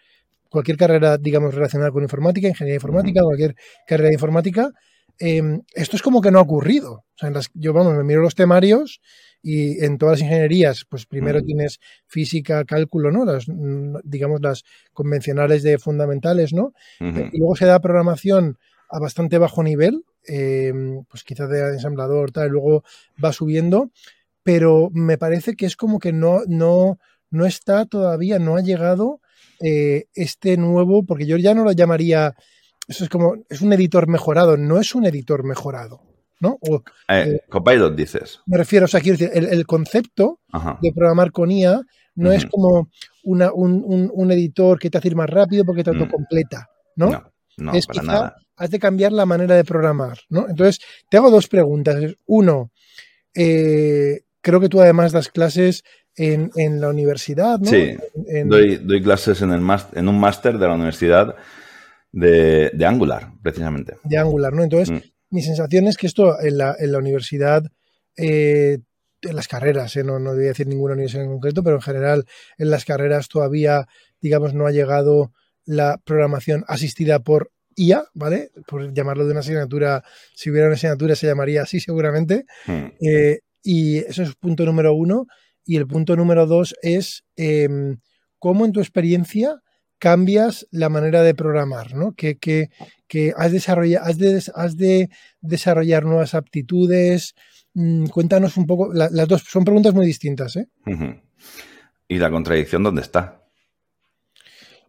cualquier 0.50 0.78
carrera, 0.78 1.18
digamos, 1.18 1.54
relacionada 1.54 1.92
con 1.92 2.04
informática, 2.04 2.48
ingeniería 2.48 2.76
informática, 2.76 3.22
cualquier 3.24 3.56
carrera 3.88 4.10
de 4.10 4.16
informática, 4.16 4.72
em, 5.18 5.62
esto 5.74 5.96
es 5.96 6.02
como 6.02 6.22
que 6.22 6.32
no 6.32 6.40
ha 6.40 6.44
ocurrido. 6.44 7.06
O 7.16 7.18
sea, 7.18 7.32
yo, 7.54 7.74
vamos, 7.74 7.96
me 7.96 8.04
miro 8.04 8.22
los 8.22 8.36
temarios 8.36 9.02
y 9.48 9.86
en 9.86 10.00
todas 10.00 10.14
las 10.14 10.22
ingenierías, 10.22 10.86
pues 10.90 11.06
primero 11.06 11.40
tienes 11.44 11.80
física, 12.08 12.66
cálculo, 12.66 13.12
¿no? 13.12 13.26
Las, 13.26 13.46
digamos, 14.04 14.42
las 14.42 14.64
convencionales 14.92 15.62
de 15.62 15.78
fundamentales, 15.78 16.52
¿no? 16.52 16.74
Y 17.00 17.38
luego 17.38 17.56
se 17.56 17.68
da 17.68 17.80
programación 17.80 18.58
a 18.90 18.98
bastante 18.98 19.38
bajo 19.38 19.62
nivel, 19.62 20.04
em, 20.26 21.04
pues 21.04 21.24
quizás 21.24 21.48
de 21.48 21.60
ensamblador, 21.60 22.32
tal, 22.32 22.48
y 22.48 22.50
luego 22.50 22.84
va 23.24 23.34
subiendo, 23.34 23.92
pero 24.42 24.90
me 24.92 25.20
parece 25.20 25.56
que 25.56 25.68
es 25.68 25.76
como 25.76 26.00
que 26.00 26.12
no, 26.12 26.42
no, 26.48 26.98
no 27.30 27.46
está 27.46 27.86
todavía, 27.86 28.40
no 28.40 28.56
ha 28.56 28.62
llegado 28.62 29.22
eh, 29.62 30.06
este 30.16 30.58
nuevo, 30.58 31.06
porque 31.06 31.28
yo 31.28 31.38
ya 31.38 31.54
no 31.54 31.64
lo 31.64 31.72
llamaría, 31.72 32.34
eso 32.88 33.04
es 33.04 33.12
como, 33.12 33.36
es 33.48 33.62
un 33.62 33.74
editor 33.74 34.08
mejorado, 34.08 34.58
no 34.58 34.80
es 34.80 34.96
un 34.96 35.06
editor 35.06 35.44
mejorado. 35.44 36.15
¿No? 36.46 36.60
Eh, 36.72 36.82
eh, 37.10 37.42
Copilot 37.50 37.96
dices. 37.96 38.40
Me 38.46 38.58
refiero, 38.58 38.86
o 38.86 38.88
sea, 38.88 39.02
quiero 39.02 39.18
decir, 39.18 39.32
el, 39.34 39.66
concepto 39.66 40.40
de 40.82 40.92
programar 40.94 41.32
con 41.32 41.52
IA 41.52 41.82
no 42.16 42.32
es 42.32 42.46
como 42.46 42.90
una, 43.24 43.52
un, 43.52 44.32
editor 44.32 44.80
que 44.80 44.90
te 44.90 44.98
hace 44.98 45.10
ir 45.10 45.16
más 45.16 45.30
rápido 45.30 45.66
porque 45.66 45.84
te 45.84 45.90
autocompleta, 45.90 46.70
mm. 46.96 47.00
¿no? 47.00 47.24
No, 47.58 47.74
es 47.74 47.88
para 47.88 48.04
nada. 48.04 48.36
has 48.58 48.70
de 48.70 48.80
cambiar 48.80 49.14
la 49.14 49.26
manera 49.26 49.56
de 49.56 49.64
programar, 49.64 50.20
¿no? 50.30 50.48
Entonces, 50.50 50.80
te 51.10 51.18
hago 51.18 51.32
dos 51.32 51.48
preguntas. 51.48 51.96
Uno, 52.26 52.72
creo 53.34 54.60
que 54.60 54.70
tú 54.70 54.82
además 54.82 55.14
das 55.14 55.30
clases 55.30 55.84
en, 56.18 56.82
la 56.82 56.90
universidad, 56.90 57.60
¿no? 57.60 57.70
Sí, 57.70 57.96
doy, 58.46 59.02
clases 59.02 59.42
en, 59.42 59.52
el 59.52 59.62
en 59.94 60.08
un 60.08 60.20
máster 60.20 60.58
de 60.58 60.68
la 60.68 60.74
universidad 60.74 61.36
de, 62.16 62.86
Angular, 62.86 63.32
precisamente. 63.42 63.96
De 64.04 64.18
Angular, 64.18 64.54
¿no? 64.54 64.64
Entonces, 64.64 64.92
mm. 64.92 65.15
Mi 65.30 65.42
sensación 65.42 65.88
es 65.88 65.98
que 65.98 66.08
esto 66.08 66.40
en 66.42 66.58
la, 66.58 66.76
en 66.78 66.92
la 66.92 67.00
universidad, 67.00 67.64
eh, 68.18 68.80
en 69.22 69.36
las 69.36 69.48
carreras, 69.48 69.96
¿eh? 69.96 70.04
no, 70.04 70.20
no 70.20 70.34
voy 70.34 70.46
a 70.46 70.50
decir 70.50 70.68
ninguna 70.68 70.94
universidad 70.94 71.24
en 71.24 71.32
concreto, 71.32 71.64
pero 71.64 71.78
en 71.78 71.82
general 71.82 72.26
en 72.58 72.70
las 72.70 72.86
carreras 72.86 73.28
todavía, 73.28 73.88
digamos, 74.22 74.54
no 74.54 74.68
ha 74.68 74.72
llegado 74.72 75.34
la 75.66 76.00
programación 76.06 76.64
asistida 76.68 77.20
por 77.20 77.52
IA, 77.76 78.06
¿vale? 78.14 78.52
Por 78.68 78.94
llamarlo 78.94 79.26
de 79.26 79.32
una 79.32 79.40
asignatura, 79.42 80.04
si 80.34 80.50
hubiera 80.50 80.68
una 80.68 80.76
asignatura 80.76 81.16
se 81.16 81.28
llamaría 81.28 81.64
así 81.64 81.80
seguramente. 81.80 82.46
Mm. 82.68 82.86
Eh, 83.02 83.40
y 83.64 83.98
eso 83.98 84.24
es 84.24 84.36
punto 84.36 84.66
número 84.66 84.94
uno. 84.94 85.26
Y 85.66 85.78
el 85.78 85.88
punto 85.88 86.16
número 86.16 86.46
dos 86.46 86.76
es 86.82 87.24
em, 87.36 87.98
cómo 88.38 88.66
en 88.66 88.72
tu 88.72 88.80
experiencia 88.80 89.62
cambias 90.00 90.68
la 90.72 90.90
manera 90.90 91.24
de 91.24 91.34
programar, 91.34 91.96
¿no? 91.96 92.14
Que, 92.14 92.38
que, 92.38 92.70
que 93.08 93.34
has, 93.38 93.52
desarrollado, 93.52 94.06
has, 94.06 94.18
de, 94.18 94.44
has 94.54 94.78
de 94.78 95.10
desarrollar 95.42 96.06
nuevas 96.06 96.34
aptitudes. 96.34 97.36
Mm, 97.74 98.08
cuéntanos 98.08 98.58
un 98.58 98.66
poco, 98.66 98.94
las 98.94 99.28
dos 99.28 99.44
son 99.48 99.64
preguntas 99.64 99.94
muy 99.94 100.06
distintas, 100.06 100.56
¿eh? 100.56 100.68
¿Y 102.08 102.18
la 102.18 102.30
contradicción 102.30 102.84
dónde 102.84 103.02
está? 103.02 103.42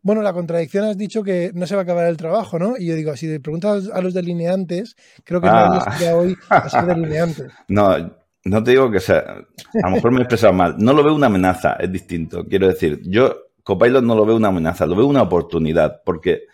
Bueno, 0.03 0.23
la 0.23 0.33
contradicción 0.33 0.85
has 0.85 0.97
dicho 0.97 1.25
que 1.25 1.51
no 1.53 1.67
se 1.67 1.75
va 1.75 1.81
a 1.81 1.83
acabar 1.83 2.07
el 2.07 2.17
trabajo, 2.17 2.61
¿no? 2.61 2.77
Y 2.79 2.87
yo 2.87 2.95
digo, 2.95 3.17
si 3.17 3.27
te 3.27 3.41
preguntas 3.41 3.91
a 3.93 4.01
los 4.01 4.15
delineantes, 4.15 4.95
creo 5.25 5.41
que 5.41 5.49
ah. 5.51 5.85
hoy 6.15 6.37
a 6.49 6.69
ser 6.69 6.87
delineante. 6.87 7.47
No, 7.69 8.17
no 8.45 8.63
te 8.63 8.71
digo 8.71 8.89
que 8.89 9.01
sea, 9.01 9.19
a 9.19 9.91
lo 9.91 9.97
mejor 9.97 10.13
me 10.13 10.19
he 10.19 10.23
expresado 10.23 10.53
mal, 10.53 10.77
no 10.79 10.93
lo 10.93 11.03
veo 11.03 11.13
una 11.13 11.27
amenaza, 11.27 11.73
es 11.81 11.91
distinto. 11.91 12.47
Quiero 12.47 12.69
decir, 12.69 13.01
yo 13.03 13.46
Copilot 13.67 14.05
no 14.05 14.15
lo 14.15 14.25
veo 14.25 14.37
una 14.37 14.47
amenaza, 14.49 14.87
lo 14.87 14.95
veo 14.95 15.07
una 15.07 15.23
oportunidad, 15.23 16.03
porque 16.05 16.45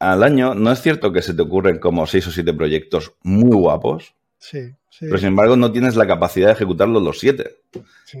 al 0.00 0.24
año 0.24 0.54
no 0.56 0.72
es 0.72 0.82
cierto 0.82 1.12
que 1.12 1.22
se 1.22 1.34
te 1.34 1.42
ocurren 1.42 1.78
como 1.78 2.04
seis 2.08 2.26
o 2.26 2.32
siete 2.32 2.52
proyectos 2.52 3.12
muy 3.22 3.56
guapos, 3.56 4.12
Sí, 4.38 4.58
sí. 4.90 5.06
pero 5.06 5.18
sin 5.18 5.28
embargo 5.28 5.56
no 5.56 5.70
tienes 5.70 5.94
la 5.94 6.04
capacidad 6.08 6.48
de 6.48 6.54
ejecutarlos 6.54 7.00
los 7.00 7.20
siete. 7.20 7.58
sí. 8.04 8.18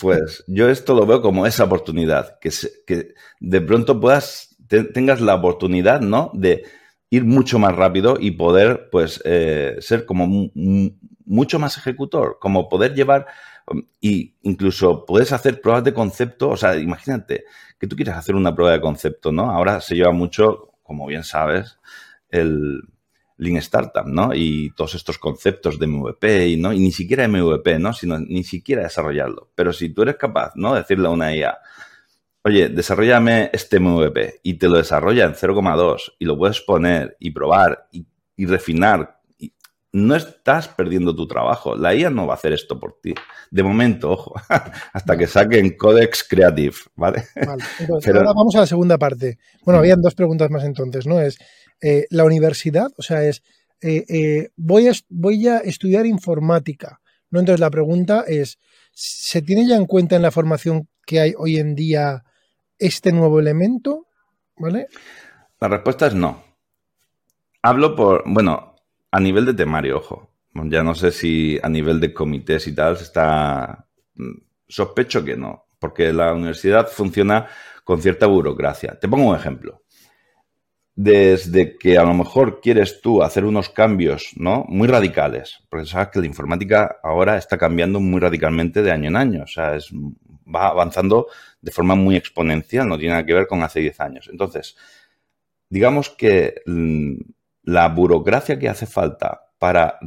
Pues 0.00 0.44
yo 0.46 0.68
esto 0.68 0.94
lo 0.94 1.06
veo 1.06 1.22
como 1.22 1.46
esa 1.46 1.64
oportunidad, 1.64 2.38
que, 2.40 2.50
se- 2.50 2.72
que 2.86 3.14
de 3.40 3.60
pronto 3.60 4.00
puedas, 4.00 4.56
te- 4.68 4.84
tengas 4.84 5.20
la 5.20 5.34
oportunidad, 5.36 6.00
¿no? 6.00 6.30
De 6.34 6.64
ir 7.08 7.24
mucho 7.24 7.58
más 7.60 7.74
rápido 7.74 8.16
y 8.20 8.32
poder, 8.32 8.88
pues, 8.90 9.20
eh, 9.24 9.76
ser 9.80 10.06
como 10.06 10.26
mu- 10.26 10.50
mu- 10.54 10.90
mucho 11.24 11.58
más 11.60 11.76
ejecutor, 11.78 12.38
como 12.40 12.68
poder 12.68 12.94
llevar 12.94 13.26
y 14.00 14.34
incluso 14.42 15.04
puedes 15.04 15.32
hacer 15.32 15.60
pruebas 15.60 15.84
de 15.84 15.94
concepto, 15.94 16.50
o 16.50 16.56
sea, 16.56 16.76
imagínate 16.76 17.44
que 17.78 17.86
tú 17.86 17.96
quieres 17.96 18.14
hacer 18.14 18.34
una 18.34 18.54
prueba 18.54 18.72
de 18.72 18.80
concepto, 18.80 19.32
¿no? 19.32 19.50
Ahora 19.50 19.80
se 19.80 19.94
lleva 19.94 20.12
mucho, 20.12 20.72
como 20.82 21.06
bien 21.06 21.24
sabes, 21.24 21.78
el 22.28 22.82
Lean 23.40 23.56
Startup, 23.56 24.06
¿no? 24.06 24.34
Y 24.34 24.70
todos 24.76 24.94
estos 24.94 25.18
conceptos 25.18 25.78
de 25.78 25.86
MVP, 25.86 26.48
y, 26.48 26.56
¿no? 26.56 26.72
Y 26.72 26.78
ni 26.78 26.92
siquiera 26.92 27.26
MVP, 27.26 27.78
¿no? 27.78 27.92
Sino 27.92 28.18
ni 28.18 28.44
siquiera 28.44 28.82
desarrollarlo. 28.82 29.50
Pero 29.54 29.72
si 29.72 29.88
tú 29.88 30.02
eres 30.02 30.16
capaz, 30.16 30.52
¿no? 30.56 30.74
De 30.74 30.80
decirle 30.80 31.08
a 31.08 31.10
una 31.10 31.34
IA, 31.34 31.58
oye, 32.42 32.68
desarrollame 32.68 33.50
este 33.52 33.80
MVP 33.80 34.40
y 34.42 34.54
te 34.54 34.68
lo 34.68 34.76
desarrolla 34.76 35.24
en 35.24 35.34
0,2 35.34 36.12
y 36.18 36.24
lo 36.26 36.36
puedes 36.36 36.60
poner 36.60 37.16
y 37.18 37.30
probar 37.30 37.88
y, 37.92 38.06
refinar, 38.46 39.19
no 39.92 40.14
estás 40.14 40.68
perdiendo 40.68 41.14
tu 41.14 41.26
trabajo. 41.26 41.74
La 41.74 41.94
IA 41.94 42.10
no 42.10 42.26
va 42.26 42.34
a 42.34 42.36
hacer 42.36 42.52
esto 42.52 42.78
por 42.78 43.00
ti. 43.00 43.14
De 43.50 43.62
momento, 43.62 44.12
ojo, 44.12 44.34
hasta 44.92 45.16
que 45.16 45.26
saquen 45.26 45.76
Codex 45.76 46.24
Creative, 46.28 46.74
¿vale? 46.94 47.24
Vale, 47.34 47.64
entonces, 47.78 48.04
Pero- 48.04 48.20
ahora 48.20 48.32
vamos 48.32 48.54
a 48.56 48.60
la 48.60 48.66
segunda 48.66 48.98
parte. 48.98 49.38
Bueno, 49.64 49.80
habían 49.80 50.00
dos 50.00 50.14
preguntas 50.14 50.50
más 50.50 50.64
entonces, 50.64 51.06
¿no? 51.06 51.20
Es 51.20 51.38
eh, 51.80 52.06
la 52.10 52.24
universidad, 52.24 52.90
o 52.96 53.02
sea, 53.02 53.24
es 53.24 53.42
eh, 53.82 54.04
eh, 54.08 54.48
voy, 54.56 54.88
a, 54.88 54.92
voy 55.08 55.48
a 55.48 55.58
estudiar 55.58 56.06
informática, 56.06 57.00
¿no? 57.30 57.40
Entonces 57.40 57.60
la 57.60 57.70
pregunta 57.70 58.24
es, 58.26 58.58
¿se 58.92 59.42
tiene 59.42 59.66
ya 59.66 59.76
en 59.76 59.86
cuenta 59.86 60.16
en 60.16 60.22
la 60.22 60.30
formación 60.30 60.88
que 61.06 61.20
hay 61.20 61.34
hoy 61.36 61.56
en 61.56 61.74
día 61.74 62.24
este 62.78 63.12
nuevo 63.12 63.40
elemento? 63.40 64.06
¿Vale? 64.56 64.88
La 65.58 65.68
respuesta 65.68 66.06
es 66.06 66.14
no. 66.14 66.44
Hablo 67.62 67.96
por, 67.96 68.24
bueno, 68.26 68.69
a 69.10 69.20
nivel 69.20 69.46
de 69.46 69.54
temario, 69.54 69.98
ojo. 69.98 70.30
Ya 70.54 70.82
no 70.82 70.94
sé 70.94 71.12
si 71.12 71.58
a 71.62 71.68
nivel 71.68 72.00
de 72.00 72.12
comités 72.12 72.66
y 72.66 72.74
tal 72.74 72.94
está... 72.94 73.86
mm, 74.14 74.32
Sospecho 74.68 75.24
que 75.24 75.36
no, 75.36 75.66
porque 75.80 76.12
la 76.12 76.32
universidad 76.32 76.86
funciona 76.88 77.48
con 77.84 78.00
cierta 78.00 78.26
burocracia. 78.26 78.98
Te 79.00 79.08
pongo 79.08 79.30
un 79.30 79.36
ejemplo. 79.36 79.82
Desde 80.94 81.76
que 81.78 81.98
a 81.98 82.04
lo 82.04 82.14
mejor 82.14 82.60
quieres 82.60 83.00
tú 83.00 83.22
hacer 83.22 83.44
unos 83.44 83.68
cambios, 83.70 84.30
¿no? 84.36 84.64
Muy 84.68 84.86
radicales, 84.86 85.58
porque 85.68 85.86
sabes 85.86 86.08
que 86.08 86.20
la 86.20 86.26
informática 86.26 86.98
ahora 87.02 87.36
está 87.36 87.56
cambiando 87.58 87.98
muy 88.00 88.20
radicalmente 88.20 88.82
de 88.82 88.92
año 88.92 89.08
en 89.08 89.16
año, 89.16 89.42
o 89.44 89.46
sea, 89.46 89.74
es, 89.76 89.90
va 89.92 90.68
avanzando 90.68 91.28
de 91.60 91.70
forma 91.72 91.94
muy 91.94 92.16
exponencial, 92.16 92.88
no 92.88 92.98
tiene 92.98 93.14
nada 93.14 93.26
que 93.26 93.34
ver 93.34 93.46
con 93.46 93.62
hace 93.62 93.80
10 93.80 94.00
años. 94.00 94.28
Entonces, 94.30 94.76
digamos 95.68 96.10
que 96.10 96.62
mm, 96.66 97.14
la 97.62 97.88
burocracia 97.88 98.58
que 98.58 98.68
hace 98.68 98.86
falta 98.86 99.48
para 99.58 99.98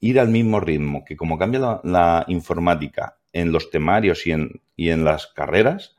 ir 0.00 0.18
al 0.18 0.28
mismo 0.28 0.60
ritmo 0.60 1.04
que 1.04 1.16
como 1.16 1.38
cambia 1.38 1.80
la, 1.84 2.24
informática 2.28 3.18
en 3.32 3.52
los 3.52 3.70
temarios 3.70 4.26
y 4.26 4.32
en, 4.32 4.60
y 4.76 4.90
en 4.90 5.04
las 5.04 5.28
carreras, 5.28 5.96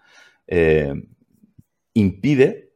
eh, 0.48 0.94
impide 1.94 2.74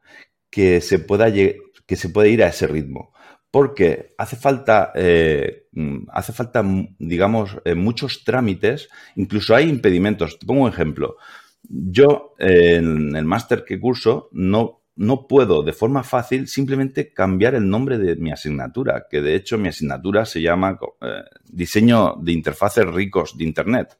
que 0.49 0.79
se, 0.81 0.99
pueda 0.99 1.31
que 1.31 1.95
se 1.95 2.09
pueda 2.09 2.29
ir 2.29 2.43
a 2.43 2.47
ese 2.47 2.67
ritmo. 2.67 3.13
Porque 3.51 4.13
hace 4.17 4.35
falta, 4.35 4.91
eh, 4.95 5.67
mm, 5.71 6.07
hace 6.09 6.33
falta, 6.33 6.63
mm, 6.63 6.95
digamos, 6.99 7.57
eh, 7.65 7.75
muchos 7.75 8.23
trámites, 8.23 8.89
incluso 9.15 9.55
hay 9.55 9.69
impedimentos. 9.69 10.39
Te 10.39 10.45
pongo 10.45 10.63
un 10.63 10.69
ejemplo. 10.69 11.17
Yo, 11.63 12.33
en 12.37 13.15
el 13.15 13.25
máster 13.25 13.65
que 13.65 13.79
curso, 13.79 14.29
no, 14.31 14.84
no 14.95 15.27
puedo 15.27 15.61
de 15.61 15.73
forma 15.73 16.03
fácil 16.03 16.47
simplemente 16.47 17.11
cambiar 17.13 17.55
el 17.55 17.69
nombre 17.69 17.97
de 17.97 18.15
mi 18.15 18.31
asignatura, 18.31 19.07
que 19.09 19.21
de 19.21 19.35
hecho 19.35 19.57
mi 19.57 19.67
asignatura 19.67 20.25
se 20.25 20.41
llama 20.41 20.79
eh, 21.01 21.23
Diseño 21.43 22.15
de 22.21 22.31
Interfaces 22.31 22.85
Ricos 22.85 23.37
de 23.37 23.43
Internet. 23.43 23.97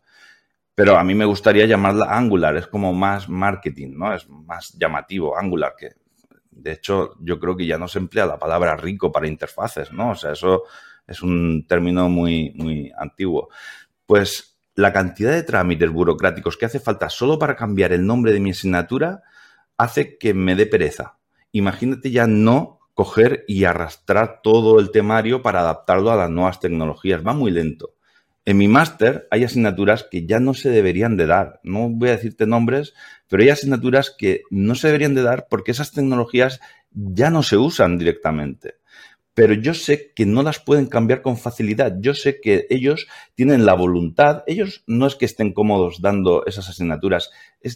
Pero 0.73 0.97
a 0.97 1.03
mí 1.03 1.15
me 1.15 1.25
gustaría 1.25 1.65
llamarla 1.65 2.07
Angular, 2.09 2.55
es 2.57 2.67
como 2.67 2.93
más 2.93 3.29
marketing, 3.29 3.93
¿no? 3.95 4.13
Es 4.13 4.29
más 4.29 4.73
llamativo, 4.77 5.37
Angular, 5.37 5.73
que 5.77 5.91
de 6.51 6.73
hecho 6.73 7.15
yo 7.19 7.39
creo 7.39 7.55
que 7.55 7.65
ya 7.65 7.77
no 7.77 7.87
se 7.87 7.99
emplea 7.99 8.25
la 8.25 8.39
palabra 8.39 8.75
rico 8.75 9.11
para 9.11 9.27
interfaces, 9.27 9.91
¿no? 9.91 10.11
O 10.11 10.15
sea, 10.15 10.31
eso 10.31 10.63
es 11.07 11.21
un 11.21 11.65
término 11.67 12.09
muy, 12.09 12.51
muy 12.55 12.91
antiguo. 12.97 13.49
Pues 14.05 14.57
la 14.75 14.91
cantidad 14.91 15.31
de 15.31 15.43
trámites 15.43 15.89
burocráticos 15.89 16.57
que 16.57 16.65
hace 16.65 16.79
falta 16.79 17.09
solo 17.09 17.39
para 17.39 17.55
cambiar 17.55 17.93
el 17.93 18.05
nombre 18.05 18.33
de 18.33 18.39
mi 18.41 18.51
asignatura 18.51 19.23
hace 19.77 20.17
que 20.17 20.33
me 20.33 20.55
dé 20.55 20.65
pereza. 20.65 21.19
Imagínate 21.51 22.11
ya 22.11 22.27
no 22.27 22.79
coger 22.93 23.43
y 23.47 23.65
arrastrar 23.65 24.41
todo 24.41 24.79
el 24.79 24.91
temario 24.91 25.41
para 25.41 25.59
adaptarlo 25.59 26.11
a 26.11 26.15
las 26.15 26.29
nuevas 26.29 26.59
tecnologías. 26.59 27.25
Va 27.25 27.33
muy 27.33 27.51
lento. 27.51 27.95
En 28.45 28.57
mi 28.57 28.67
máster 28.67 29.27
hay 29.31 29.43
asignaturas 29.43 30.05
que 30.09 30.25
ya 30.25 30.39
no 30.39 30.53
se 30.53 30.69
deberían 30.69 31.17
de 31.17 31.25
dar. 31.25 31.59
No 31.63 31.89
voy 31.89 32.09
a 32.09 32.13
decirte 32.13 32.45
nombres, 32.45 32.93
pero 33.27 33.41
hay 33.43 33.49
asignaturas 33.49 34.15
que 34.15 34.43
no 34.51 34.75
se 34.75 34.87
deberían 34.87 35.15
de 35.15 35.23
dar 35.23 35.47
porque 35.49 35.71
esas 35.71 35.91
tecnologías 35.91 36.59
ya 36.91 37.29
no 37.29 37.43
se 37.43 37.57
usan 37.57 37.97
directamente. 37.97 38.75
Pero 39.35 39.53
yo 39.53 39.73
sé 39.73 40.13
que 40.15 40.25
no 40.25 40.41
las 40.43 40.59
pueden 40.59 40.87
cambiar 40.87 41.21
con 41.21 41.37
facilidad. 41.37 41.97
Yo 41.99 42.13
sé 42.13 42.39
que 42.39 42.65
ellos 42.69 43.07
tienen 43.35 43.65
la 43.65 43.73
voluntad, 43.73 44.43
ellos 44.47 44.83
no 44.87 45.05
es 45.05 45.15
que 45.15 45.25
estén 45.25 45.53
cómodos 45.53 46.01
dando 46.01 46.45
esas 46.45 46.69
asignaturas, 46.69 47.31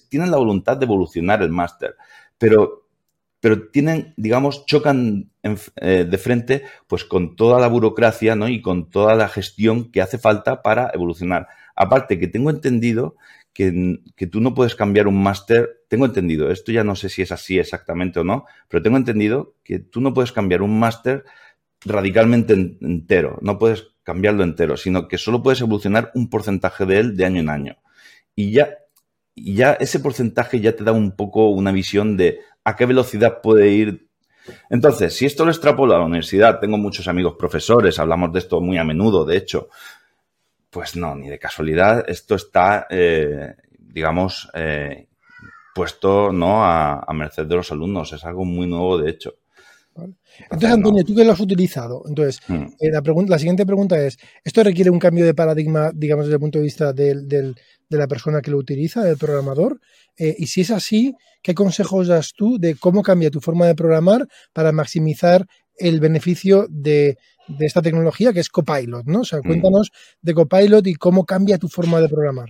tienen 0.09 0.31
la 0.31 0.37
voluntad 0.37 0.77
de 0.77 0.85
evolucionar 0.85 1.41
el 1.41 1.49
máster, 1.49 1.95
pero, 2.37 2.87
pero 3.41 3.69
tienen, 3.69 4.13
digamos, 4.15 4.65
chocan 4.65 5.31
en, 5.43 5.57
eh, 5.75 6.07
de 6.09 6.17
frente 6.17 6.63
pues 6.87 7.03
con 7.03 7.35
toda 7.35 7.59
la 7.59 7.67
burocracia 7.67 8.35
¿no? 8.35 8.47
y 8.47 8.61
con 8.61 8.89
toda 8.89 9.15
la 9.15 9.27
gestión 9.27 9.91
que 9.91 10.01
hace 10.01 10.17
falta 10.17 10.61
para 10.61 10.91
evolucionar. 10.93 11.47
Aparte 11.75 12.19
que 12.19 12.27
tengo 12.27 12.49
entendido 12.49 13.15
que, 13.53 13.99
que 14.15 14.27
tú 14.27 14.39
no 14.39 14.53
puedes 14.53 14.75
cambiar 14.75 15.07
un 15.07 15.21
máster, 15.21 15.83
tengo 15.89 16.05
entendido, 16.05 16.51
esto 16.51 16.71
ya 16.71 16.85
no 16.85 16.95
sé 16.95 17.09
si 17.09 17.21
es 17.21 17.33
así 17.33 17.59
exactamente 17.59 18.19
o 18.19 18.23
no, 18.23 18.45
pero 18.69 18.81
tengo 18.81 18.95
entendido 18.95 19.55
que 19.63 19.79
tú 19.79 19.99
no 19.99 20.13
puedes 20.13 20.31
cambiar 20.31 20.61
un 20.61 20.79
máster 20.79 21.25
radicalmente 21.85 22.53
en, 22.53 22.77
entero, 22.81 23.37
no 23.41 23.57
puedes 23.57 23.87
cambiarlo 24.03 24.43
entero, 24.43 24.77
sino 24.77 25.07
que 25.07 25.17
solo 25.17 25.43
puedes 25.43 25.61
evolucionar 25.61 26.11
un 26.15 26.29
porcentaje 26.29 26.85
de 26.85 26.99
él 26.99 27.17
de 27.17 27.25
año 27.25 27.41
en 27.41 27.49
año. 27.49 27.77
Y 28.35 28.51
ya, 28.51 28.69
ya 29.35 29.73
ese 29.73 29.99
porcentaje 29.99 30.59
ya 30.59 30.75
te 30.75 30.83
da 30.83 30.91
un 30.91 31.11
poco 31.15 31.49
una 31.49 31.71
visión 31.71 32.17
de 32.17 32.39
a 32.63 32.75
qué 32.75 32.85
velocidad 32.85 33.41
puede 33.41 33.69
ir. 33.69 34.09
Entonces, 34.69 35.15
si 35.15 35.25
esto 35.25 35.45
lo 35.45 35.51
extrapolo 35.51 35.93
a 35.93 35.99
la 35.99 36.05
universidad, 36.05 36.59
tengo 36.59 36.77
muchos 36.77 37.07
amigos 37.07 37.35
profesores, 37.37 37.99
hablamos 37.99 38.33
de 38.33 38.39
esto 38.39 38.61
muy 38.61 38.77
a 38.77 38.83
menudo, 38.83 39.25
de 39.25 39.37
hecho, 39.37 39.69
pues 40.69 40.95
no, 40.95 41.15
ni 41.15 41.29
de 41.29 41.37
casualidad, 41.37 42.03
esto 42.09 42.35
está, 42.35 42.87
eh, 42.89 43.55
digamos, 43.77 44.49
eh, 44.53 45.07
puesto 45.75 46.31
¿no? 46.31 46.63
A 46.65 47.05
merced 47.13 47.45
de 47.45 47.55
los 47.55 47.71
alumnos, 47.71 48.11
es 48.13 48.25
algo 48.25 48.43
muy 48.43 48.67
nuevo, 48.67 48.97
de 48.97 49.11
hecho. 49.11 49.35
Entonces, 49.95 50.69
Antonio, 50.71 51.03
tú 51.03 51.13
que 51.15 51.25
lo 51.25 51.33
has 51.33 51.39
utilizado, 51.39 52.03
entonces, 52.07 52.39
Hmm. 52.47 52.67
eh, 52.79 52.89
la, 52.91 53.01
pregunta, 53.01 53.31
la 53.31 53.39
siguiente 53.39 53.65
pregunta 53.65 53.99
es, 54.05 54.17
¿esto 54.43 54.63
requiere 54.63 54.89
un 54.89 54.99
cambio 54.99 55.25
de 55.25 55.33
paradigma, 55.33 55.91
digamos, 55.93 56.25
desde 56.25 56.35
el 56.35 56.39
punto 56.39 56.59
de 56.59 56.63
vista 56.63 56.93
del- 56.93 57.27
del- 57.27 57.55
de 57.89 57.97
la 57.97 58.07
persona 58.07 58.41
que 58.41 58.51
lo 58.51 58.57
utiliza, 58.57 59.03
del 59.03 59.17
programador? 59.17 59.79
Eh, 60.17 60.35
y 60.37 60.47
si 60.47 60.61
es 60.61 60.71
así, 60.71 61.13
¿qué 61.41 61.53
consejos 61.53 62.07
das 62.07 62.31
tú 62.33 62.57
de 62.59 62.75
cómo 62.75 63.03
cambia 63.03 63.29
tu 63.29 63.41
forma 63.41 63.67
de 63.67 63.75
programar 63.75 64.27
para 64.53 64.71
maximizar 64.71 65.45
el 65.77 65.99
beneficio 65.99 66.67
de, 66.69 67.17
de 67.47 67.65
esta 67.65 67.81
tecnología 67.81 68.31
que 68.31 68.39
es 68.41 68.49
Copilot, 68.49 69.05
¿no? 69.05 69.21
O 69.21 69.25
sea, 69.25 69.39
Hmm. 69.39 69.47
cuéntanos 69.47 69.91
de 70.21 70.33
Copilot 70.33 70.85
y 70.87 70.95
cómo 70.95 71.25
cambia 71.25 71.57
tu 71.57 71.67
forma 71.67 71.99
de 71.99 72.07
programar. 72.09 72.49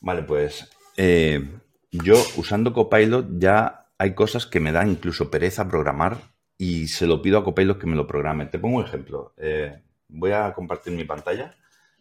Vale, 0.00 0.22
pues 0.24 0.68
eh, 0.96 1.42
yo 1.90 2.16
usando 2.36 2.72
Copilot 2.72 3.38
ya 3.38 3.83
hay 3.98 4.14
cosas 4.14 4.46
que 4.46 4.60
me 4.60 4.72
dan 4.72 4.90
incluso 4.90 5.30
pereza 5.30 5.68
programar 5.68 6.18
y 6.58 6.88
se 6.88 7.06
lo 7.06 7.22
pido 7.22 7.38
a 7.38 7.44
Copilot 7.44 7.78
que 7.78 7.86
me 7.86 7.96
lo 7.96 8.06
programe. 8.06 8.46
Te 8.46 8.58
pongo 8.58 8.78
un 8.78 8.84
ejemplo. 8.84 9.34
Eh, 9.36 9.82
voy 10.08 10.32
a 10.32 10.52
compartir 10.52 10.92
mi 10.92 11.04
pantalla. 11.04 11.56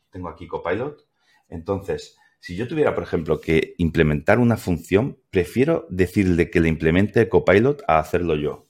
Tengo 0.09 0.29
aquí 0.29 0.47
Copilot. 0.47 1.05
Entonces, 1.49 2.17
si 2.39 2.55
yo 2.55 2.67
tuviera, 2.67 2.93
por 2.93 3.03
ejemplo, 3.03 3.39
que 3.39 3.73
implementar 3.77 4.39
una 4.39 4.57
función, 4.57 5.17
prefiero 5.29 5.87
decirle 5.89 6.49
que 6.49 6.59
le 6.59 6.69
implemente 6.69 7.29
Copilot 7.29 7.83
a 7.87 7.99
hacerlo 7.99 8.35
yo. 8.35 8.67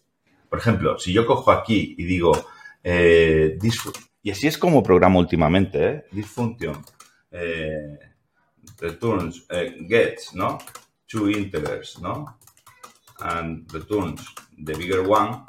Por 0.49 0.59
ejemplo, 0.59 0.99
si 0.99 1.11
yo 1.11 1.25
cojo 1.25 1.51
aquí 1.51 1.95
y 1.97 2.03
digo, 2.03 2.31
eh, 2.83 3.57
y 4.21 4.31
así 4.31 4.47
es 4.47 4.57
como 4.57 4.83
programo 4.83 5.19
últimamente, 5.19 6.05
¿eh? 6.13 6.23
Function 6.23 6.77
eh, 7.31 7.97
returns, 8.79 9.45
eh, 9.49 9.75
gets, 9.87 10.35
¿no? 10.35 10.59
two 11.13 11.29
integers, 11.29 11.99
¿no? 11.99 12.39
And 13.23 13.71
returns 13.71 14.21
the 14.57 14.73
bigger 14.73 14.99
one, 14.99 15.45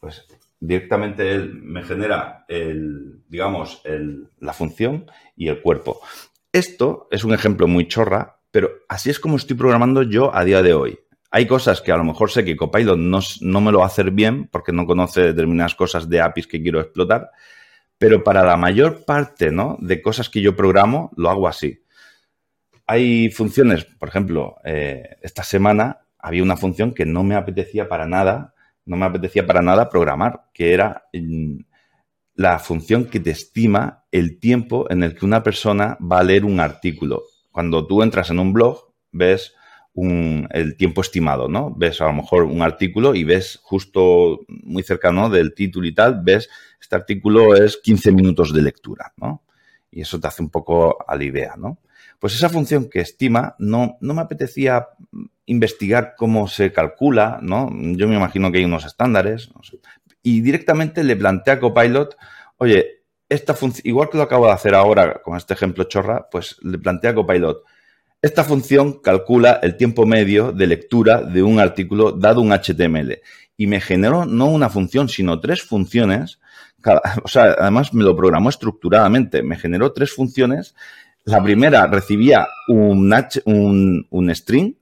pues 0.00 0.26
directamente 0.58 1.32
él 1.32 1.54
me 1.62 1.82
genera 1.82 2.46
el, 2.48 3.22
digamos, 3.28 3.82
el, 3.84 4.28
la 4.38 4.54
función 4.54 5.06
y 5.36 5.48
el 5.48 5.60
cuerpo. 5.60 6.00
Esto 6.52 7.08
es 7.10 7.24
un 7.24 7.34
ejemplo 7.34 7.66
muy 7.66 7.88
chorra, 7.88 8.40
pero 8.50 8.70
así 8.88 9.10
es 9.10 9.20
como 9.20 9.36
estoy 9.36 9.56
programando 9.56 10.02
yo 10.02 10.34
a 10.34 10.44
día 10.44 10.62
de 10.62 10.72
hoy. 10.72 10.98
Hay 11.30 11.46
cosas 11.46 11.80
que 11.80 11.92
a 11.92 11.96
lo 11.96 12.04
mejor 12.04 12.30
sé 12.30 12.44
que 12.44 12.56
Copilot 12.56 12.96
no, 12.96 13.18
no 13.40 13.60
me 13.60 13.72
lo 13.72 13.78
va 13.78 13.84
a 13.84 13.88
hacer 13.88 14.12
bien 14.12 14.46
porque 14.46 14.72
no 14.72 14.86
conoce 14.86 15.20
determinadas 15.20 15.74
cosas 15.74 16.08
de 16.08 16.20
APIs 16.20 16.46
que 16.46 16.62
quiero 16.62 16.80
explotar, 16.80 17.30
pero 17.98 18.22
para 18.22 18.44
la 18.44 18.56
mayor 18.56 19.04
parte 19.04 19.50
¿no? 19.50 19.76
de 19.80 20.00
cosas 20.00 20.30
que 20.30 20.40
yo 20.40 20.54
programo 20.54 21.10
lo 21.16 21.28
hago 21.28 21.48
así. 21.48 21.82
Hay 22.86 23.30
funciones, 23.30 23.84
por 23.84 24.08
ejemplo, 24.08 24.56
eh, 24.64 25.16
esta 25.22 25.42
semana 25.42 26.03
había 26.24 26.42
una 26.42 26.56
función 26.56 26.94
que 26.94 27.04
no 27.04 27.22
me 27.22 27.34
apetecía 27.34 27.86
para 27.86 28.06
nada, 28.06 28.54
no 28.86 28.96
me 28.96 29.04
apetecía 29.04 29.46
para 29.46 29.60
nada 29.60 29.90
programar, 29.90 30.44
que 30.54 30.72
era 30.72 31.04
mm, 31.12 31.58
la 32.34 32.58
función 32.58 33.04
que 33.04 33.20
te 33.20 33.30
estima 33.30 34.06
el 34.10 34.40
tiempo 34.40 34.90
en 34.90 35.02
el 35.02 35.14
que 35.14 35.26
una 35.26 35.42
persona 35.42 35.98
va 36.00 36.20
a 36.20 36.24
leer 36.24 36.46
un 36.46 36.60
artículo. 36.60 37.24
Cuando 37.52 37.86
tú 37.86 38.02
entras 38.02 38.30
en 38.30 38.38
un 38.38 38.54
blog, 38.54 38.94
ves 39.12 39.52
el 39.94 40.76
tiempo 40.78 41.02
estimado, 41.02 41.46
¿no? 41.46 41.74
Ves 41.76 42.00
a 42.00 42.06
lo 42.06 42.14
mejor 42.14 42.44
un 42.44 42.62
artículo 42.62 43.14
y 43.14 43.22
ves 43.22 43.60
justo 43.62 44.40
muy 44.48 44.82
cercano 44.82 45.28
del 45.28 45.54
título 45.54 45.86
y 45.86 45.94
tal, 45.94 46.22
ves, 46.22 46.48
este 46.80 46.96
artículo 46.96 47.54
es 47.54 47.76
15 47.76 48.12
minutos 48.12 48.54
de 48.54 48.62
lectura, 48.62 49.12
¿no? 49.18 49.42
Y 49.90 50.00
eso 50.00 50.18
te 50.18 50.26
hace 50.26 50.42
un 50.42 50.48
poco 50.48 51.04
a 51.06 51.14
la 51.16 51.24
idea, 51.24 51.54
¿no? 51.58 51.78
Pues 52.18 52.34
esa 52.34 52.48
función 52.48 52.88
que 52.88 53.00
estima, 53.00 53.54
no, 53.58 53.98
no 54.00 54.14
me 54.14 54.22
apetecía 54.22 54.88
investigar 55.46 56.14
cómo 56.16 56.48
se 56.48 56.72
calcula, 56.72 57.38
¿no? 57.42 57.70
Yo 57.70 58.08
me 58.08 58.16
imagino 58.16 58.50
que 58.50 58.58
hay 58.58 58.64
unos 58.64 58.84
estándares, 58.84 59.50
y 60.22 60.40
directamente 60.40 61.04
le 61.04 61.16
plantea 61.16 61.54
a 61.54 61.60
Copilot, 61.60 62.16
oye, 62.58 63.02
esta 63.28 63.54
función, 63.54 63.82
igual 63.86 64.08
que 64.10 64.16
lo 64.16 64.22
acabo 64.22 64.46
de 64.46 64.52
hacer 64.52 64.74
ahora 64.74 65.20
con 65.22 65.36
este 65.36 65.54
ejemplo 65.54 65.84
chorra, 65.84 66.28
pues 66.30 66.56
le 66.62 66.78
plantea 66.78 67.10
a 67.10 67.14
Copilot, 67.14 67.62
esta 68.24 68.42
función 68.42 69.00
calcula 69.02 69.60
el 69.62 69.76
tiempo 69.76 70.06
medio 70.06 70.50
de 70.50 70.66
lectura 70.66 71.20
de 71.20 71.42
un 71.42 71.60
artículo 71.60 72.10
dado 72.10 72.40
un 72.40 72.52
HTML 72.52 73.20
y 73.56 73.66
me 73.66 73.82
generó 73.82 74.24
no 74.24 74.46
una 74.46 74.70
función, 74.70 75.10
sino 75.10 75.40
tres 75.40 75.62
funciones. 75.62 76.40
o 77.22 77.28
sea, 77.28 77.54
además 77.58 77.92
me 77.92 78.02
lo 78.02 78.16
programó 78.16 78.48
estructuradamente. 78.48 79.42
Me 79.42 79.56
generó 79.56 79.92
tres 79.92 80.12
funciones. 80.12 80.74
La 81.24 81.42
primera 81.42 81.86
recibía 81.86 82.46
un, 82.68 83.14
un, 83.44 84.06
un 84.08 84.34
string 84.34 84.74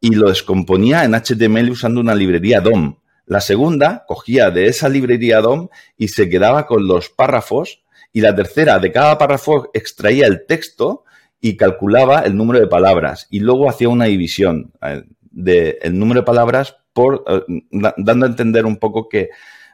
y 0.00 0.14
lo 0.14 0.28
descomponía 0.28 1.04
en 1.04 1.14
HTML 1.14 1.70
usando 1.70 2.00
una 2.00 2.14
librería 2.14 2.60
DOM. 2.60 2.96
La 3.26 3.40
segunda 3.40 4.04
cogía 4.06 4.50
de 4.50 4.68
esa 4.68 4.88
librería 4.88 5.40
DOM 5.40 5.68
y 5.96 6.08
se 6.08 6.28
quedaba 6.28 6.66
con 6.66 6.86
los 6.86 7.10
párrafos. 7.10 7.82
Y 8.12 8.20
la 8.20 8.34
tercera, 8.34 8.78
de 8.78 8.90
cada 8.90 9.18
párrafo 9.18 9.70
extraía 9.74 10.26
el 10.26 10.46
texto 10.46 11.04
y 11.40 11.56
calculaba 11.56 12.20
el 12.20 12.36
número 12.36 12.58
de 12.58 12.66
palabras. 12.66 13.26
Y 13.30 13.40
luego 13.40 13.68
hacía 13.68 13.88
una 13.88 14.06
división 14.06 14.72
eh, 14.82 15.04
del 15.30 15.98
número 15.98 16.20
de 16.20 16.26
palabras 16.26 16.76
por, 16.92 17.24
eh, 17.28 17.42
dando 17.70 18.26
a 18.26 18.28
entender 18.28 18.66
un 18.66 18.78
poco 18.78 19.08
que 19.08 19.28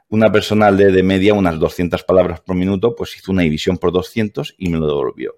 una 0.09 0.31
persona 0.31 0.71
lee 0.71 0.93
de 0.93 1.03
media 1.03 1.35
unas 1.35 1.59
200 1.59 2.03
palabras 2.05 2.41
por 2.41 2.57
minuto, 2.57 2.95
pues 2.95 3.17
hizo 3.17 3.33
una 3.33 3.43
división 3.43 3.79
por 3.79 3.93
200 3.93 4.55
y 4.59 4.69
me 4.69 4.79
lo 4.79 4.87
devolvió. 4.87 5.37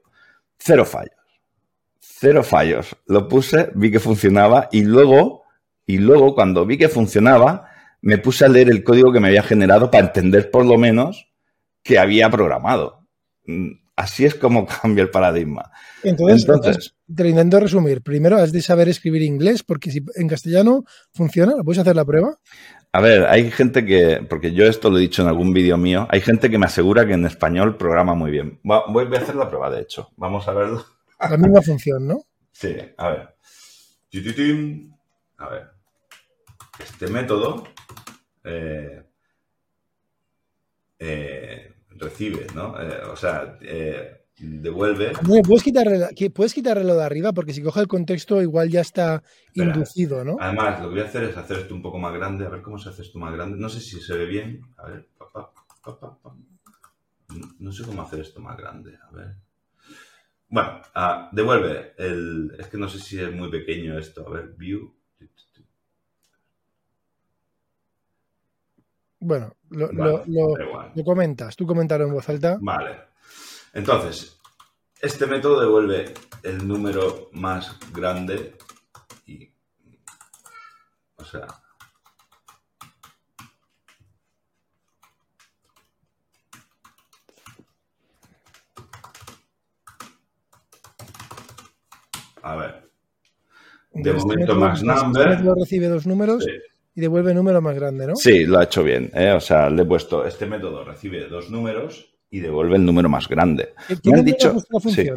Cero 0.58 0.84
fallos. 0.84 1.15
Cero 2.18 2.42
fallos. 2.42 2.96
Lo 3.06 3.28
puse, 3.28 3.70
vi 3.74 3.90
que 3.90 4.00
funcionaba 4.00 4.68
y 4.72 4.82
luego, 4.82 5.42
y 5.86 5.98
luego 5.98 6.34
cuando 6.34 6.64
vi 6.64 6.78
que 6.78 6.88
funcionaba, 6.88 7.68
me 8.00 8.18
puse 8.18 8.44
a 8.44 8.48
leer 8.48 8.70
el 8.70 8.84
código 8.84 9.12
que 9.12 9.20
me 9.20 9.28
había 9.28 9.42
generado 9.42 9.90
para 9.90 10.06
entender 10.06 10.50
por 10.50 10.64
lo 10.64 10.78
menos 10.78 11.28
que 11.82 11.98
había 11.98 12.30
programado. 12.30 13.06
Mm, 13.46 13.72
así 13.96 14.24
es 14.24 14.34
como 14.34 14.66
cambia 14.82 15.02
el 15.02 15.10
paradigma. 15.10 15.70
Entonces, 16.02 16.94
te 17.14 17.28
intento 17.28 17.60
resumir. 17.60 18.02
Primero, 18.02 18.36
has 18.36 18.52
de 18.52 18.62
saber 18.62 18.88
escribir 18.88 19.22
inglés, 19.22 19.62
porque 19.62 19.90
si 19.90 20.04
en 20.14 20.28
castellano 20.28 20.84
funciona, 21.12 21.54
¿lo 21.56 21.64
puedes 21.64 21.80
hacer 21.80 21.96
la 21.96 22.04
prueba? 22.04 22.38
A 22.92 23.00
ver, 23.00 23.26
hay 23.26 23.50
gente 23.50 23.84
que, 23.84 24.24
porque 24.26 24.52
yo 24.52 24.64
esto 24.64 24.88
lo 24.88 24.98
he 24.98 25.02
dicho 25.02 25.20
en 25.22 25.28
algún 25.28 25.52
vídeo 25.52 25.76
mío, 25.76 26.06
hay 26.10 26.20
gente 26.22 26.48
que 26.48 26.58
me 26.58 26.66
asegura 26.66 27.06
que 27.06 27.12
en 27.12 27.26
español 27.26 27.76
programa 27.76 28.14
muy 28.14 28.30
bien. 28.30 28.58
Voy 28.62 29.06
a 29.14 29.18
hacer 29.18 29.34
la 29.34 29.48
prueba, 29.48 29.70
de 29.70 29.82
hecho. 29.82 30.10
Vamos 30.16 30.48
a 30.48 30.52
verlo. 30.52 30.95
La 31.18 31.36
misma 31.36 31.62
función, 31.62 32.06
¿no? 32.06 32.22
Sí, 32.52 32.76
a 32.96 33.10
ver. 33.10 33.36
A 35.38 35.48
ver. 35.48 35.70
Este 36.78 37.08
método 37.08 37.64
eh, 38.44 39.02
eh, 40.98 41.74
recibe, 41.90 42.46
¿no? 42.54 42.80
Eh, 42.80 43.02
o 43.10 43.16
sea, 43.16 43.58
devuelve. 44.38 45.12
¿puedes 45.46 45.62
quitarle, 45.62 46.08
puedes 46.34 46.54
quitarle 46.54 46.84
lo 46.84 46.94
de 46.94 47.04
arriba 47.04 47.32
porque 47.32 47.52
si 47.52 47.62
coge 47.62 47.80
el 47.80 47.88
contexto 47.88 48.42
igual 48.42 48.68
ya 48.68 48.80
está 48.80 49.22
inducido, 49.54 50.24
¿no? 50.24 50.36
Además, 50.38 50.80
lo 50.80 50.88
que 50.88 50.94
voy 50.94 51.02
a 51.02 51.08
hacer 51.08 51.24
es 51.24 51.36
hacer 51.36 51.58
esto 51.58 51.74
un 51.74 51.82
poco 51.82 51.98
más 51.98 52.14
grande, 52.14 52.46
a 52.46 52.50
ver 52.50 52.62
cómo 52.62 52.78
se 52.78 52.90
hace 52.90 53.02
esto 53.02 53.18
más 53.18 53.32
grande. 53.32 53.58
No 53.58 53.68
sé 53.68 53.80
si 53.80 54.00
se 54.00 54.16
ve 54.16 54.26
bien. 54.26 54.60
A 54.76 54.88
ver, 54.88 55.08
No 57.58 57.72
sé 57.72 57.84
cómo 57.84 58.02
hacer 58.02 58.20
esto 58.20 58.40
más 58.40 58.56
grande. 58.56 58.98
A 59.10 59.10
ver. 59.14 59.45
Bueno, 60.48 60.80
ah, 60.94 61.28
devuelve 61.32 61.94
el. 61.98 62.56
Es 62.58 62.68
que 62.68 62.78
no 62.78 62.88
sé 62.88 62.98
si 62.98 63.20
es 63.20 63.32
muy 63.32 63.50
pequeño 63.50 63.98
esto. 63.98 64.26
A 64.26 64.30
ver, 64.30 64.54
view. 64.56 64.94
Bueno, 69.18 69.56
lo, 69.70 71.04
comentas, 71.04 71.56
tú 71.56 71.66
comentarlo 71.66 72.06
en 72.06 72.12
voz 72.12 72.28
alta. 72.28 72.58
Vale. 72.60 73.00
Entonces, 73.72 74.38
este 75.00 75.26
método 75.26 75.60
devuelve 75.60 76.14
el 76.42 76.66
número 76.66 77.28
más 77.32 77.76
grande 77.92 78.56
y. 79.26 79.50
O 81.16 81.24
sea. 81.24 81.46
A 92.46 92.56
ver. 92.56 92.90
De 93.92 94.10
este 94.10 94.22
momento, 94.22 94.54
max 94.54 94.82
number. 94.82 95.42
Recibe 95.56 95.88
dos 95.88 96.06
números. 96.06 96.44
Sí 96.44 96.50
y 96.96 97.02
devuelve 97.02 97.30
el 97.30 97.36
número 97.36 97.60
más 97.60 97.76
grande, 97.76 98.06
¿no? 98.06 98.16
Sí, 98.16 98.46
lo 98.46 98.58
ha 98.58 98.64
hecho 98.64 98.82
bien. 98.82 99.10
¿eh? 99.12 99.30
O 99.32 99.40
sea, 99.40 99.68
le 99.68 99.82
he 99.82 99.84
puesto, 99.84 100.24
este 100.26 100.46
método 100.46 100.82
recibe 100.82 101.28
dos 101.28 101.50
números 101.50 102.10
y 102.30 102.40
devuelve 102.40 102.76
el 102.76 102.86
número 102.86 103.08
más 103.10 103.28
grande. 103.28 103.74
¿Qué, 103.86 104.10
Me 104.10 104.20
han 104.20 104.24
dicho, 104.24 104.56
sí. 104.80 105.10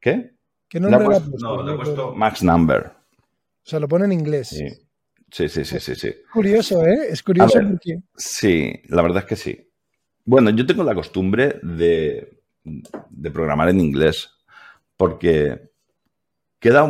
¿Qué? 0.00 0.32
¿Qué 0.68 0.80
nombre 0.80 1.08
le 1.08 1.16
ha 1.16 1.20
puesto? 1.20 1.38
No, 1.38 1.62
le 1.62 1.72
he 1.72 1.76
puesto 1.76 2.14
max 2.16 2.42
number. 2.42 2.84
O 2.84 3.68
sea, 3.70 3.78
lo 3.78 3.86
pone 3.86 4.06
en 4.06 4.12
inglés. 4.12 4.48
Sí. 4.48 4.66
Sí, 5.30 5.48
sí, 5.48 5.64
sí, 5.64 5.94
sí, 5.94 6.10
Curioso, 6.32 6.84
¿eh? 6.84 7.06
Es 7.10 7.22
curioso 7.22 7.60
porque... 7.60 8.00
Sí, 8.16 8.72
la 8.88 9.00
verdad 9.00 9.18
es 9.18 9.24
que 9.26 9.36
sí. 9.36 9.70
Bueno, 10.24 10.50
yo 10.50 10.66
tengo 10.66 10.82
la 10.82 10.96
costumbre 10.96 11.60
de, 11.62 12.40
de 12.64 13.30
programar 13.30 13.68
en 13.68 13.78
inglés 13.78 14.28
porque 14.96 15.69
queda, 16.60 16.86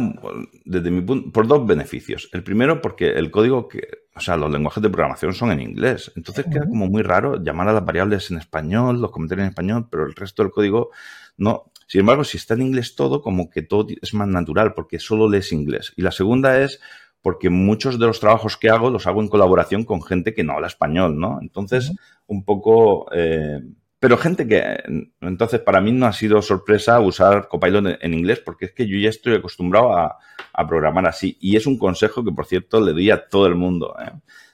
desde 0.65 0.91
mi 0.91 1.01
punto, 1.01 1.31
por 1.31 1.47
dos 1.47 1.67
beneficios. 1.67 2.29
El 2.33 2.43
primero, 2.43 2.83
porque 2.83 3.11
el 3.11 3.31
código 3.31 3.69
que, 3.69 3.89
o 4.15 4.21
sea, 4.21 4.37
los 4.37 4.51
lenguajes 4.51 4.83
de 4.83 4.91
programación 4.91 5.33
son 5.33 5.53
en 5.53 5.61
inglés. 5.61 6.13
Entonces 6.17 6.47
queda 6.53 6.69
como 6.69 6.89
muy 6.89 7.03
raro 7.03 7.43
llamar 7.43 7.69
a 7.69 7.73
las 7.73 7.85
variables 7.85 8.31
en 8.31 8.39
español, 8.39 9.01
los 9.01 9.13
comentarios 9.13 9.45
en 9.45 9.51
español, 9.51 9.89
pero 9.89 10.05
el 10.05 10.15
resto 10.15 10.43
del 10.43 10.53
código 10.53 10.91
no. 11.37 11.73
Sin 11.87 12.01
embargo, 12.01 12.25
si 12.25 12.37
está 12.37 12.55
en 12.55 12.63
inglés 12.63 12.95
todo, 12.97 13.23
como 13.23 13.49
que 13.49 13.63
todo 13.63 13.87
es 14.03 14.13
más 14.13 14.29
natural, 14.29 14.75
porque 14.75 14.99
solo 14.99 15.29
lees 15.29 15.53
inglés. 15.53 15.93
Y 15.97 16.03
la 16.03 16.11
segunda 16.11 16.61
es 16.61 16.81
porque 17.23 17.51
muchos 17.51 17.99
de 17.99 18.07
los 18.07 18.19
trabajos 18.19 18.57
que 18.57 18.71
hago 18.71 18.91
los 18.91 19.07
hago 19.07 19.21
en 19.21 19.29
colaboración 19.29 19.85
con 19.85 20.03
gente 20.03 20.35
que 20.35 20.43
no 20.43 20.55
habla 20.55 20.67
español, 20.67 21.19
¿no? 21.19 21.39
Entonces, 21.41 21.93
un 22.27 22.45
poco 22.45 23.07
eh, 23.13 23.61
pero 24.01 24.17
gente 24.17 24.49
que, 24.49 24.79
entonces 25.21 25.61
para 25.61 25.83
mí 25.83 25.93
no 25.93 26.07
ha 26.07 26.13
sido 26.15 26.41
sorpresa 26.41 26.99
usar 27.01 27.49
Copilot 27.49 27.99
en, 28.01 28.15
inglés 28.15 28.41
porque 28.43 28.65
es 28.65 28.73
que 28.73 28.87
yo 28.87 28.97
ya 28.99 29.11
estoy 29.11 29.35
acostumbrado 29.35 29.93
a, 29.97 30.19
programar 30.67 31.07
así. 31.07 31.37
Y 31.41 31.57
es 31.57 31.67
un 31.67 31.79
consejo 31.79 32.25
que, 32.25 32.33
por 32.33 32.45
cierto, 32.45 32.81
le 32.81 32.93
doy 32.93 33.11
a 33.11 33.29
todo 33.29 33.47
el 33.47 33.55
mundo. 33.55 33.95
¿eh? 33.99 34.11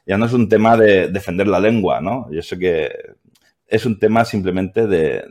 Ya 0.06 0.16
no 0.16 0.26
es 0.26 0.32
un 0.32 0.48
tema 0.48 0.76
de 0.76 1.08
defender 1.08 1.48
la 1.48 1.58
lengua, 1.58 2.00
¿no? 2.00 2.28
Yo 2.30 2.42
sé 2.42 2.58
que 2.58 2.92
es 3.68 3.84
un 3.86 3.98
tema 3.98 4.24
simplemente 4.24 4.86
de, 4.86 5.24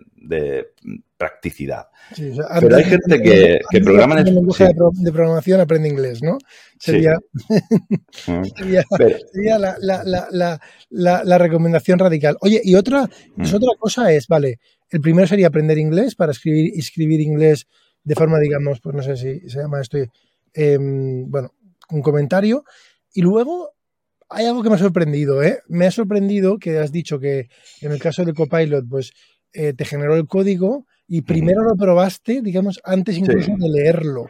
practicidad. 1.18 1.88
Pero 2.60 2.76
hay 2.76 2.84
gente 2.84 3.22
que, 3.22 3.60
que 3.72 3.80
programa 3.80 4.20
en 4.20 4.36
lenguaje 4.36 4.68
de 4.94 5.12
programación 5.12 5.62
aprende 5.62 5.88
inglés, 5.88 6.22
¿no? 6.22 6.38
Sería, 6.78 7.18
sería, 9.32 9.58
la, 10.92 11.38
recomendación 11.38 12.00
radical. 12.00 12.38
Oye, 12.42 12.62
y 12.64 12.76
otra, 12.76 13.10
pues 13.36 13.54
otra 13.54 13.70
cosa 13.80 14.12
es, 14.12 14.28
vale, 14.28 14.60
el 14.90 15.00
primero 15.00 15.28
sería 15.28 15.48
aprender 15.48 15.78
inglés 15.78 16.16
para 16.16 16.32
escribir, 16.32 16.74
escribir 16.76 17.22
inglés 17.22 17.68
de 18.04 18.16
forma, 18.16 18.40
digamos, 18.40 18.82
pues 18.82 18.96
no 18.96 19.02
sé 19.02 19.16
si 19.16 19.50
se 19.50 19.60
llama 19.60 19.82
esto 19.82 19.98
em, 20.54 21.30
bueno, 21.30 21.54
un 21.90 22.02
comentario. 22.02 22.66
Y 23.14 23.22
luego 23.22 23.75
hay 24.30 24.46
algo 24.46 24.64
que 24.64 24.70
me 24.70 24.76
ha 24.76 24.80
sorprendido, 24.80 25.44
¿eh? 25.44 25.60
Me 25.68 25.86
ha 25.86 25.92
sorprendido 25.92 26.58
que 26.58 26.80
has 26.80 26.92
dicho 26.92 27.20
que 27.20 27.50
en 27.82 27.92
el 27.92 28.00
caso 28.00 28.24
de 28.26 28.34
Copilot, 28.34 28.88
pues 28.90 29.14
eh, 29.54 29.74
te 29.74 29.86
generó 29.86 30.16
el 30.16 30.28
código 30.28 30.86
y 31.08 31.22
primero 31.22 31.64
lo 31.64 31.76
probaste, 31.76 32.42
digamos, 32.42 32.80
antes 32.84 33.18
incluso 33.18 33.52
de 33.58 33.70
leerlo. 33.70 34.30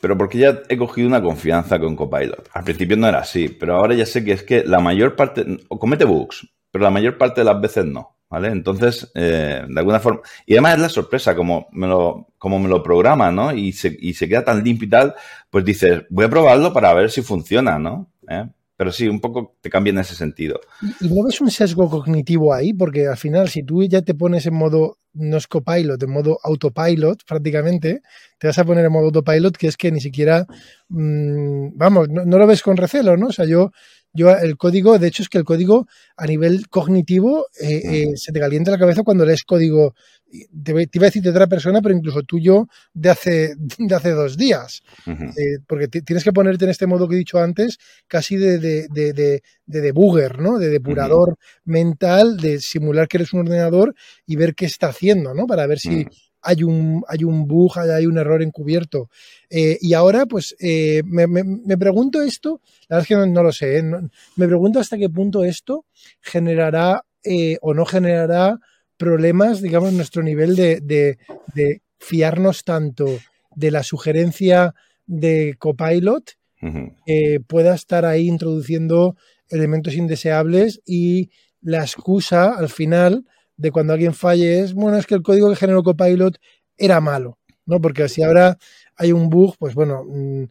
Pero 0.00 0.16
porque 0.16 0.38
ya 0.38 0.62
he 0.68 0.76
cogido 0.76 1.08
una 1.08 1.22
confianza 1.22 1.78
con 1.78 1.96
Copilot. 1.96 2.48
Al 2.52 2.64
principio 2.64 2.96
no 2.96 3.08
era 3.08 3.20
así, 3.20 3.48
pero 3.48 3.76
ahora 3.76 3.94
ya 3.94 4.06
sé 4.06 4.24
que 4.24 4.32
es 4.32 4.42
que 4.42 4.64
la 4.64 4.80
mayor 4.80 5.16
parte, 5.16 5.44
comete 5.68 6.04
bugs, 6.04 6.48
pero 6.70 6.84
la 6.84 6.90
mayor 6.90 7.18
parte 7.18 7.40
de 7.40 7.44
las 7.44 7.60
veces 7.60 7.84
no. 7.84 8.14
¿Vale? 8.30 8.48
Entonces, 8.48 9.10
eh, 9.14 9.64
de 9.66 9.80
alguna 9.80 10.00
forma. 10.00 10.20
Y 10.44 10.52
además 10.52 10.74
es 10.74 10.80
la 10.80 10.88
sorpresa, 10.90 11.34
como 11.34 11.66
me 11.72 11.86
lo, 11.86 12.26
como 12.36 12.58
me 12.58 12.68
lo 12.68 12.82
programa, 12.82 13.32
¿no? 13.32 13.54
Y 13.54 13.72
se, 13.72 13.96
y 13.98 14.12
se 14.12 14.28
queda 14.28 14.44
tan 14.44 14.62
limpio 14.62 14.86
y 14.86 14.90
tal, 14.90 15.14
pues 15.48 15.64
dices, 15.64 16.02
voy 16.10 16.26
a 16.26 16.28
probarlo 16.28 16.74
para 16.74 16.92
ver 16.92 17.10
si 17.10 17.22
funciona, 17.22 17.78
¿no? 17.78 18.10
¿Eh? 18.28 18.44
Pero 18.78 18.92
sí, 18.92 19.08
un 19.08 19.20
poco 19.20 19.56
te 19.60 19.70
cambia 19.70 19.90
en 19.90 19.98
ese 19.98 20.14
sentido. 20.14 20.60
¿Y 21.00 21.08
no 21.08 21.24
ves 21.24 21.40
un 21.40 21.50
sesgo 21.50 21.90
cognitivo 21.90 22.54
ahí? 22.54 22.72
Porque 22.72 23.08
al 23.08 23.16
final, 23.16 23.48
si 23.48 23.64
tú 23.64 23.82
ya 23.82 24.02
te 24.02 24.14
pones 24.14 24.46
en 24.46 24.54
modo 24.54 24.98
no 25.14 25.36
es 25.36 25.48
copilot, 25.48 26.00
en 26.00 26.10
modo 26.10 26.38
autopilot 26.44 27.24
prácticamente, 27.26 28.02
te 28.38 28.46
vas 28.46 28.56
a 28.56 28.64
poner 28.64 28.84
en 28.84 28.92
modo 28.92 29.06
autopilot 29.06 29.56
que 29.56 29.66
es 29.66 29.76
que 29.76 29.90
ni 29.90 30.00
siquiera, 30.00 30.46
mmm, 30.90 31.70
vamos, 31.74 32.08
no, 32.08 32.24
no, 32.24 32.38
lo 32.38 32.46
ves 32.46 32.62
con 32.62 32.76
recelo, 32.76 33.16
¿no? 33.16 33.26
O 33.26 33.32
sea, 33.32 33.46
yo 33.46 33.72
yo 34.12 34.30
el 34.30 34.56
código, 34.56 34.98
de 34.98 35.08
hecho 35.08 35.22
es 35.22 35.28
que 35.28 35.38
el 35.38 35.44
código 35.44 35.86
a 36.16 36.26
nivel 36.26 36.68
cognitivo 36.68 37.46
eh, 37.60 37.82
eh, 37.84 38.16
se 38.16 38.32
te 38.32 38.40
calienta 38.40 38.70
la 38.70 38.78
cabeza 38.78 39.02
cuando 39.02 39.26
lees 39.26 39.44
código, 39.44 39.94
te, 40.64 40.86
te, 40.86 40.98
iba 40.98 41.06
a 41.06 41.08
decir 41.10 41.22
de 41.22 41.30
otra 41.30 41.46
persona, 41.46 41.80
pero 41.80 41.94
incluso 41.94 42.22
tuyo 42.22 42.68
de 42.92 43.10
hace, 43.10 43.54
de 43.78 43.94
hace 43.94 44.10
dos 44.10 44.36
días. 44.36 44.82
Uh 45.06 45.10
-huh. 45.10 45.30
eh, 45.30 45.58
porque 45.66 45.88
tienes 45.88 46.24
que 46.24 46.32
ponerte 46.32 46.64
en 46.64 46.70
este 46.70 46.86
modo 46.86 47.08
que 47.08 47.14
he 47.14 47.18
dicho 47.18 47.38
antes, 47.38 47.78
casi 48.06 48.36
de, 48.36 48.58
de, 48.58 48.88
de, 48.88 49.42
de 49.66 49.80
debugger, 49.80 50.38
¿no? 50.40 50.58
De 50.58 50.68
depurador 50.68 51.30
uh 51.30 51.32
-huh. 51.32 51.60
mental, 51.64 52.36
de 52.36 52.60
simular 52.60 53.08
que 53.08 53.18
eres 53.18 53.32
un 53.32 53.40
ordenador 53.40 53.94
y 54.26 54.36
ver 54.36 54.54
qué 54.54 54.66
está 54.66 54.88
haciendo, 54.88 55.34
¿no? 55.34 55.46
Para 55.46 55.66
ver 55.66 55.78
si... 55.78 55.88
Uh 55.88 56.04
-huh 56.04 56.10
hay 56.40 56.62
un, 56.62 57.02
hay 57.08 57.24
un 57.24 57.48
bug, 57.48 57.78
hay 57.78 58.06
un 58.06 58.16
error 58.16 58.42
encubierto. 58.42 59.10
Eh, 59.50 59.76
y 59.80 59.92
ahora, 59.94 60.24
pues, 60.24 60.54
eh, 60.60 61.02
me, 61.04 61.26
me, 61.26 61.42
me, 61.42 61.76
pregunto 61.76 62.22
esto, 62.22 62.60
la 62.88 62.96
verdad 62.96 63.02
es 63.02 63.08
que 63.08 63.14
no, 63.16 63.26
no 63.26 63.42
lo 63.42 63.52
sé, 63.52 63.82
no, 63.82 64.08
me 64.36 64.46
pregunto 64.46 64.78
hasta 64.78 64.96
qué 64.96 65.08
punto 65.08 65.44
esto 65.44 65.84
generará 66.20 67.04
o 67.60 67.74
no 67.74 67.84
generará 67.84 68.58
problemas, 68.98 69.62
digamos, 69.62 69.92
nuestro 69.92 70.22
nivel 70.22 70.56
de, 70.56 70.80
de, 70.80 71.18
de, 71.54 71.82
fiarnos 71.98 72.64
tanto 72.64 73.06
de 73.56 73.70
la 73.70 73.82
sugerencia 73.82 74.74
de 75.06 75.56
Copilot, 75.58 76.36
uh 76.62 76.66
-huh. 76.66 77.44
pueda 77.46 77.74
estar 77.74 78.04
ahí 78.04 78.28
introduciendo 78.28 79.16
elementos 79.48 79.94
indeseables 79.94 80.80
y 80.86 81.30
la 81.60 81.80
excusa 81.80 82.54
al 82.54 82.68
final 82.68 83.24
de 83.56 83.72
cuando 83.72 83.92
alguien 83.92 84.14
falle 84.14 84.60
es, 84.60 84.74
bueno, 84.74 84.96
es 84.96 85.06
que 85.06 85.14
el 85.14 85.22
código 85.22 85.50
que 85.50 85.56
generó 85.56 85.82
Copilot 85.82 86.38
era 86.76 87.00
malo, 87.00 87.38
¿no? 87.66 87.80
Porque 87.80 88.08
si 88.08 88.22
ahora 88.22 88.56
hay 88.96 89.12
un 89.12 89.28
bug, 89.28 89.56
pues 89.58 89.74
bueno, 89.74 90.04
mmm, 90.04 90.44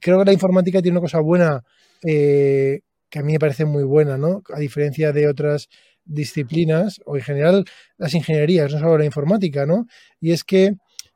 creo 0.00 0.18
que 0.20 0.24
la 0.24 0.32
informática 0.32 0.80
tiene 0.80 0.98
una 0.98 1.04
cosa 1.04 1.20
buena 1.20 1.64
eh, 2.04 2.80
que 3.10 3.18
a 3.18 3.22
mí 3.22 3.32
me 3.32 3.38
parece 3.38 3.64
muy 3.64 3.82
buena, 3.82 4.16
¿no? 4.16 4.42
A 4.54 4.60
diferencia 4.60 5.12
de 5.12 5.28
otras 5.28 5.68
disciplinas 6.08 7.00
o 7.04 7.16
en 7.16 7.22
general 7.22 7.64
las 7.96 8.14
ingenierías, 8.14 8.72
no 8.72 8.80
solo 8.80 8.98
la 8.98 9.04
informática, 9.04 9.66
¿no? 9.66 9.86
Y 10.20 10.32
es 10.32 10.42
que 10.42 10.72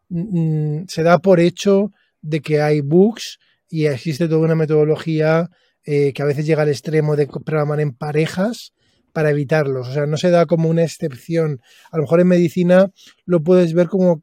mmm, 0.09 0.85
se 0.87 1.02
da 1.02 1.18
por 1.18 1.40
hecho 1.40 1.90
de 2.20 2.40
que 2.40 2.61
hay 2.62 2.81
bugs 2.81 3.38
y 3.68 3.87
existe 3.87 4.28
toda 4.28 4.42
una 4.42 4.55
metodología 4.55 5.48
eh, 5.85 6.12
que 6.12 6.22
a 6.22 6.26
veces 6.26 6.46
llega 6.46 6.62
al 6.62 6.68
extremo 6.68 7.16
de 7.16 7.26
programar 7.26 7.81
en 7.81 7.92
parejas, 7.92 8.72
para 9.12 9.31
evitarlos. 9.31 9.88
O 9.88 9.92
sea, 9.92 10.07
no 10.07 10.16
se 10.16 10.31
da 10.31 10.46
como 10.46 10.68
una 10.68 10.83
excepción. 10.83 11.61
A 11.90 11.96
lo 11.96 12.05
mejor 12.05 12.20
en 12.20 12.28
medicina 12.28 12.90
lo 13.24 13.42
puedes 13.42 13.74
ver 13.74 13.88
como 13.88 14.22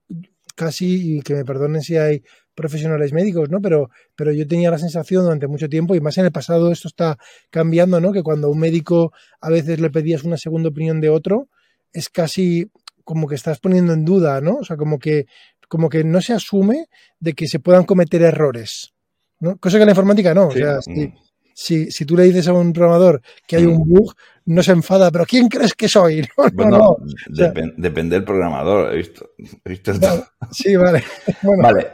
casi, 0.56 1.18
y 1.18 1.22
que 1.22 1.36
me 1.36 1.46
perdonen 1.46 1.82
si 1.82 1.96
hay 1.96 2.24
profesionales 2.60 3.14
médicos, 3.14 3.50
¿no? 3.50 3.62
Pero, 3.62 3.90
pero 4.16 4.34
yo 4.34 4.46
tenía 4.46 4.70
la 4.70 4.78
sensación 4.78 5.24
durante 5.24 5.48
mucho 5.48 5.70
tiempo, 5.70 5.96
y 5.96 6.02
más 6.02 6.18
en 6.18 6.26
el 6.26 6.32
pasado 6.32 6.72
esto 6.72 6.90
está 6.90 7.18
cambiando, 7.50 8.02
¿no? 8.02 8.12
Que 8.12 8.22
cuando 8.22 8.48
a 8.48 8.52
un 8.52 8.60
médico 8.60 9.14
a 9.40 9.50
veces 9.50 9.80
le 9.80 9.90
pedías 9.90 10.24
una 10.24 10.38
segunda 10.38 10.70
opinión 10.70 11.00
de 11.00 11.10
otro, 11.10 11.48
es 11.94 12.10
casi 12.10 12.70
como 13.06 13.28
que 13.28 13.36
estás 13.36 13.60
poniendo 13.60 13.94
en 13.94 14.04
duda, 14.04 14.42
¿no? 14.42 14.58
O 14.58 14.64
sea, 14.66 14.76
como 14.76 15.00
que, 15.00 15.26
como 15.68 15.90
que 15.90 16.04
no 16.04 16.22
se 16.22 16.34
asume 16.34 16.88
de 17.20 17.34
que 17.34 17.48
se 17.48 17.60
puedan 17.60 17.86
cometer 17.86 18.22
errores. 18.22 18.94
¿no? 19.40 19.58
Cosa 19.58 19.78
que 19.78 19.84
en 19.84 19.88
la 19.88 19.94
informática 19.94 20.34
no. 20.34 20.52
Sí. 20.52 20.62
O 20.62 20.66
sea, 20.66 20.82
si, 20.82 21.14
si, 21.54 21.92
si, 21.92 22.06
tú 22.06 22.16
le 22.16 22.24
dices 22.24 22.48
a 22.48 22.54
un 22.54 22.74
programador 22.74 23.22
que 23.48 23.56
hay 23.56 23.66
un 23.66 23.84
bug, 23.88 24.14
no 24.46 24.64
se 24.64 24.72
enfada, 24.72 25.12
pero 25.12 25.26
¿quién 25.26 25.48
crees 25.48 25.74
que 25.74 25.88
soy? 25.88 26.28
No, 26.38 26.50
bueno, 26.54 26.72
no, 26.72 26.78
no. 26.78 26.90
O 26.90 27.36
sea, 27.36 27.52
dep 27.52 27.76
depende 27.78 28.16
del 28.16 28.26
programador, 28.26 28.94
he 28.94 28.98
visto. 28.98 29.32
He 29.64 29.70
visto 29.70 29.94
vale, 30.00 30.24
sí, 30.52 30.76
vale. 30.76 31.04
Bueno. 31.42 31.64
Vale. 31.64 31.88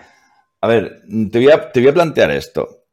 A 0.65 0.67
ver, 0.67 1.03
te 1.31 1.37
voy 1.37 1.51
a, 1.51 1.71
te 1.71 1.79
voy 1.79 1.89
a 1.89 1.93
plantear 1.93 2.31
esto. 2.31 2.87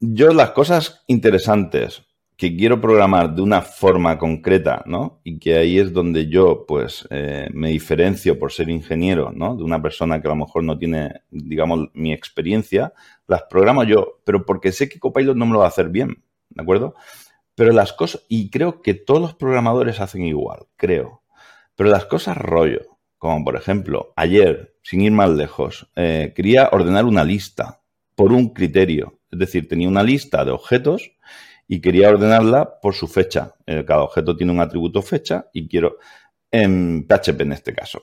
Yo 0.00 0.32
las 0.32 0.50
cosas 0.50 1.04
interesantes 1.06 2.02
que 2.36 2.56
quiero 2.56 2.80
programar 2.80 3.36
de 3.36 3.40
una 3.40 3.62
forma 3.62 4.18
concreta, 4.18 4.82
¿no? 4.84 5.20
Y 5.22 5.38
que 5.38 5.56
ahí 5.56 5.78
es 5.78 5.92
donde 5.92 6.26
yo, 6.26 6.64
pues, 6.66 7.06
eh, 7.10 7.48
me 7.52 7.68
diferencio 7.68 8.36
por 8.36 8.50
ser 8.50 8.68
ingeniero, 8.68 9.30
¿no? 9.30 9.54
De 9.54 9.62
una 9.62 9.80
persona 9.80 10.20
que 10.20 10.26
a 10.26 10.30
lo 10.30 10.38
mejor 10.38 10.64
no 10.64 10.76
tiene, 10.76 11.20
digamos, 11.30 11.88
mi 11.94 12.12
experiencia, 12.12 12.92
las 13.28 13.44
programo 13.44 13.84
yo, 13.84 14.20
pero 14.24 14.44
porque 14.44 14.72
sé 14.72 14.88
que 14.88 14.98
Copilot 14.98 15.36
no 15.36 15.46
me 15.46 15.52
lo 15.52 15.60
va 15.60 15.66
a 15.66 15.68
hacer 15.68 15.90
bien, 15.90 16.24
¿de 16.48 16.62
acuerdo? 16.64 16.96
Pero 17.54 17.70
las 17.70 17.92
cosas, 17.92 18.24
y 18.28 18.50
creo 18.50 18.82
que 18.82 18.94
todos 18.94 19.20
los 19.20 19.34
programadores 19.34 20.00
hacen 20.00 20.22
igual, 20.22 20.66
creo. 20.74 21.22
Pero 21.76 21.90
las 21.90 22.06
cosas 22.06 22.36
rollo, 22.36 22.98
como 23.18 23.44
por 23.44 23.54
ejemplo, 23.54 24.12
ayer, 24.16 24.73
sin 24.84 25.00
ir 25.00 25.12
más 25.12 25.30
lejos, 25.30 25.88
eh, 25.96 26.32
quería 26.36 26.68
ordenar 26.70 27.06
una 27.06 27.24
lista 27.24 27.80
por 28.14 28.32
un 28.32 28.52
criterio. 28.52 29.18
Es 29.32 29.38
decir, 29.38 29.66
tenía 29.66 29.88
una 29.88 30.02
lista 30.02 30.44
de 30.44 30.52
objetos 30.52 31.10
y 31.66 31.80
quería 31.80 32.10
ordenarla 32.10 32.80
por 32.80 32.94
su 32.94 33.08
fecha. 33.08 33.54
Eh, 33.66 33.84
cada 33.86 34.02
objeto 34.02 34.36
tiene 34.36 34.52
un 34.52 34.60
atributo 34.60 35.00
fecha 35.00 35.48
y 35.54 35.66
quiero 35.66 35.96
en 36.50 37.06
PHP 37.08 37.40
en 37.40 37.52
este 37.52 37.74
caso. 37.74 38.02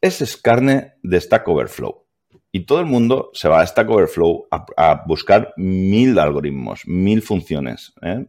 Ese 0.00 0.24
es 0.24 0.36
carne 0.36 0.94
de 1.02 1.20
Stack 1.20 1.46
Overflow. 1.48 2.04
Y 2.52 2.60
todo 2.60 2.78
el 2.78 2.86
mundo 2.86 3.30
se 3.34 3.48
va 3.48 3.60
a 3.60 3.66
Stack 3.66 3.90
Overflow 3.90 4.46
a, 4.50 5.02
buscar 5.06 5.52
mil 5.56 6.18
algoritmos, 6.20 6.86
mil 6.86 7.20
funciones. 7.20 7.92
¿eh? 8.00 8.24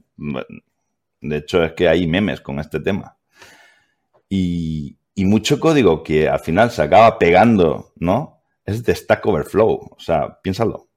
De 1.22 1.38
hecho, 1.38 1.64
es 1.64 1.74
que 1.74 1.88
hay 1.88 2.08
memes 2.08 2.42
con 2.42 2.60
este 2.60 2.80
tema. 2.80 3.18
Y, 4.28 4.98
y, 5.18 5.26
mucho 5.26 5.60
código 5.60 6.04
que 6.04 6.30
al 6.30 6.40
final 6.40 6.72
se 6.72 6.82
acaba 6.82 7.20
pegando, 7.20 7.94
¿no? 7.98 8.42
Es 8.66 8.84
de 8.84 8.96
Stack 8.96 9.26
Overflow. 9.26 9.90
O 9.92 10.00
sea, 10.00 10.40
piénsalo. 10.42 10.88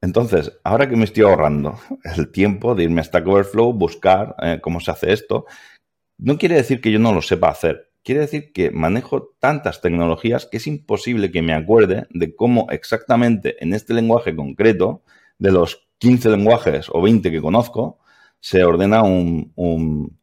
Entonces, 0.00 0.52
ahora 0.64 0.88
que 0.88 0.96
me 0.96 1.04
estoy 1.04 1.24
ahorrando 1.24 1.78
el 2.16 2.30
tiempo 2.30 2.74
de 2.74 2.84
irme 2.84 3.00
a 3.00 3.04
Stack 3.04 3.26
Overflow, 3.26 3.72
buscar 3.72 4.34
eh, 4.42 4.60
cómo 4.62 4.80
se 4.80 4.90
hace 4.90 5.12
esto, 5.12 5.46
no 6.18 6.38
quiere 6.38 6.54
decir 6.54 6.80
que 6.80 6.92
yo 6.92 6.98
no 6.98 7.12
lo 7.12 7.22
sepa 7.22 7.48
hacer. 7.48 7.90
Quiere 8.02 8.20
decir 8.22 8.52
que 8.52 8.70
manejo 8.70 9.34
tantas 9.40 9.80
tecnologías 9.80 10.46
que 10.46 10.58
es 10.58 10.66
imposible 10.66 11.32
que 11.32 11.42
me 11.42 11.52
acuerde 11.52 12.06
de 12.10 12.36
cómo 12.36 12.68
exactamente 12.70 13.62
en 13.62 13.74
este 13.74 13.94
lenguaje 13.94 14.34
concreto, 14.34 15.02
de 15.38 15.52
los 15.52 15.88
15 15.98 16.30
lenguajes 16.30 16.86
o 16.90 17.02
20 17.02 17.30
que 17.30 17.42
conozco, 17.42 17.98
se 18.40 18.64
ordena 18.64 19.02
un, 19.02 19.52
un 19.56 20.18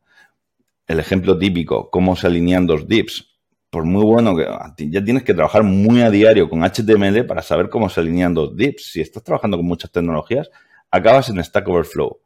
el 0.88 1.00
ejemplo 1.00 1.38
típico, 1.38 1.90
cómo 1.90 2.16
se 2.16 2.28
alinean 2.28 2.68
dos 2.68 2.88
divs. 2.88 3.33
Por 3.74 3.86
muy 3.86 4.04
bueno 4.06 4.36
que 4.36 4.46
ya 4.88 5.04
tienes 5.04 5.24
que 5.24 5.34
trabajar 5.34 5.64
muy 5.64 6.04
a 6.04 6.12
diario 6.12 6.48
con 6.48 6.62
HTML 6.62 7.26
para 7.26 7.42
saber 7.42 7.70
cómo 7.70 7.90
se 7.90 8.02
alinean 8.02 8.36
dos 8.36 8.56
divs. 8.56 8.92
Si 8.92 9.02
estás 9.02 9.24
trabajando 9.24 9.58
con 9.58 9.66
muchas 9.66 9.92
tecnologías, 9.92 10.52
acabas 10.92 11.30
en 11.30 11.44
Stack 11.44 11.68
Overflow. 11.68 12.20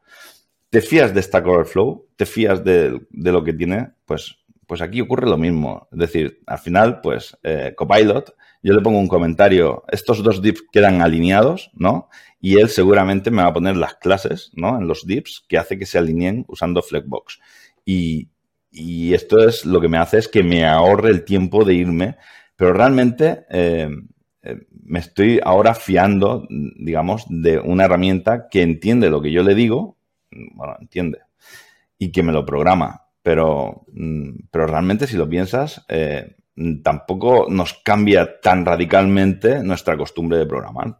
¿Te 0.69 0.81
fías 0.81 1.13
de 1.13 1.21
Stack 1.21 1.47
Overflow? 1.47 2.05
¿Te 2.17 2.25
fías 2.25 2.65
de, 2.65 2.99
lo 3.11 3.45
que 3.45 3.53
tiene? 3.53 3.91
Pues 4.03 4.39
pues 4.67 4.81
aquí 4.81 4.99
ocurre 4.99 5.29
lo 5.29 5.37
mismo. 5.37 5.87
Es 5.93 5.99
decir, 5.99 6.41
al 6.47 6.59
final, 6.59 6.99
pues, 6.99 7.37
eh, 7.43 7.73
Copilot, 7.77 8.35
yo 8.61 8.73
le 8.73 8.81
pongo 8.81 8.99
un 8.99 9.07
comentario, 9.07 9.85
estos 9.87 10.21
dos 10.23 10.41
divs 10.41 10.65
quedan 10.69 11.01
alineados, 11.01 11.71
¿no? 11.73 12.09
Y 12.41 12.59
él 12.59 12.67
seguramente 12.67 13.31
me 13.31 13.43
va 13.43 13.47
a 13.47 13.53
poner 13.53 13.77
las 13.77 13.95
clases, 13.95 14.51
¿no? 14.53 14.77
En 14.77 14.85
los 14.85 15.07
divs 15.07 15.45
que 15.47 15.57
hace 15.57 15.77
que 15.77 15.85
se 15.85 15.97
alineen 15.97 16.43
usando 16.49 16.81
Flexbox. 16.81 17.39
Y, 17.85 18.27
y 18.77 19.13
esto 19.13 19.39
es 19.39 19.65
lo 19.65 19.81
que 19.81 19.89
me 19.89 19.97
hace 19.97 20.19
es 20.19 20.27
que 20.27 20.43
me 20.43 20.65
ahorre 20.65 21.09
el 21.09 21.25
tiempo 21.25 21.65
de 21.65 21.73
irme, 21.73 22.17
pero 22.55 22.73
realmente 22.73 23.45
eh, 23.49 23.89
me 24.83 24.99
estoy 24.99 25.39
ahora 25.43 25.73
fiando, 25.73 26.47
digamos, 26.49 27.25
de 27.29 27.59
una 27.59 27.85
herramienta 27.85 28.47
que 28.49 28.61
entiende 28.61 29.09
lo 29.09 29.21
que 29.21 29.31
yo 29.31 29.43
le 29.43 29.55
digo, 29.55 29.97
bueno, 30.31 30.75
entiende, 30.79 31.19
y 31.97 32.11
que 32.11 32.23
me 32.23 32.31
lo 32.31 32.45
programa 32.45 33.07
pero, 33.27 33.83
mm, 33.91 34.47
pero 34.49 34.67
realmente 34.67 35.05
si 35.05 35.17
lo 35.17 35.27
piensas, 35.27 35.83
eh, 35.89 36.37
tampoco 36.81 37.47
nos 37.49 37.73
cambia 37.83 38.39
tan 38.39 38.65
radicalmente 38.65 39.61
nuestra 39.61 39.97
costumbre 39.97 40.37
de 40.37 40.45
programar. 40.45 40.97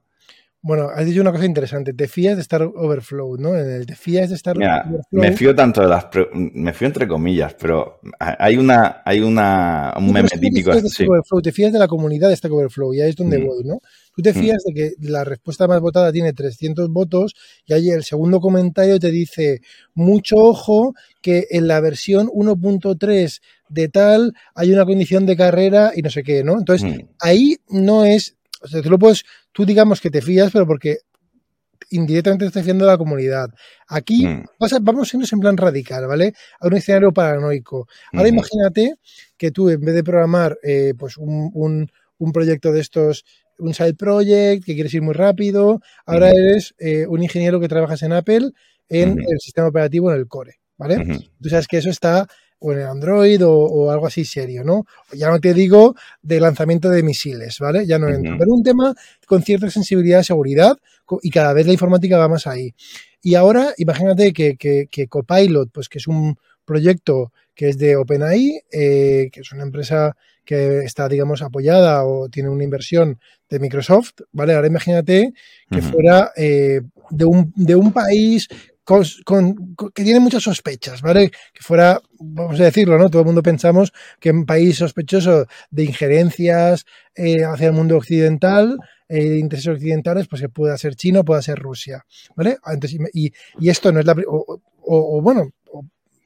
Bueno, 0.61 0.89
has 0.89 1.05
dicho 1.05 1.21
una 1.21 1.31
cosa 1.31 1.45
interesante. 1.45 1.93
Te 1.93 2.07
fías 2.07 2.35
de 2.35 2.41
Star 2.41 2.63
Overflow, 2.63 3.37
¿no? 3.37 3.55
En 3.55 3.69
el 3.69 3.85
te 3.85 3.95
fías 3.95 4.29
de 4.29 4.35
Star 4.35 4.57
Overflow. 4.57 5.01
Me 5.11 5.31
fío 5.31 5.55
tanto 5.55 5.81
de 5.81 5.87
las. 5.87 6.07
Me 6.33 6.73
fío 6.73 6.87
entre 6.87 7.07
comillas, 7.07 7.55
pero 7.59 7.99
hay 8.19 8.57
una. 8.57 9.01
Hay 9.05 9.21
una 9.21 9.93
un 9.97 10.11
meme 10.11 10.29
típico. 10.29 10.71
Te 10.71 10.81
fías, 10.81 10.97
de 10.97 11.41
te 11.43 11.51
fías 11.51 11.71
de 11.71 11.79
la 11.79 11.87
comunidad 11.87 12.29
de 12.29 12.35
Stack 12.35 12.51
Overflow, 12.51 12.93
y 12.93 13.01
ahí 13.01 13.09
es 13.09 13.15
donde 13.15 13.37
mm. 13.37 13.45
voy, 13.45 13.63
¿no? 13.63 13.79
Tú 14.15 14.23
te 14.23 14.31
mm. 14.31 14.35
fías 14.35 14.63
de 14.65 14.73
que 14.73 14.91
la 15.01 15.23
respuesta 15.23 15.67
más 15.67 15.79
votada 15.79 16.11
tiene 16.11 16.33
300 16.33 16.89
votos 16.89 17.35
y 17.65 17.73
ahí 17.73 17.89
el 17.89 18.03
segundo 18.03 18.39
comentario 18.39 18.99
te 18.99 19.11
dice: 19.11 19.61
mucho 19.93 20.37
ojo 20.37 20.95
que 21.21 21.45
en 21.51 21.67
la 21.67 21.79
versión 21.81 22.27
1.3 22.27 23.41
de 23.69 23.89
tal 23.89 24.33
hay 24.55 24.71
una 24.71 24.85
condición 24.85 25.25
de 25.25 25.37
carrera 25.37 25.91
y 25.95 26.01
no 26.01 26.09
sé 26.09 26.23
qué, 26.23 26.43
¿no? 26.43 26.57
Entonces, 26.57 26.91
mm. 26.91 27.09
ahí 27.19 27.57
no 27.69 28.05
es. 28.05 28.36
O 28.61 28.67
sea, 28.67 28.81
tú 28.81 28.89
lo 28.89 28.99
puedes 28.99 29.23
tú 29.51 29.65
digamos 29.65 30.01
que 30.01 30.09
te 30.09 30.21
fías, 30.21 30.51
pero 30.51 30.65
porque 30.65 30.99
indirectamente 31.89 32.45
estás 32.45 32.63
fiando 32.63 32.85
de 32.85 32.91
la 32.91 32.97
comunidad. 32.97 33.49
Aquí 33.87 34.25
mm. 34.25 34.45
vamos 34.81 35.13
a 35.13 35.17
irnos 35.17 35.33
en 35.33 35.39
plan 35.39 35.57
radical, 35.57 36.07
¿vale? 36.07 36.33
A 36.59 36.67
un 36.67 36.75
escenario 36.75 37.11
paranoico. 37.11 37.87
Ahora 38.13 38.29
imagínate 38.29 38.95
que 39.37 39.51
tú, 39.51 39.69
en 39.69 39.81
vez 39.81 39.95
de 39.95 40.03
programar 40.03 40.57
eh, 40.63 40.93
pues 40.97 41.17
un, 41.17 41.89
proyecto 42.33 42.71
de 42.71 42.81
estos, 42.81 43.25
un 43.59 43.73
side 43.73 43.95
project, 43.95 44.65
que 44.65 44.73
quieres 44.73 44.93
ir 44.93 45.01
muy 45.01 45.13
rápido, 45.13 45.79
ahora 46.05 46.31
eres 46.31 46.75
eh, 46.79 47.05
un 47.07 47.23
ingeniero 47.23 47.59
que 47.59 47.67
trabajas 47.67 48.03
en 48.03 48.13
Apple 48.13 48.51
en 48.89 49.19
el 49.19 49.39
sistema 49.39 49.67
operativo, 49.67 50.11
en 50.11 50.17
el 50.17 50.27
core, 50.27 50.55
¿vale? 50.77 51.19
Tú 51.41 51.49
sabes 51.49 51.67
que 51.67 51.77
eso 51.77 51.89
está 51.89 52.27
o 52.59 52.73
en 52.73 52.79
el 52.79 52.87
Android 52.87 53.41
o, 53.45 53.91
algo 53.91 54.07
así 54.07 54.25
serio, 54.25 54.63
¿no? 54.63 54.85
Ya 55.13 55.29
no 55.29 55.39
te 55.39 55.53
digo 55.53 55.95
de 56.21 56.39
lanzamiento 56.39 56.89
de 56.89 57.03
misiles, 57.03 57.59
¿vale? 57.59 57.85
Ya 57.85 57.99
no 57.99 58.09
entro. 58.09 58.35
Pero 58.37 58.53
un 58.53 58.63
tema 58.63 58.93
con 59.25 59.43
cierta 59.43 59.69
sensibilidad 59.69 60.19
de 60.19 60.23
seguridad 60.23 60.77
y 61.21 61.29
cada 61.29 61.53
vez 61.53 61.65
la 61.67 61.73
informática 61.73 62.17
va 62.17 62.27
más 62.27 62.47
ahí. 62.47 62.73
Y 63.21 63.35
ahora, 63.35 63.73
imagínate 63.77 64.33
que, 64.33 64.55
que, 64.57 65.07
Copilot, 65.07 65.69
pues 65.71 65.89
que 65.89 65.97
es 65.97 66.07
un 66.07 66.37
proyecto 66.65 67.31
que 67.53 67.69
es 67.69 67.77
de 67.77 67.95
OpenAI, 67.95 68.61
eh, 68.71 69.29
que 69.31 69.41
es 69.41 69.51
una 69.51 69.63
empresa 69.63 70.15
que 70.45 70.79
está, 70.79 71.09
digamos, 71.09 71.41
apoyada 71.41 72.05
o 72.05 72.29
tiene 72.29 72.49
una 72.49 72.63
inversión 72.63 73.19
de 73.49 73.59
Microsoft, 73.59 74.21
¿vale? 74.31 74.53
Ahora 74.53 74.67
imagínate 74.67 75.33
que 75.69 75.81
fuera 75.81 76.31
eh, 76.37 76.81
de, 77.09 77.25
un, 77.25 77.51
de 77.55 77.75
un 77.75 77.91
país 77.91 78.47
con, 78.87 79.75
que 79.93 80.03
tiene 80.05 80.21
muchas 80.21 80.43
sospechas, 80.43 81.01
¿vale? 81.01 81.29
Que 81.29 81.61
fuera, 81.61 82.01
vamos 82.19 82.57
a 82.61 82.63
decirlo, 82.63 82.97
¿no? 82.97 83.09
Todo 83.09 83.23
el 83.23 83.25
mundo 83.25 83.43
pensamos 83.43 83.91
que 84.21 84.31
un 84.31 84.45
país 84.45 84.77
sospechoso 84.77 85.45
de 85.69 85.83
injerencias 85.83 86.85
eh, 87.13 87.43
hacia 87.43 87.67
el 87.67 87.73
mundo 87.73 87.97
occidental, 87.97 88.77
eh, 89.09 89.29
de 89.29 89.39
intereses 89.39 89.73
occidentales, 89.73 90.27
pues 90.29 90.41
que 90.41 90.47
pueda 90.47 90.77
ser 90.77 90.95
China 90.95 91.19
o 91.19 91.25
pueda 91.25 91.41
ser 91.41 91.59
Rusia, 91.59 92.05
¿vale? 92.37 92.57
y, 93.13 93.33
y, 93.59 93.69
esto 93.69 93.91
no 93.91 93.99
es 93.99 94.05
la... 94.05 94.15
O, 94.25 94.61
o, 94.89 95.21
bueno, 95.21 95.51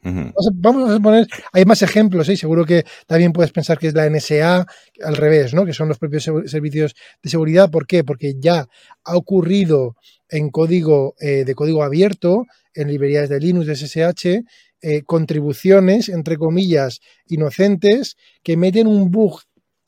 Vamos 0.04 0.92
a 0.92 1.00
poner, 1.00 1.28
hay 1.54 1.66
más 1.66 1.82
ejemplos, 1.82 2.28
¿eh? 2.30 2.36
seguro 2.36 2.66
que 2.66 2.86
también 3.06 3.32
puedes 3.32 3.52
pensar 3.52 3.78
que 3.78 3.88
es 3.88 3.94
la 3.94 4.10
NSA 4.10 4.66
al 5.04 5.16
revés, 5.16 5.54
¿no? 5.54 5.66
que 5.66 5.74
son 5.74 5.88
los 5.88 6.00
propios 6.00 6.24
servicios 6.24 6.96
de 7.22 7.30
seguridad. 7.30 7.70
¿Por 7.70 7.86
qué? 7.86 8.04
Porque 8.04 8.36
ya 8.40 8.68
ha 9.04 9.16
ocurrido 9.16 9.96
en 10.30 10.50
código 10.50 11.16
eh, 11.20 11.44
de 11.46 11.56
código 11.56 11.84
abierto, 11.84 12.46
en 12.74 12.88
librerías 12.88 13.30
de 13.30 13.40
Linux, 13.40 13.68
de 13.68 13.76
SSH, 13.76 14.44
eh, 14.82 15.04
contribuciones, 15.04 16.10
entre 16.10 16.38
comillas, 16.38 17.02
inocentes, 17.28 18.18
que 18.42 18.58
meten 18.58 18.88
un 18.88 19.12
bug 19.12 19.42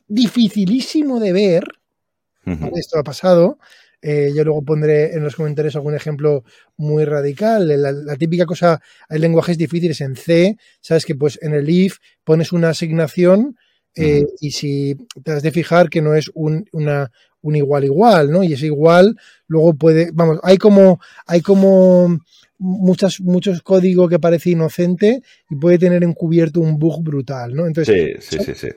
dificilísimo 0.08 1.20
de 1.20 1.34
ver. 1.34 1.64
Esto 2.76 3.00
ha 3.00 3.04
pasado, 3.04 3.58
eh, 4.06 4.34
yo 4.36 4.44
luego 4.44 4.62
pondré 4.64 5.14
en 5.14 5.24
los 5.24 5.34
comentarios 5.34 5.78
algún 5.78 5.96
ejemplo 5.96 6.44
muy 6.76 7.06
radical. 7.06 7.70
La, 7.82 8.16
típica 8.18 8.46
cosa, 8.46 8.82
hay 9.08 9.20
lenguajes 9.20 9.58
difíciles 9.58 10.02
en 10.02 10.18
C, 10.18 10.58
sabes 10.82 11.06
que 11.06 11.16
pues 11.16 11.40
en 11.42 11.54
el 11.54 11.70
if 11.70 12.00
pones 12.26 12.52
una 12.52 12.70
asignación 12.70 13.56
eh, 13.96 14.26
y 14.42 14.52
si 14.52 14.98
te 15.24 15.32
has 15.32 15.42
de 15.42 15.52
fijar 15.52 15.90
que 15.90 16.02
no 16.02 16.16
es 16.16 16.30
un, 16.34 16.66
una, 16.74 17.12
un 17.42 17.56
igual 17.56 17.86
igual, 17.86 18.30
¿no? 18.30 18.44
Y 18.44 18.52
es 18.52 18.64
igual, 18.64 19.16
luego 19.48 19.74
puede, 19.76 20.10
vamos, 20.14 20.40
hay 20.44 20.58
como, 20.58 21.00
hay 21.26 21.40
como 21.40 22.20
muchas, 22.58 23.22
muchos 23.22 23.62
código 23.62 24.10
que 24.10 24.20
parece 24.20 24.50
inocente 24.50 25.22
y 25.50 25.56
puede 25.56 25.80
tener 25.80 26.04
encubierto 26.04 26.60
un 26.60 26.78
bug 26.78 27.02
brutal, 27.04 27.54
¿no? 27.54 27.68
Entonces, 27.68 28.18
sí, 28.20 28.38
sí, 28.38 28.44
sí, 28.44 28.54
sí. 28.54 28.68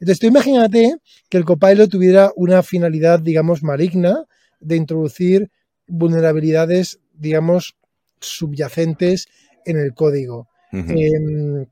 Entonces, 0.00 0.18
tú 0.18 0.26
imagínate 0.26 0.96
que 1.30 1.38
el 1.38 1.46
copilot 1.46 1.90
tuviera 1.90 2.30
una 2.36 2.62
finalidad, 2.62 3.20
digamos, 3.20 3.62
maligna, 3.62 4.26
de 4.66 4.76
introducir 4.76 5.50
vulnerabilidades, 5.86 7.00
digamos, 7.14 7.76
subyacentes 8.20 9.28
en 9.64 9.78
el 9.78 9.94
código. 9.94 10.48
Em, 10.72 11.64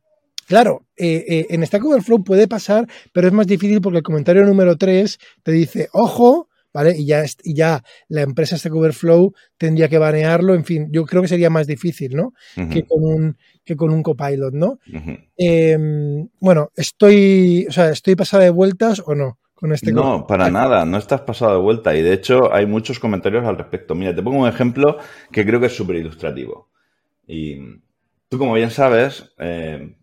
claro, 0.47 0.87
eh, 0.97 1.25
eh, 1.29 1.47
en 1.51 1.67
Stack 1.67 1.85
Overflow 1.85 2.25
puede 2.25 2.49
pasar, 2.49 2.87
pero 3.13 3.27
es 3.27 3.35
más 3.35 3.47
difícil 3.47 3.81
porque 3.81 3.99
el 3.99 4.05
comentario 4.05 4.45
número 4.45 4.77
3 4.77 5.19
te 5.43 5.53
dice, 5.53 5.89
ojo, 5.93 6.49
¿vale? 6.73 6.97
Y 6.97 7.07
ya, 7.07 7.25
y 7.43 7.55
ya 7.55 7.83
la 8.09 8.23
empresa 8.23 8.57
Stack 8.57 8.75
Overflow 8.75 9.35
tendría 9.59 9.89
que 9.89 9.99
banearlo, 9.99 10.55
en 10.55 10.65
fin, 10.65 10.89
yo 10.91 11.05
creo 11.05 11.23
que 11.23 11.29
sería 11.29 11.51
más 11.51 11.67
difícil, 11.67 12.17
¿no? 12.17 12.33
que, 12.71 12.85
con 12.85 13.05
un, 13.05 13.37
que 13.65 13.77
con 13.77 13.93
un 13.93 14.03
copilot, 14.03 14.55
¿no? 14.55 14.79
Em, 15.37 16.29
bueno, 16.41 16.71
estoy, 16.77 17.67
o 17.69 17.73
sea, 17.73 17.91
¿estoy 17.91 18.17
pasada 18.17 18.45
de 18.45 18.51
vueltas 18.51 19.03
o 19.05 19.15
no? 19.15 19.39
Este 19.73 19.93
no, 19.93 20.27
para 20.27 20.51
nada, 20.51 20.85
no 20.85 20.99
estás 20.99 21.23
pasado 21.23 21.53
de 21.53 21.61
vuelta 21.63 21.95
y 21.97 22.03
de 22.03 22.13
hecho 22.13 22.53
hay 22.53 22.67
muchos 22.67 22.99
comentarios 22.99 23.45
al 23.45 23.57
respecto. 23.57 23.95
Mira, 23.95 24.15
te 24.15 24.23
pongo 24.23 24.43
un 24.43 24.49
ejemplo 24.49 24.99
que 25.33 25.47
creo 25.47 25.61
que 25.61 25.67
es 25.67 25.77
súper 25.77 25.97
ilustrativo. 25.97 26.69
Y 27.27 27.59
tú, 28.29 28.39
como 28.39 28.55
bien 28.55 28.71
sabes, 28.71 29.33
eh, 29.39 29.97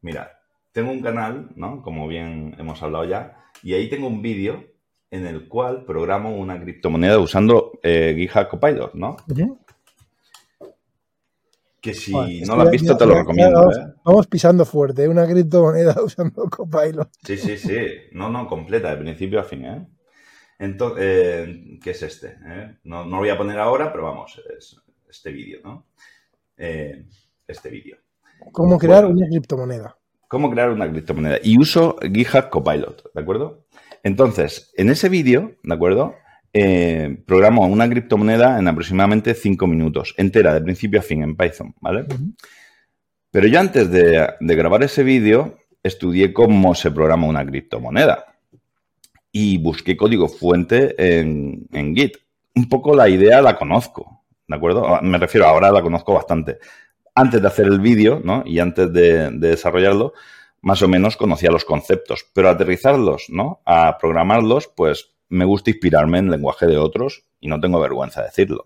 mira, 0.00 0.40
tengo 0.72 0.90
un 0.90 1.00
canal, 1.00 1.50
¿no? 1.54 1.82
Como 1.82 2.08
bien 2.08 2.56
hemos 2.58 2.82
hablado 2.82 3.04
ya, 3.04 3.36
y 3.62 3.74
ahí 3.74 3.88
tengo 3.88 4.08
un 4.08 4.22
vídeo 4.22 4.64
en 5.10 5.26
el 5.26 5.46
cual 5.46 5.84
programo 5.84 6.34
una 6.34 6.58
criptomoneda 6.58 7.18
usando 7.18 7.78
eh, 7.82 8.14
GitHub 8.16 8.48
Copilot, 8.48 8.94
¿no? 8.94 9.16
Que 11.82 11.94
si 11.94 12.12
no 12.42 12.54
lo 12.54 12.62
has 12.62 12.70
visto, 12.70 12.96
te 12.96 13.04
lo 13.04 13.16
recomiendo. 13.16 13.68
¿eh? 13.72 13.92
Vamos, 14.04 14.28
pisando 14.28 14.64
fuerte, 14.64 15.08
una 15.08 15.26
criptomoneda 15.26 16.00
usando 16.04 16.48
Copilot. 16.48 17.10
Sí, 17.24 17.36
sí, 17.36 17.58
sí. 17.58 17.86
No, 18.12 18.30
no, 18.30 18.46
completa, 18.46 18.90
de 18.90 18.98
principio 18.98 19.40
a 19.40 19.42
fin. 19.42 19.64
¿eh? 19.64 19.88
Entonces, 20.60 21.04
eh, 21.04 21.78
¿qué 21.82 21.90
es 21.90 22.02
este? 22.04 22.36
Eh? 22.46 22.76
No, 22.84 23.04
lo 23.04 23.16
voy 23.16 23.30
a 23.30 23.36
poner 23.36 23.58
ahora, 23.58 23.90
pero 23.90 24.04
vamos, 24.04 24.40
es 24.56 24.80
este 25.10 25.32
vídeo, 25.32 25.58
¿no? 25.64 25.86
este 26.56 27.68
vídeo. 27.68 27.96
¿Cómo 28.52 28.78
crear 28.78 29.04
una 29.04 29.26
criptomoneda? 29.26 29.96
¿Cómo 30.28 30.52
crear 30.52 30.70
una 30.70 30.88
criptomoneda? 30.88 31.38
Y 31.42 31.58
uso 31.58 31.96
GitHub 32.00 32.48
Copilot, 32.48 33.12
¿de 33.12 33.20
acuerdo? 33.20 33.66
Entonces, 34.04 34.72
en 34.76 34.88
ese 34.88 35.08
vídeo, 35.08 35.56
¿de 35.64 35.74
acuerdo? 35.74 36.14
Eh, 36.54 37.22
programo 37.26 37.66
una 37.66 37.88
criptomoneda 37.88 38.58
en 38.58 38.68
aproximadamente 38.68 39.34
5 39.34 39.66
minutos, 39.66 40.14
entera, 40.18 40.52
de 40.52 40.60
principio 40.60 41.00
a 41.00 41.02
fin, 41.02 41.22
en 41.22 41.36
Python, 41.36 41.74
¿vale? 41.80 42.04
Pero 43.30 43.46
yo 43.46 43.58
antes 43.58 43.90
de, 43.90 44.28
grabar 44.40 44.82
ese 44.82 45.02
vídeo, 45.02 45.58
estudié 45.82 46.34
cómo 46.34 46.74
se 46.74 46.90
programa 46.90 47.26
una 47.26 47.46
criptomoneda 47.46 48.36
y 49.32 49.56
busqué 49.56 49.96
código 49.96 50.28
fuente 50.28 50.94
en, 50.98 51.96
Git. 51.96 52.18
Un 52.54 52.68
poco 52.68 52.94
la 52.94 53.08
idea 53.08 53.40
la 53.40 53.56
conozco, 53.56 54.24
¿de 54.46 54.54
acuerdo? 54.54 54.94
Ah, 54.94 55.00
me 55.02 55.16
refiero, 55.16 55.46
ahora 55.46 55.72
la 55.72 55.80
conozco 55.80 56.12
bastante. 56.12 56.58
Antes 57.14 57.40
de 57.40 57.48
hacer 57.48 57.66
el 57.66 57.80
vídeo, 57.80 58.20
¿no? 58.22 58.42
Y 58.44 58.58
antes 58.58 58.92
de, 58.92 59.30
de 59.30 59.48
desarrollarlo, 59.48 60.12
más 60.60 60.82
o 60.82 60.88
menos 60.88 61.16
conocía 61.16 61.50
los 61.50 61.64
conceptos, 61.64 62.26
pero 62.34 62.50
aterrizarlos, 62.50 63.30
¿no? 63.30 63.62
A 63.64 63.96
programarlos, 63.98 64.68
pues 64.68 65.11
me 65.32 65.44
gusta 65.46 65.70
inspirarme 65.70 66.18
en 66.18 66.30
lenguaje 66.30 66.66
de 66.66 66.76
otros 66.76 67.24
y 67.40 67.48
no 67.48 67.58
tengo 67.58 67.80
vergüenza 67.80 68.20
de 68.20 68.26
decirlo. 68.26 68.64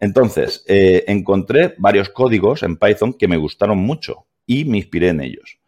Entonces, 0.00 0.64
eh, 0.66 1.04
encontré 1.06 1.74
varios 1.78 2.08
códigos 2.08 2.62
en 2.62 2.76
Python 2.76 3.14
que 3.14 3.28
me 3.28 3.36
gustaron 3.36 3.78
mucho 3.78 4.26
y 4.44 4.64
me 4.64 4.78
inspiré 4.78 5.08
en 5.08 5.20
ellos. 5.20 5.58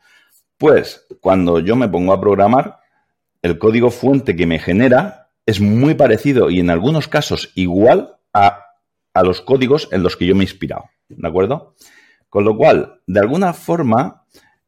Pues 0.58 1.06
cuando 1.20 1.60
yo 1.60 1.76
me 1.76 1.88
pongo 1.88 2.12
a 2.12 2.20
programar, 2.20 2.80
el 3.40 3.58
código 3.58 3.90
fuente 3.90 4.34
que 4.34 4.46
me 4.46 4.58
genera 4.58 5.30
es 5.46 5.60
muy 5.60 5.94
parecido 5.94 6.50
y 6.50 6.60
en 6.60 6.70
algunos 6.70 7.08
casos 7.08 7.52
igual 7.54 8.16
a, 8.32 8.58
los 9.22 9.42
códigos 9.42 9.88
en 9.92 10.02
los 10.02 10.16
que 10.16 10.26
yo 10.26 10.34
me 10.34 10.40
he 10.40 10.44
inspirado. 10.44 10.84
¿De 11.08 11.28
acuerdo? 11.28 11.74
Con 12.28 12.44
lo 12.44 12.56
cual, 12.56 13.00
de 13.06 13.20
alguna 13.20 13.52
forma, 13.52 14.24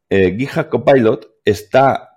eh, 0.09 0.37
GitHub 0.39 0.68
Copilot 0.68 1.31
está 1.45 2.14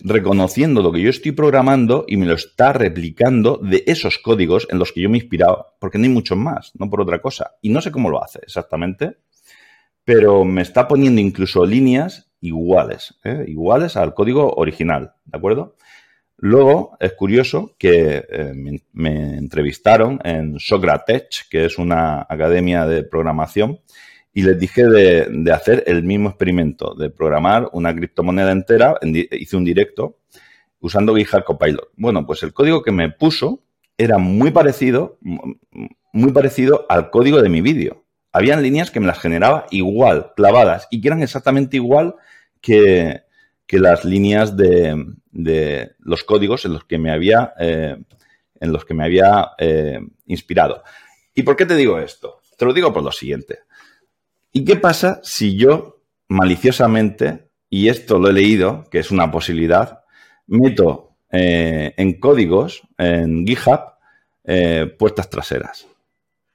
reconociendo 0.00 0.82
lo 0.82 0.92
que 0.92 1.00
yo 1.00 1.10
estoy 1.10 1.32
programando 1.32 2.04
y 2.08 2.16
me 2.16 2.26
lo 2.26 2.34
está 2.34 2.72
replicando 2.72 3.58
de 3.62 3.84
esos 3.86 4.18
códigos 4.18 4.66
en 4.70 4.78
los 4.78 4.92
que 4.92 5.00
yo 5.00 5.08
me 5.08 5.18
he 5.18 5.20
inspirado, 5.20 5.74
porque 5.78 5.98
no 5.98 6.04
hay 6.04 6.10
muchos 6.10 6.36
más, 6.36 6.72
no 6.78 6.90
por 6.90 7.00
otra 7.00 7.20
cosa. 7.20 7.52
Y 7.62 7.70
no 7.70 7.80
sé 7.80 7.92
cómo 7.92 8.10
lo 8.10 8.22
hace 8.22 8.40
exactamente, 8.42 9.18
pero 10.04 10.44
me 10.44 10.62
está 10.62 10.88
poniendo 10.88 11.20
incluso 11.20 11.64
líneas 11.64 12.30
iguales, 12.40 13.14
¿eh? 13.24 13.44
iguales 13.46 13.96
al 13.96 14.12
código 14.12 14.52
original, 14.56 15.14
¿de 15.24 15.38
acuerdo? 15.38 15.76
Luego, 16.36 16.96
es 17.00 17.12
curioso 17.12 17.74
que 17.78 18.24
eh, 18.28 18.52
me, 18.92 19.38
entrevistaron 19.38 20.20
en 20.24 20.58
Socrates, 20.58 21.46
que 21.48 21.64
es 21.64 21.78
una 21.78 22.26
academia 22.28 22.86
de 22.86 23.04
programación, 23.04 23.80
y 24.36 24.42
les 24.42 24.58
dije 24.58 24.84
de, 24.84 25.52
hacer 25.52 25.84
el 25.86 26.02
mismo 26.02 26.28
experimento, 26.28 26.94
de 26.94 27.08
programar 27.08 27.70
una 27.72 27.94
criptomoneda 27.94 28.50
entera. 28.50 28.98
hice 29.02 29.56
un 29.56 29.64
directo 29.64 30.18
usando 30.80 31.14
GitHub 31.14 31.44
Copilot. 31.44 31.90
Bueno, 31.96 32.26
pues 32.26 32.42
el 32.42 32.52
código 32.52 32.82
que 32.82 32.90
me 32.90 33.10
puso 33.10 33.62
era 33.96 34.18
muy 34.18 34.50
parecido, 34.50 35.18
muy 36.12 36.32
parecido 36.32 36.84
al 36.88 37.10
código 37.10 37.40
de 37.40 37.48
mi 37.48 37.60
vídeo. 37.60 38.04
Habían 38.32 38.60
líneas 38.60 38.90
que 38.90 38.98
me 38.98 39.06
las 39.06 39.20
generaba 39.20 39.66
igual, 39.70 40.32
clavadas, 40.34 40.88
y 40.90 41.00
que 41.00 41.08
eran 41.08 41.22
exactamente 41.22 41.76
igual 41.76 42.16
que, 42.60 43.22
las 43.70 44.04
líneas 44.04 44.56
de, 44.56 45.94
los 46.00 46.24
códigos 46.24 46.64
en 46.64 46.72
los 46.72 46.84
que 46.84 46.98
me 46.98 47.12
había, 47.12 47.54
eh, 47.60 47.96
en 48.60 48.72
los 48.72 48.84
que 48.84 48.94
me 48.94 49.04
había 49.04 49.52
eh, 49.58 50.00
inspirado. 50.26 50.82
¿Y 51.36 51.44
por 51.44 51.54
qué 51.54 51.66
te 51.66 51.76
digo 51.76 52.00
esto? 52.00 52.40
Te 52.56 52.64
lo 52.64 52.72
digo 52.72 52.92
por 52.92 53.02
lo 53.04 53.12
siguiente. 53.12 53.60
¿Y 54.56 54.64
qué 54.64 54.76
pasa 54.76 55.20
si 55.24 55.56
yo 55.56 56.00
maliciosamente, 56.28 57.48
y 57.68 57.88
esto 57.88 58.20
lo 58.20 58.28
he 58.28 58.32
leído, 58.32 58.84
que 58.88 59.00
es 59.00 59.10
una 59.10 59.28
posibilidad, 59.28 60.04
meto 60.46 61.16
eh, 61.32 61.92
en 61.96 62.20
códigos, 62.20 62.82
en 62.96 63.44
GitHub, 63.44 63.80
eh, 64.44 64.94
puertas 64.96 65.28
traseras? 65.28 65.88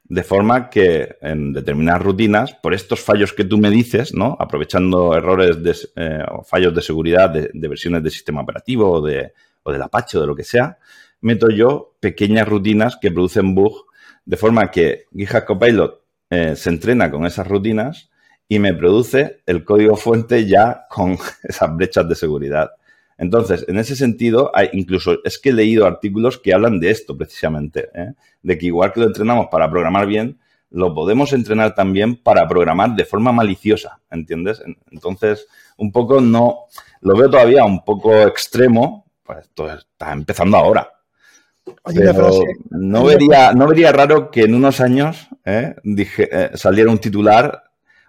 De 0.05 0.23
forma 0.23 0.69
que 0.69 1.17
en 1.21 1.51
determinadas 1.51 2.01
rutinas, 2.01 2.53
por 2.53 2.73
estos 2.73 3.01
fallos 3.01 3.33
que 3.33 3.43
tú 3.43 3.57
me 3.57 3.69
dices, 3.69 4.13
¿no? 4.13 4.37
Aprovechando 4.39 5.13
errores 5.13 5.61
de, 5.61 5.75
eh, 5.97 6.23
o 6.31 6.41
fallos 6.45 6.73
de 6.73 6.81
seguridad 6.81 7.29
de, 7.29 7.67
versiones 7.67 8.01
del 8.01 8.13
sistema 8.13 8.41
operativo 8.41 8.89
o, 8.89 9.01
de, 9.01 9.33
o 9.63 9.73
del 9.73 9.81
Apache 9.81 10.17
o 10.17 10.21
de 10.21 10.27
lo 10.27 10.37
que 10.37 10.45
sea, 10.45 10.77
meto 11.19 11.49
yo 11.49 11.97
pequeñas 11.99 12.47
rutinas 12.47 12.95
que 12.95 13.11
producen 13.11 13.53
bug, 13.53 13.87
de 14.23 14.37
forma 14.37 14.71
que 14.71 15.03
GitHub 15.13 15.43
Copilot 15.43 15.98
eh, 16.29 16.55
se 16.55 16.69
entrena 16.69 17.09
con 17.11 17.25
esas 17.25 17.47
rutinas 17.47 18.09
y 18.47 18.59
me 18.59 18.73
produce 18.73 19.41
el 19.45 19.63
código 19.63 19.95
fuente 19.95 20.45
ya 20.45 20.85
con 20.89 21.17
esas 21.43 21.75
brechas 21.75 22.07
de 22.07 22.15
seguridad. 22.15 22.71
Entonces, 23.17 23.65
en 23.67 23.77
ese 23.77 23.95
sentido, 23.95 24.51
hay 24.55 24.69
incluso 24.73 25.17
es 25.25 25.39
que 25.39 25.49
he 25.49 25.53
leído 25.53 25.85
artículos 25.85 26.37
que 26.37 26.53
hablan 26.53 26.79
de 26.79 26.89
esto 26.89 27.17
precisamente, 27.17 27.89
¿eh? 27.93 28.13
de 28.41 28.57
que 28.57 28.67
igual 28.67 28.93
que 28.93 29.01
lo 29.01 29.07
entrenamos 29.07 29.47
para 29.51 29.69
programar 29.69 30.07
bien, 30.07 30.39
lo 30.71 30.93
podemos 30.93 31.33
entrenar 31.33 31.75
también 31.75 32.15
para 32.15 32.47
programar 32.47 32.95
de 32.95 33.03
forma 33.03 33.31
maliciosa, 33.31 33.99
¿entiendes? 34.09 34.61
Entonces, 34.91 35.47
un 35.77 35.91
poco 35.91 36.21
no, 36.21 36.65
lo 37.01 37.17
veo 37.17 37.29
todavía 37.29 37.65
un 37.65 37.83
poco 37.83 38.13
extremo, 38.21 39.05
pues 39.23 39.39
esto 39.39 39.69
está 39.69 40.13
empezando 40.13 40.57
ahora, 40.57 40.89
pero 41.93 42.29
no 42.71 43.05
vería, 43.05 43.53
no 43.53 43.67
vería 43.67 43.91
raro 43.91 44.31
que 44.31 44.43
en 44.43 44.55
unos 44.55 44.79
años 44.79 45.29
¿eh? 45.45 45.75
Dije, 45.83 46.29
eh, 46.31 46.51
saliera 46.55 46.91
un 46.91 46.99
titular, 46.99 47.63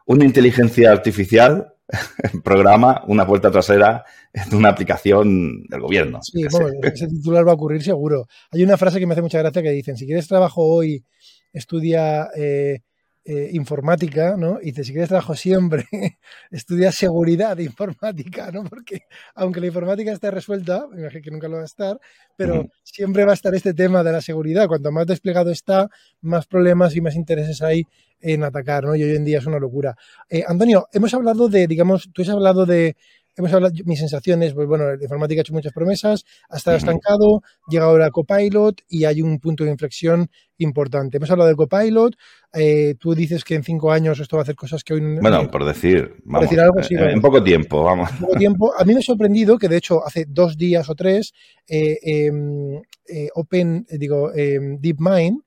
una 0.07 0.24
inteligencia 0.24 0.90
artificial 0.90 1.74
programa 2.44 3.03
una 3.09 3.26
puerta 3.26 3.51
trasera 3.51 4.05
en 4.32 4.55
una 4.55 4.68
aplicación 4.68 5.64
del 5.64 5.80
gobierno. 5.80 6.20
Sí, 6.22 6.42
ese 6.82 7.09
titular 7.09 7.46
va 7.46 7.53
a 7.53 7.55
ocurrir 7.55 7.82
seguro. 7.82 8.26
Hay 8.53 8.62
una 8.62 8.76
frase 8.76 9.01
que 9.01 9.07
me 9.07 9.14
hace 9.14 9.22
mucha 9.22 9.38
gracia 9.38 9.62
que 9.62 9.70
dicen, 9.70 9.96
si 9.96 10.07
quieres 10.07 10.28
trabajo 10.28 10.62
hoy, 10.62 11.05
estudia 11.53 12.28
eh, 12.36 12.80
eh, 13.25 13.51
informática, 13.53 14.35
¿no? 14.39 14.59
Y 14.62 14.66
dice, 14.66 14.83
si 14.83 14.93
quieres 14.93 15.09
trabajo 15.09 15.35
siempre, 15.37 15.87
estudia 16.51 16.91
seguridad 16.91 17.59
informática, 17.59 18.51
¿no? 18.51 18.64
Porque 18.64 19.03
aunque 19.35 19.61
la 19.61 19.66
informática 19.66 20.11
esté 20.11 20.31
resuelta, 20.31 20.87
me 20.91 21.03
imagino 21.03 21.23
que 21.23 21.31
nunca 21.31 21.49
lo 21.49 21.57
va 21.57 21.62
a 21.62 21.66
estar, 21.66 22.01
pero 22.37 22.71
siempre 22.83 23.25
va 23.25 23.33
a 23.33 23.35
estar 23.35 23.55
este 23.55 23.75
tema 23.75 24.03
de 24.03 24.12
la 24.12 24.21
seguridad. 24.23 24.68
Cuanto 24.68 24.91
más 24.91 25.07
desplegado 25.07 25.51
está, 25.51 25.91
más 26.23 26.47
problemas 26.47 26.97
y 26.97 27.03
más 27.03 27.14
intereses 27.14 27.61
hay 27.61 27.85
en 28.21 28.43
atacar, 28.43 28.85
¿no? 28.85 28.95
Y 28.97 29.03
hoy 29.03 29.16
en 29.16 29.25
día 29.25 29.39
es 29.39 29.47
una 29.47 29.59
locura. 29.59 29.97
Eh, 30.29 30.45
Antonio, 30.47 30.89
hemos 30.93 31.12
hablado 31.14 31.49
de, 31.49 31.66
digamos, 31.66 32.11
tú 32.12 32.23
has 32.23 32.29
hablado 32.29 32.66
de 32.66 32.97
hemos 33.41 33.53
hablado, 33.53 33.74
mis 33.84 33.99
sensaciones, 33.99 34.55
pues 34.55 34.66
bueno, 34.68 34.95
la 34.95 35.03
informática 35.03 35.41
ha 35.41 35.43
hecho 35.43 35.53
muchas 35.53 35.72
promesas, 35.72 36.24
ha 36.49 36.57
estado 36.57 36.76
estancado, 36.76 37.43
llega 37.68 37.84
ahora 37.84 38.11
Copilot 38.11 38.82
y 38.88 39.05
hay 39.05 39.22
un 39.22 39.38
punto 39.38 39.64
de 39.64 39.70
inflexión 39.70 40.30
importante. 40.59 41.16
Hemos 41.16 41.30
hablado 41.30 41.49
de 41.49 41.57
Copilot, 41.57 42.14
eh, 42.53 42.95
tú 42.99 43.14
dices 43.14 43.45
que 43.45 43.55
en 43.55 43.64
cinco 43.64 43.91
años 43.91 44.20
esto 44.20 44.36
va 44.36 44.43
a 44.43 44.45
hacer 44.45 44.55
cosas 44.55 44.84
que 44.84 44.95
hoy 44.95 45.01
no... 45.01 45.20
Bueno, 45.20 45.51
por 45.51 45.64
decir, 45.64 46.16
vamos, 46.24 46.49
decir 46.49 46.61
algo, 46.61 46.80
en 46.80 47.20
poco 47.20 47.43
tiempo, 47.43 47.82
vamos. 47.82 48.11
En 48.11 48.18
poco 48.18 48.36
tiempo. 48.36 48.72
A 48.78 48.84
mí 48.84 48.93
me 48.93 49.01
ha 49.01 49.03
sorprendido 49.03 49.59
que 49.59 49.68
de 49.68 49.76
hecho 49.76 50.07
hace 50.07 50.26
dos 50.28 50.57
días 50.57 50.88
o 50.88 50.95
tres 50.95 51.32
eh, 51.66 51.99
em, 52.03 52.80
eh, 53.09 53.28
Open, 53.34 53.86
digo, 53.91 54.32
em, 54.34 54.78
DeepMind, 54.80 55.43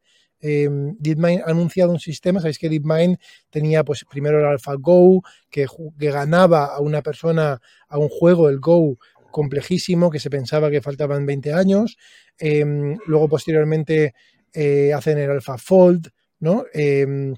Em, 0.45 0.97
DeepMind 0.99 1.43
ha 1.45 1.51
anunciado 1.51 1.93
un 1.93 2.01
sistema, 2.01 2.41
sabéis 2.41 2.59
que 2.59 2.67
DeepMind 2.67 3.17
tenía 3.49 3.85
pues 3.85 4.03
primero 4.03 4.39
el 4.39 4.45
AlphaGo, 4.45 5.21
que, 5.49 5.65
que 5.97 6.11
ganaba 6.11 6.65
a 6.65 6.81
una 6.81 7.01
persona 7.01 7.61
a 7.87 7.97
un 7.97 8.09
juego, 8.09 8.49
el 8.49 8.59
Go, 8.59 8.97
complejísimo, 9.31 10.11
que 10.11 10.19
se 10.19 10.29
pensaba 10.29 10.69
que 10.69 10.81
faltaban 10.81 11.25
20 11.25 11.53
años. 11.53 11.97
Em, 12.37 12.97
luego, 13.05 13.29
posteriormente, 13.29 14.13
eh, 14.53 14.91
hacen 14.93 15.17
el 15.17 15.31
AlphaFold, 15.31 16.09
¿no? 16.39 16.65
Em, 16.73 17.33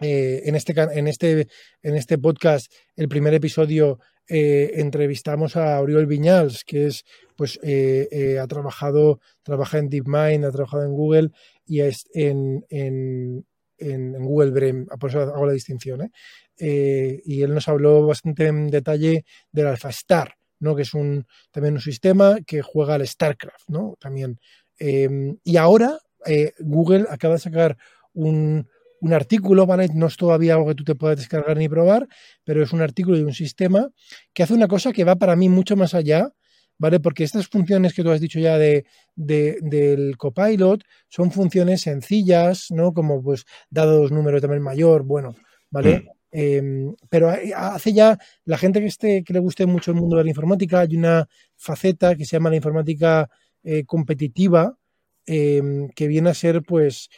eh, 0.00 0.42
en, 0.44 0.56
este, 0.56 0.74
en, 0.76 1.06
este, 1.06 1.46
en 1.82 1.94
este 1.94 2.18
podcast, 2.18 2.72
el 2.96 3.08
primer 3.08 3.34
episodio, 3.34 4.00
eh, 4.28 4.72
entrevistamos 4.74 5.56
a 5.56 5.80
Oriol 5.80 6.06
Viñals, 6.06 6.64
que 6.64 6.86
es, 6.86 7.04
pues, 7.38 7.60
ha 7.62 8.46
trabajado, 8.48 9.20
trabaja 9.44 9.78
en 9.78 9.88
DeepMind, 9.88 10.44
ha 10.44 10.50
trabajado 10.50 10.82
en 10.82 10.92
Google 10.92 11.30
y 11.64 11.80
es 11.80 12.08
en, 12.12 12.64
en, 12.68 13.46
en, 13.76 14.12
Google 14.24 14.50
Brem, 14.50 14.86
por 14.98 15.10
eso 15.10 15.20
hago 15.20 15.46
la 15.46 15.52
distinción. 15.52 16.02
¿eh? 16.02 16.10
Eh, 16.58 17.22
y 17.24 17.42
él 17.42 17.54
nos 17.54 17.68
habló 17.68 18.06
bastante 18.06 18.46
en 18.46 18.68
detalle 18.68 19.24
del 19.52 19.68
AlphaStar, 19.68 20.34
¿no? 20.58 20.74
que 20.74 20.82
es 20.82 20.94
un, 20.94 21.26
también 21.52 21.74
un 21.74 21.80
sistema 21.80 22.38
que 22.46 22.62
juega 22.62 22.94
al 22.94 23.06
StarCraft. 23.06 23.68
¿no? 23.68 23.94
También. 24.00 24.40
Em, 24.78 25.38
y 25.44 25.56
ahora 25.56 25.98
eh, 26.26 26.52
Google 26.58 27.06
acaba 27.08 27.34
de 27.34 27.40
sacar 27.40 27.76
un, 28.14 28.66
un 29.00 29.12
artículo, 29.12 29.66
¿vale? 29.66 29.88
No 29.94 30.06
es 30.06 30.16
todavía 30.16 30.54
algo 30.54 30.68
que 30.68 30.74
tú 30.74 30.84
te 30.84 30.94
puedas 30.94 31.18
descargar 31.18 31.56
ni 31.56 31.68
probar, 31.68 32.08
pero 32.44 32.62
es 32.62 32.72
un 32.72 32.80
artículo 32.80 33.16
de 33.16 33.24
un 33.24 33.34
sistema 33.34 33.90
que 34.32 34.42
hace 34.42 34.54
una 34.54 34.68
cosa 34.68 34.92
que 34.92 35.04
va 35.04 35.16
para 35.16 35.36
mí 35.36 35.48
mucho 35.48 35.76
más 35.76 35.94
allá 35.94 36.32
¿vale? 36.78 37.00
Porque 37.00 37.24
estas 37.24 37.48
funciones 37.48 37.92
que 37.92 38.02
tú 38.02 38.10
has 38.10 38.20
dicho 38.20 38.38
ya 38.38 38.56
de, 38.58 38.86
del 39.16 40.16
copilot 40.16 40.82
son 41.08 41.30
funciones 41.30 41.82
sencillas, 41.82 42.70
¿no? 42.70 42.92
Como 42.92 43.22
pues 43.22 43.44
dado 43.70 44.02
los 44.02 44.12
números 44.12 44.40
tamaño 44.40 44.60
mayor, 44.60 45.02
bueno, 45.02 45.34
¿vale? 45.70 45.98
Mm. 45.98 46.18
Em, 46.30 46.94
pero 47.08 47.30
hace 47.56 47.92
ya 47.94 48.18
la 48.44 48.58
gente 48.58 48.80
que 48.80 48.86
esté 48.86 49.24
que 49.24 49.32
le 49.32 49.38
guste 49.38 49.64
mucho 49.66 49.92
el 49.92 49.96
mundo 49.96 50.16
de 50.16 50.24
la 50.24 50.30
informática, 50.30 50.80
hay 50.80 50.96
una 50.96 51.26
faceta 51.56 52.14
que 52.16 52.24
se 52.24 52.36
llama 52.36 52.50
la 52.50 52.56
informática 52.56 53.30
eh, 53.62 53.84
competitiva, 53.84 54.76
em, 55.26 55.88
que 55.90 56.06
viene 56.06 56.30
a 56.30 56.34
ser 56.34 56.62
pues 56.62 57.08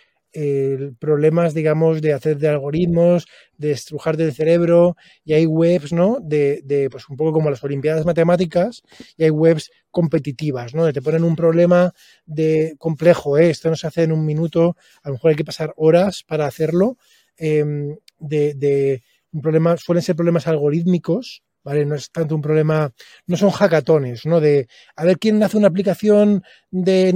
problemas, 0.99 1.55
digamos, 1.55 2.01
de 2.01 2.13
hacer 2.13 2.39
de 2.39 2.49
algoritmos, 2.49 3.27
de 3.59 3.73
estrujar 3.73 4.17
del 4.17 4.33
cerebro, 4.33 4.97
y 5.25 5.33
hay 5.33 5.47
webs, 5.47 5.93
¿no? 5.93 6.19
De, 6.23 6.61
de, 6.65 6.89
pues 6.89 7.09
un 7.09 7.17
poco 7.17 7.33
como 7.33 7.51
las 7.51 7.63
Olimpiadas 7.65 8.07
Matemáticas, 8.07 8.83
y 9.17 9.25
hay 9.25 9.31
webs 9.31 9.71
competitivas, 9.91 10.75
¿no? 10.75 10.93
te 10.93 11.03
ponen 11.03 11.25
un 11.25 11.35
problema 11.35 11.93
de 12.27 12.77
complejo, 12.79 13.39
¿eh? 13.39 13.51
Esto 13.51 13.71
no 13.71 13.77
se 13.77 13.87
hace 13.87 14.05
en 14.05 14.13
un 14.13 14.25
minuto, 14.25 14.77
a 15.03 15.09
lo 15.09 15.15
mejor 15.15 15.31
hay 15.31 15.37
que 15.37 15.45
pasar 15.45 15.73
horas 15.77 16.23
para 16.27 16.47
hacerlo, 16.47 16.97
em, 17.37 17.97
de, 18.19 18.55
de 18.55 19.03
un 19.33 19.43
problema, 19.43 19.77
suelen 19.77 20.03
ser 20.03 20.17
problemas 20.17 20.47
algorítmicos, 20.47 21.43
¿vale? 21.65 21.85
No 21.87 21.95
es 21.97 22.11
tanto 22.11 22.35
un 22.35 22.43
problema, 22.43 22.93
no 23.27 23.37
son 23.37 23.51
hackatones, 23.51 24.27
¿no? 24.27 24.41
De 24.41 24.69
a 24.97 25.05
ver 25.05 25.19
quién 25.19 25.43
hace 25.43 25.57
una 25.57 25.69
aplicación 25.69 26.43
de, 26.71 27.13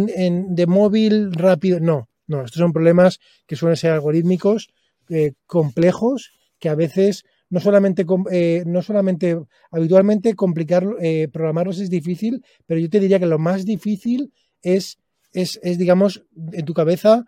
de 0.48 0.66
móvil 0.66 1.32
rápido, 1.32 1.80
no 1.80 2.08
no, 2.26 2.42
estos 2.42 2.60
son 2.60 2.72
problemas 2.72 3.20
que 3.46 3.56
suelen 3.56 3.76
ser 3.76 3.92
algorítmicos, 3.92 4.68
eh, 5.10 5.32
complejos, 5.46 6.32
que 6.58 6.68
a 6.68 6.74
veces 6.74 7.24
no 7.50 7.60
solamente, 7.60 8.06
eh, 8.32 8.62
no 8.66 8.82
solamente 8.82 9.38
habitualmente 9.70 10.34
complicar, 10.34 10.86
eh, 11.00 11.28
programarlos 11.28 11.78
es 11.80 11.90
difícil, 11.90 12.42
pero 12.66 12.80
yo 12.80 12.88
te 12.88 13.00
diría 13.00 13.18
que 13.18 13.26
lo 13.26 13.38
más 13.38 13.64
difícil 13.64 14.32
es, 14.62 14.98
es, 15.32 15.60
es 15.62 15.78
digamos, 15.78 16.24
en 16.52 16.64
tu 16.64 16.72
cabeza 16.72 17.24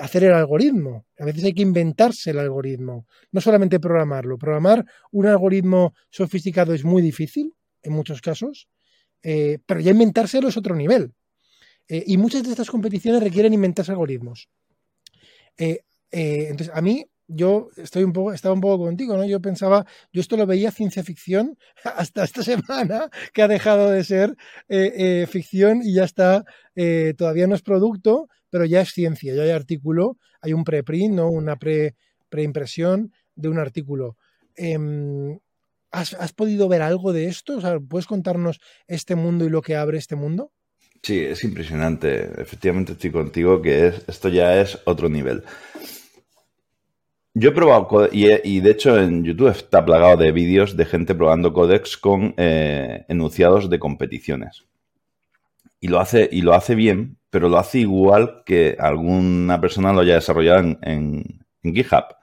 hacer 0.00 0.22
el 0.22 0.32
algoritmo. 0.32 1.04
A 1.18 1.24
veces 1.24 1.42
hay 1.42 1.52
que 1.52 1.62
inventarse 1.62 2.30
el 2.30 2.38
algoritmo, 2.38 3.06
no 3.32 3.40
solamente 3.40 3.80
programarlo. 3.80 4.38
Programar 4.38 4.84
un 5.10 5.26
algoritmo 5.26 5.94
sofisticado 6.10 6.74
es 6.74 6.84
muy 6.84 7.02
difícil, 7.02 7.52
en 7.82 7.92
muchos 7.92 8.20
casos, 8.20 8.68
pero 9.20 9.80
ya 9.80 9.90
inventárselo 9.90 10.46
es 10.46 10.56
otro 10.56 10.76
nivel. 10.76 11.12
Eh, 11.88 12.04
y 12.06 12.16
muchas 12.16 12.42
de 12.42 12.50
estas 12.50 12.70
competiciones 12.70 13.22
requieren 13.22 13.52
inventarse 13.52 13.92
algoritmos. 13.92 14.48
Eh, 15.58 15.80
eh, 16.10 16.46
entonces, 16.48 16.74
a 16.74 16.80
mí 16.80 17.06
yo 17.26 17.68
estoy 17.76 18.04
un 18.04 18.12
poco, 18.12 18.32
estaba 18.32 18.54
un 18.54 18.60
poco 18.60 18.84
contigo, 18.84 19.16
¿no? 19.16 19.24
Yo 19.24 19.40
pensaba, 19.40 19.86
yo 20.12 20.20
esto 20.20 20.36
lo 20.36 20.46
veía 20.46 20.70
ciencia 20.70 21.02
ficción 21.02 21.58
hasta 21.84 22.24
esta 22.24 22.42
semana, 22.42 23.08
que 23.32 23.42
ha 23.42 23.48
dejado 23.48 23.90
de 23.90 24.04
ser 24.04 24.36
ficción 25.28 25.80
y 25.82 25.94
ya 25.94 26.04
está, 26.04 26.44
todavía 27.16 27.46
no 27.46 27.54
es 27.54 27.62
producto, 27.62 28.28
pero 28.50 28.64
ya 28.66 28.82
es 28.82 28.90
ciencia, 28.90 29.34
ya 29.34 29.42
hay 29.42 29.50
artículo, 29.50 30.18
hay 30.40 30.52
un 30.52 30.64
preprint, 30.64 31.14
¿no? 31.14 31.30
Una 31.30 31.56
pre, 31.56 31.96
preimpresión 32.28 33.12
de 33.34 33.48
un 33.48 33.58
artículo. 33.58 34.16
Em, 34.54 35.38
¿has, 35.90 36.14
¿Has 36.14 36.32
podido 36.32 36.68
ver 36.68 36.82
algo 36.82 37.12
de 37.12 37.26
esto? 37.26 37.58
¿Puedes 37.88 38.06
contarnos 38.06 38.60
este 38.86 39.14
mundo 39.14 39.44
y 39.44 39.50
lo 39.50 39.62
que 39.62 39.76
abre 39.76 39.98
este 39.98 40.16
mundo? 40.16 40.52
Sí, 41.04 41.20
es 41.20 41.44
impresionante. 41.44 42.30
Efectivamente 42.40 42.92
estoy 42.92 43.10
contigo 43.10 43.60
que 43.60 43.88
es, 43.88 44.04
esto 44.08 44.30
ya 44.30 44.58
es 44.58 44.78
otro 44.86 45.10
nivel. 45.10 45.44
Yo 47.34 47.50
he 47.50 47.52
probado 47.52 48.08
y, 48.10 48.60
de 48.60 48.70
hecho 48.70 48.98
en 48.98 49.22
YouTube 49.22 49.48
está 49.48 49.84
plagado 49.84 50.16
de 50.16 50.32
vídeos 50.32 50.78
de 50.78 50.86
gente 50.86 51.14
probando 51.14 51.52
codecs 51.52 51.98
con 51.98 52.32
eh, 52.38 53.04
enunciados 53.08 53.68
de 53.68 53.78
competiciones. 53.78 54.64
Y 55.78 55.88
lo, 55.88 56.00
hace, 56.00 56.26
y 56.32 56.40
lo 56.40 56.54
hace 56.54 56.74
bien, 56.74 57.18
pero 57.28 57.50
lo 57.50 57.58
hace 57.58 57.80
igual 57.80 58.42
que 58.46 58.74
alguna 58.78 59.60
persona 59.60 59.92
lo 59.92 60.00
haya 60.00 60.14
desarrollado 60.14 60.78
en, 60.80 61.44
GitHub. 61.62 62.16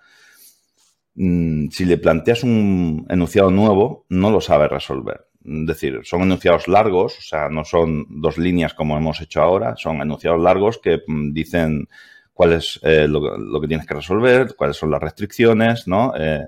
Mm, 1.14 1.70
si 1.70 1.86
le 1.86 2.00
planteas 2.00 2.44
un 2.44 3.06
enunciado 3.10 3.52
nuevo, 3.52 4.06
no 4.10 4.32
lo 4.32 4.42
sabe 4.42 4.68
resolver. 4.68 5.31
Es 5.44 5.66
decir, 5.66 6.02
son 6.04 6.22
enunciados 6.22 6.68
largos, 6.68 7.18
o 7.18 7.22
sea, 7.22 7.50
no 7.50 7.66
son 7.66 8.06
dos 8.10 8.38
líneas 8.38 8.74
como 8.74 8.98
hemos 8.98 9.22
hecho 9.22 9.42
ahora, 9.42 9.76
son 9.76 10.02
enunciados 10.02 10.42
largos 10.42 10.78
que 10.78 11.02
mm, 11.06 11.34
dicen 11.34 11.88
cuál 12.34 12.54
es 12.54 12.80
eh, 12.84 13.08
lo, 13.08 13.62
que 13.62 13.68
tienes 13.68 13.86
que 13.86 13.96
resolver, 13.96 14.56
cuáles 14.56 14.78
son 14.78 14.92
las 14.92 15.02
restricciones, 15.02 15.88
¿no? 15.88 16.14
Eh, 16.18 16.48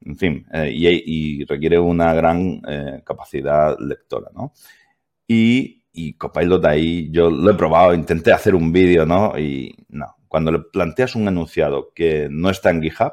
en 0.00 0.16
fin, 0.16 0.46
eh, 0.52 0.70
y, 0.72 1.44
requiere 1.44 1.78
una 1.78 2.14
gran 2.14 2.60
capacidad 3.04 3.76
lectora, 3.78 4.30
¿no? 4.34 4.52
Y, 5.26 5.84
y, 5.92 6.14
Copilot 6.14 6.64
ahí, 6.66 7.10
yo 7.10 7.30
lo 7.30 7.50
he 7.50 7.54
probado, 7.54 7.94
intenté 7.94 8.32
hacer 8.32 8.54
un 8.54 8.72
vídeo, 8.72 9.04
¿no? 9.04 9.38
Y 9.38 9.74
no, 9.88 10.16
cuando 10.28 10.52
le 10.52 10.60
planteas 10.60 11.14
un 11.16 11.28
enunciado 11.28 11.92
que 11.94 12.28
no 12.30 12.50
está 12.50 12.70
en 12.70 12.82
GitHub 12.82 13.12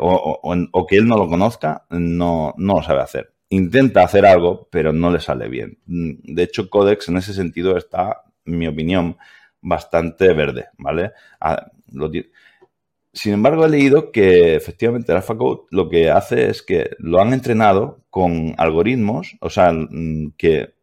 o, 0.00 0.86
que 0.88 0.96
él 0.96 1.06
no 1.06 1.16
lo 1.16 1.28
conozca, 1.28 1.86
no, 1.90 2.54
no 2.58 2.74
lo 2.74 2.82
sabe 2.82 3.00
hacer. 3.00 3.32
Intenta 3.50 4.02
hacer 4.02 4.24
algo, 4.24 4.68
pero 4.70 4.92
no 4.92 5.10
le 5.10 5.20
sale 5.20 5.48
bien. 5.48 5.78
De 5.86 6.42
hecho, 6.42 6.70
Codex 6.70 7.08
en 7.08 7.18
ese 7.18 7.34
sentido 7.34 7.76
está, 7.76 8.22
en 8.44 8.58
mi 8.58 8.66
opinión, 8.66 9.18
bastante 9.60 10.32
verde, 10.32 10.68
¿vale? 10.78 11.12
Ah, 11.40 11.70
sin 13.12 13.32
embargo, 13.32 13.66
he 13.66 13.68
leído 13.68 14.12
que 14.12 14.54
efectivamente 14.54 15.12
el 15.12 15.18
AlphaCode 15.18 15.66
lo 15.70 15.88
que 15.88 16.10
hace 16.10 16.48
es 16.48 16.62
que 16.62 16.90
lo 16.98 17.20
han 17.20 17.32
entrenado 17.32 18.04
con 18.08 18.54
algoritmos, 18.56 19.36
o 19.40 19.50
sea, 19.50 19.72
mm, 19.72 20.32
que 20.36 20.74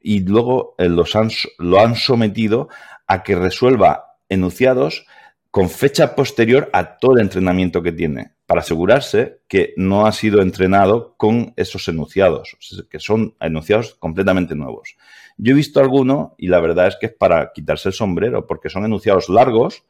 y 0.00 0.20
luego 0.20 0.74
eh, 0.78 0.88
los 0.88 1.14
han, 1.14 1.28
lo 1.58 1.80
han 1.80 1.94
sometido 1.94 2.68
a 3.06 3.22
que 3.22 3.36
resuelva 3.36 4.16
enunciados 4.28 5.06
con 5.50 5.68
fecha 5.68 6.14
posterior 6.14 6.70
a 6.72 6.98
todo 6.98 7.16
el 7.16 7.22
entrenamiento 7.22 7.82
que 7.82 7.92
tiene, 7.92 8.32
para 8.50 8.62
asegurarse 8.62 9.42
que 9.46 9.74
no 9.76 10.06
ha 10.06 10.10
sido 10.10 10.42
entrenado 10.42 11.14
con 11.16 11.54
esos 11.54 11.86
enunciados, 11.86 12.56
que 12.90 12.98
son 12.98 13.36
enunciados 13.38 13.94
completamente 13.94 14.56
nuevos. 14.56 14.96
Yo 15.36 15.52
he 15.52 15.54
visto 15.54 15.78
alguno 15.78 16.34
y 16.36 16.48
la 16.48 16.58
verdad 16.58 16.88
es 16.88 16.96
que 17.00 17.06
es 17.06 17.12
para 17.12 17.52
quitarse 17.52 17.90
el 17.90 17.92
sombrero, 17.92 18.48
porque 18.48 18.68
son 18.68 18.84
enunciados 18.84 19.28
largos 19.28 19.84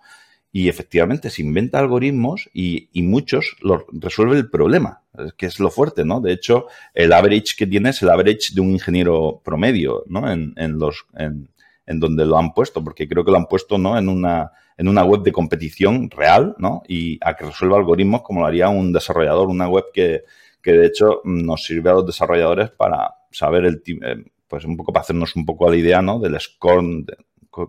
y 0.52 0.68
efectivamente 0.68 1.30
se 1.30 1.40
inventa 1.40 1.78
algoritmos 1.78 2.50
y, 2.52 2.90
muchos 2.96 3.56
lo, 3.62 3.86
resuelve 3.92 4.36
el 4.36 4.50
problema, 4.50 5.04
que 5.38 5.46
es 5.46 5.58
lo 5.58 5.70
fuerte, 5.70 6.04
¿no? 6.04 6.20
De 6.20 6.34
hecho, 6.34 6.66
el 6.92 7.14
average 7.14 7.56
que 7.56 7.66
tiene 7.66 7.88
es 7.88 8.02
el 8.02 8.10
average 8.10 8.52
de 8.52 8.60
un 8.60 8.72
ingeniero 8.72 9.40
promedio, 9.42 10.04
¿no? 10.06 10.30
En, 10.30 10.78
los, 10.78 11.06
en, 11.16 11.48
donde 11.86 12.26
lo 12.26 12.36
han 12.36 12.52
puesto, 12.52 12.84
porque 12.84 13.08
creo 13.08 13.24
que 13.24 13.30
lo 13.30 13.38
han 13.38 13.46
puesto, 13.46 13.78
¿no? 13.78 13.96
En 13.96 14.10
una, 14.10 14.52
en 14.80 14.88
una 14.88 15.04
web 15.04 15.22
de 15.22 15.30
competición 15.30 16.08
real, 16.08 16.54
¿no? 16.56 16.82
Y 16.88 17.18
a 17.20 17.36
que 17.36 17.44
resuelva 17.44 17.76
algoritmos 17.76 18.22
como 18.22 18.40
lo 18.40 18.46
haría 18.46 18.70
un 18.70 18.94
desarrollador, 18.94 19.48
una 19.48 19.68
web 19.68 19.84
que, 19.92 20.22
que 20.62 20.72
de 20.72 20.86
hecho 20.86 21.20
nos 21.24 21.64
sirve 21.64 21.90
a 21.90 21.92
los 21.92 22.06
desarrolladores 22.06 22.70
para 22.70 23.14
saber 23.30 23.66
el, 23.66 23.82
eh, 23.86 24.24
pues 24.48 24.64
un 24.64 24.78
poco 24.78 24.90
para 24.90 25.02
hacernos 25.02 25.36
un 25.36 25.44
poco 25.44 25.68
a 25.68 25.70
la 25.70 25.76
idea, 25.76 26.00
¿no? 26.00 26.18
Del 26.18 26.40
score, 26.40 27.04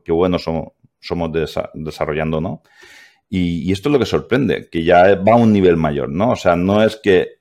que 0.05 0.11
bueno 0.13 0.39
somos, 0.39 0.71
desarrollando, 1.73 2.39
¿no? 2.39 2.61
Y, 3.29 3.69
esto 3.73 3.89
es 3.89 3.93
lo 3.93 3.99
que 3.99 4.05
sorprende, 4.05 4.69
que 4.69 4.85
ya 4.85 5.15
va 5.15 5.33
a 5.33 5.35
un 5.35 5.51
nivel 5.51 5.75
mayor, 5.75 6.07
¿no? 6.07 6.31
O 6.31 6.35
sea, 6.37 6.55
no 6.55 6.81
es 6.81 6.95
que 6.95 7.40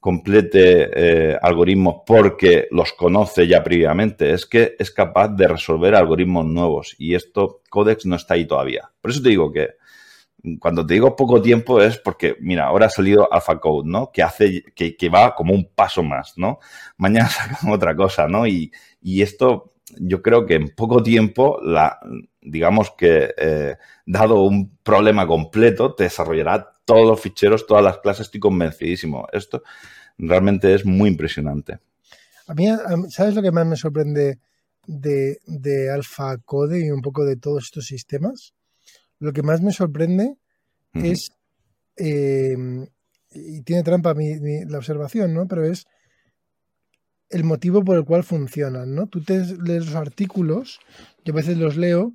complete 0.00 0.90
eh, 1.32 1.38
algoritmos 1.40 2.02
porque 2.06 2.68
los 2.70 2.92
conoce 2.92 3.46
ya 3.48 3.62
previamente, 3.64 4.32
es 4.32 4.46
que 4.46 4.76
es 4.78 4.90
capaz 4.90 5.28
de 5.28 5.48
resolver 5.48 5.94
algoritmos 5.94 6.46
nuevos 6.46 6.94
y 6.98 7.14
esto 7.14 7.62
Codex 7.68 8.06
no 8.06 8.16
está 8.16 8.34
ahí 8.34 8.46
todavía. 8.46 8.90
Por 9.00 9.10
eso 9.10 9.22
te 9.22 9.30
digo 9.30 9.52
que 9.52 9.70
cuando 10.60 10.86
te 10.86 10.94
digo 10.94 11.16
poco 11.16 11.42
tiempo 11.42 11.82
es 11.82 11.98
porque, 11.98 12.36
mira, 12.40 12.66
ahora 12.66 12.86
ha 12.86 12.90
salido 12.90 13.32
AlphaCode, 13.32 13.88
¿no? 13.88 14.12
Que 14.12 14.22
hace, 14.22 14.62
que, 14.74 14.96
que 14.96 15.08
va 15.08 15.34
como 15.34 15.52
un 15.52 15.68
paso 15.74 16.02
más, 16.02 16.34
¿no? 16.36 16.60
Mañana 16.96 17.28
sacan 17.28 17.72
otra 17.72 17.96
cosa, 17.96 18.28
¿no? 18.28 18.46
Y, 18.46 18.70
y 19.02 19.22
esto, 19.22 19.74
yo 19.98 20.22
creo 20.22 20.46
que 20.46 20.54
en 20.54 20.68
poco 20.74 21.02
tiempo, 21.02 21.60
la, 21.62 21.98
digamos 22.40 22.92
que, 22.96 23.34
eh, 23.36 23.76
dado 24.06 24.42
un 24.42 24.76
problema 24.82 25.26
completo, 25.26 25.94
te 25.94 26.04
desarrollará 26.04 26.74
todos 26.84 27.06
los 27.06 27.20
ficheros, 27.20 27.66
todas 27.66 27.84
las 27.84 27.98
clases, 27.98 28.26
estoy 28.26 28.40
convencidísimo. 28.40 29.26
Esto 29.32 29.62
realmente 30.18 30.74
es 30.74 30.84
muy 30.84 31.10
impresionante. 31.10 31.78
A 32.46 32.54
mí, 32.54 32.66
¿sabes 33.10 33.34
lo 33.34 33.42
que 33.42 33.52
más 33.52 33.66
me 33.66 33.76
sorprende 33.76 34.38
de, 34.86 35.38
de 35.46 35.90
AlphaCode 35.90 36.86
y 36.86 36.90
un 36.90 37.02
poco 37.02 37.24
de 37.24 37.36
todos 37.36 37.64
estos 37.64 37.86
sistemas? 37.86 38.54
lo 39.18 39.32
que 39.32 39.42
más 39.42 39.60
me 39.60 39.72
sorprende 39.72 40.36
es, 40.94 41.32
em, 41.96 42.86
y 43.30 43.62
tiene 43.62 43.82
trampa 43.82 44.14
la 44.14 44.78
observación, 44.78 45.34
¿no? 45.34 45.46
Pero 45.46 45.64
es 45.64 45.86
el 47.30 47.44
motivo 47.44 47.84
por 47.84 47.96
el 47.96 48.04
cual 48.04 48.24
funcionan, 48.24 48.94
¿no? 48.94 49.06
Tú 49.06 49.22
te 49.22 49.38
lees 49.38 49.86
los 49.86 49.94
artículos, 49.94 50.80
yo 51.24 51.32
a 51.32 51.36
veces 51.36 51.58
los 51.58 51.76
leo 51.76 52.14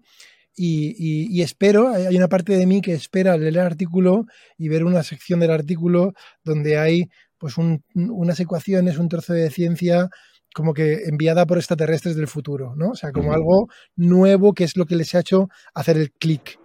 y, 0.55 1.41
espero, 1.41 1.89
hay 1.89 2.16
una 2.16 2.28
parte 2.28 2.55
de 2.55 2.68
mí 2.68 2.82
que 2.82 2.93
espera 2.93 3.38
leer 3.38 3.53
el 3.53 3.59
artículo 3.59 4.26
y 4.57 4.70
ver 4.70 4.84
una 4.84 5.01
sección 5.01 5.39
del 5.39 5.51
artículo 5.51 6.14
donde 6.43 6.78
hay 6.78 7.09
pues 7.39 7.55
unas 7.57 8.39
ecuaciones, 8.39 8.97
un 8.97 9.09
trozo 9.09 9.34
de 9.34 9.49
ciencia 9.49 10.09
como 10.53 10.74
que 10.74 11.05
enviada 11.05 11.47
por 11.47 11.57
extraterrestres 11.57 12.16
del 12.16 12.28
futuro, 12.28 12.76
¿no? 12.76 12.91
O 12.91 12.95
sea, 12.95 13.11
como 13.11 13.34
algo 13.34 13.68
nuevo 13.95 14.53
que 14.53 14.64
es 14.64 14.78
lo 14.78 14.86
que 14.86 14.95
les 14.95 15.16
ha 15.16 15.20
hecho 15.20 15.49
hacer 15.74 15.97
el 15.97 16.11
clic. 16.11 16.59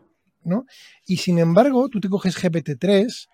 Y 1.07 1.19
sin 1.19 1.39
embargo, 1.39 1.89
tú 1.89 2.01
te 2.01 2.09
coges 2.09 2.37
GPT-3, 2.37 3.29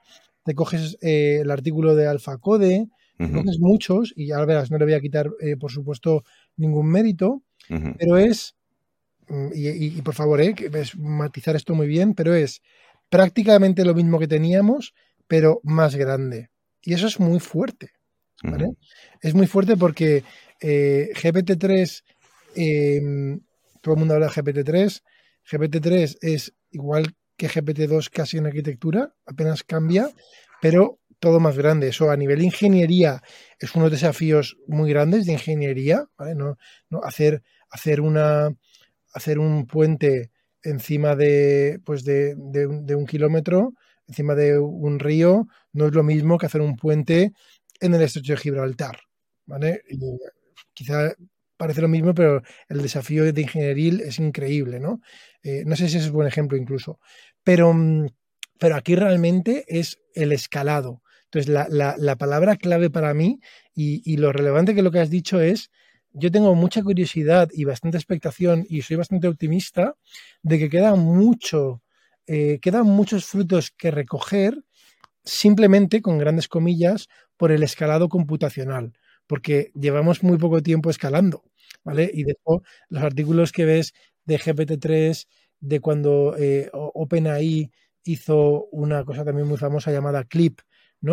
te 0.45 0.55
coges 0.55 0.97
eh, 1.01 1.41
el 1.43 1.51
artículo 1.51 1.95
de 1.95 2.07
AlphaCode, 2.07 2.89
te 3.19 3.31
coges 3.31 3.59
muchos, 3.61 4.13
y 4.17 4.29
ya 4.29 4.45
verás, 4.45 4.71
no 4.71 4.79
le 4.79 4.85
voy 4.85 4.95
a 4.95 5.01
quitar, 5.01 5.31
eh, 5.41 5.57
por 5.57 5.71
supuesto, 5.71 6.25
ningún 6.57 6.89
mérito, 6.91 7.43
pero 7.99 8.19
es, 8.19 8.57
mm, 9.29 9.49
y, 9.55 10.03
por 10.03 10.15
favor, 10.15 10.41
eh, 10.41 10.55
es 10.75 10.97
matizar 10.99 11.57
esto 11.57 11.75
muy 11.75 11.87
bien, 11.87 12.15
pero 12.15 12.35
es 12.35 12.61
prácticamente 13.09 13.85
lo 13.85 13.95
mismo 13.95 14.19
que 14.19 14.29
teníamos, 14.29 14.95
pero 15.27 15.61
más 15.63 15.95
grande. 15.97 16.51
Y 16.83 16.95
eso 16.95 17.07
es 17.07 17.21
muy 17.21 17.41
fuerte. 17.41 17.91
Es 19.23 19.35
muy 19.35 19.47
fuerte 19.47 19.77
porque 19.77 20.23
GPT-3, 20.61 22.05
em, 22.57 23.41
todo 23.81 23.95
el 23.95 23.99
mundo 24.01 24.15
habla 24.15 24.27
de 24.27 24.33
GPT-3, 24.33 25.03
GPT-3 25.51 26.19
es 26.21 26.53
igual 26.71 27.15
que 27.37 27.49
GPT-2 27.49 28.11
casi 28.11 28.39
en 28.39 28.47
arquitectura, 28.47 29.15
apenas 29.27 29.63
cambia, 29.65 30.11
pero 30.61 30.99
todo 31.25 31.41
más 31.41 31.57
grande. 31.57 31.89
Eso 31.89 32.11
a 32.11 32.17
nivel 32.19 32.43
ingeniería 32.43 33.23
es 33.59 33.75
unos 33.75 33.91
desafíos 33.91 34.59
muy 34.69 34.91
grandes 34.91 35.25
de 35.25 35.33
ingeniería, 35.33 36.05
hacer, 37.03 37.43
hacer, 37.71 38.03
una, 38.03 38.55
hacer 39.15 39.39
un 39.39 39.67
puente 39.67 40.31
encima 40.63 41.17
de, 41.17 41.81
pues 41.83 42.05
de, 42.05 42.37
un, 42.67 43.07
kilómetro, 43.07 43.73
encima 44.07 44.35
de 44.35 44.59
un 44.59 44.99
río, 44.99 45.47
no 45.73 45.87
es 45.87 45.95
lo 45.95 46.03
mismo 46.03 46.37
que 46.37 46.45
hacer 46.45 46.61
un 46.61 46.77
puente 46.77 47.33
en 47.81 47.95
el 47.95 48.03
estrecho 48.03 48.35
de 48.35 48.39
Gibraltar. 48.39 48.99
¿vale? 49.47 49.81
quizá 50.75 51.15
parece 51.57 51.81
lo 51.81 51.89
mismo, 51.89 52.13
pero 52.13 52.43
el 52.69 52.83
desafío 52.83 53.33
de 53.33 53.41
ingeniería 53.41 54.05
es 54.05 54.19
increíble, 54.19 54.79
¿no? 54.79 55.01
Eh, 55.43 55.63
no 55.65 55.75
sé 55.75 55.89
si 55.89 55.97
ese 55.97 56.07
es 56.07 56.11
un 56.11 56.17
buen 56.17 56.29
ejemplo 56.29 56.59
incluso. 56.59 56.99
Pero, 57.43 57.73
mm, 57.73 58.09
pero 58.59 58.77
aquí 58.77 58.95
realmente 58.95 59.65
es 59.69 59.99
el 60.15 60.33
escalado. 60.33 61.04
Entonces, 61.35 61.69
la, 61.99 62.17
palabra 62.17 62.57
clave 62.57 62.91
para 62.91 63.13
mí 63.13 63.41
y, 63.75 64.17
lo 64.19 64.33
relevante 64.33 64.75
que 64.75 64.83
lo 64.83 64.93
que 64.93 65.01
has 65.01 65.11
dicho 65.11 65.41
es, 65.41 65.71
yo 66.13 66.31
tengo 66.31 66.55
mucha 66.55 66.83
curiosidad 66.83 67.49
y 67.53 67.65
bastante 67.65 67.97
expectación 67.99 68.65
y 68.69 68.83
soy 68.83 68.97
bastante 68.97 69.27
optimista 69.27 69.97
de 70.43 70.59
que 70.59 70.71
queda 70.71 70.95
mucho 70.95 71.83
eh, 72.27 72.59
quedan 72.63 72.87
muchos 72.87 73.27
frutos 73.27 73.71
que 73.71 73.91
recoger 73.91 74.63
simplemente, 75.25 76.03
con 76.03 76.19
grandes 76.19 76.49
comillas, 76.49 77.09
por 77.37 77.53
el 77.53 77.63
escalado 77.63 78.09
computacional, 78.09 78.93
porque 79.27 79.73
llevamos 79.75 80.23
muy 80.23 80.39
poco 80.39 80.63
tiempo 80.63 80.91
escalando, 80.91 81.45
¿vale? 81.83 82.11
Y 82.13 82.25
de 82.25 82.37
los 82.89 83.03
artículos 83.03 83.53
que 83.53 83.65
ves 83.65 83.93
de 84.25 84.39
GPT-3, 84.39 85.27
de 85.61 85.81
cuando 85.81 86.37
eh, 86.39 86.71
OpenAI 86.73 87.73
hizo 88.05 88.67
una 88.67 89.05
cosa 89.05 89.25
también 89.25 89.49
muy 89.49 89.59
famosa 89.59 89.91
llamada 89.93 90.25
Clip, 90.25 90.61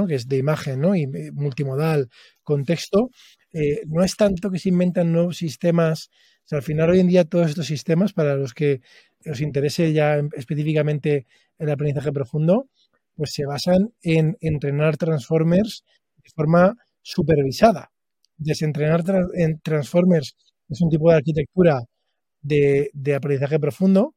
que 0.08 0.16
es 0.16 0.28
de 0.28 0.38
imagen 0.38 0.84
y 0.96 1.04
eh, 1.04 1.32
multimodal, 1.34 2.10
contexto, 2.44 3.10
eh, 3.54 3.82
no 3.88 4.04
es 4.04 4.16
tanto 4.16 4.50
que 4.50 4.60
se 4.60 4.70
inventan 4.70 5.12
nuevos 5.12 5.38
sistemas, 5.38 6.10
al 6.52 6.64
final 6.64 6.90
hoy 6.90 7.00
en 7.00 7.08
día 7.08 7.24
todos 7.26 7.50
estos 7.50 7.68
sistemas, 7.68 8.14
para 8.14 8.36
los 8.36 8.54
que 8.54 8.82
os 9.26 9.40
interese 9.42 9.94
ya 9.94 10.22
específicamente 10.36 11.26
el 11.58 11.70
aprendizaje 11.70 12.12
profundo, 12.12 12.70
pues 13.16 13.32
se 13.34 13.46
basan 13.46 13.94
en 14.02 14.38
entrenar 14.42 14.98
transformers 14.98 15.84
de 16.24 16.30
forma 16.36 16.76
supervisada. 17.02 17.92
Desentrenar 18.38 19.04
en 19.36 19.60
transformers 19.62 20.36
es 20.68 20.82
un 20.82 20.90
tipo 20.90 21.10
de 21.10 21.18
arquitectura 21.18 21.84
de, 22.42 22.90
de 22.94 23.16
aprendizaje 23.16 23.60
profundo 23.60 24.16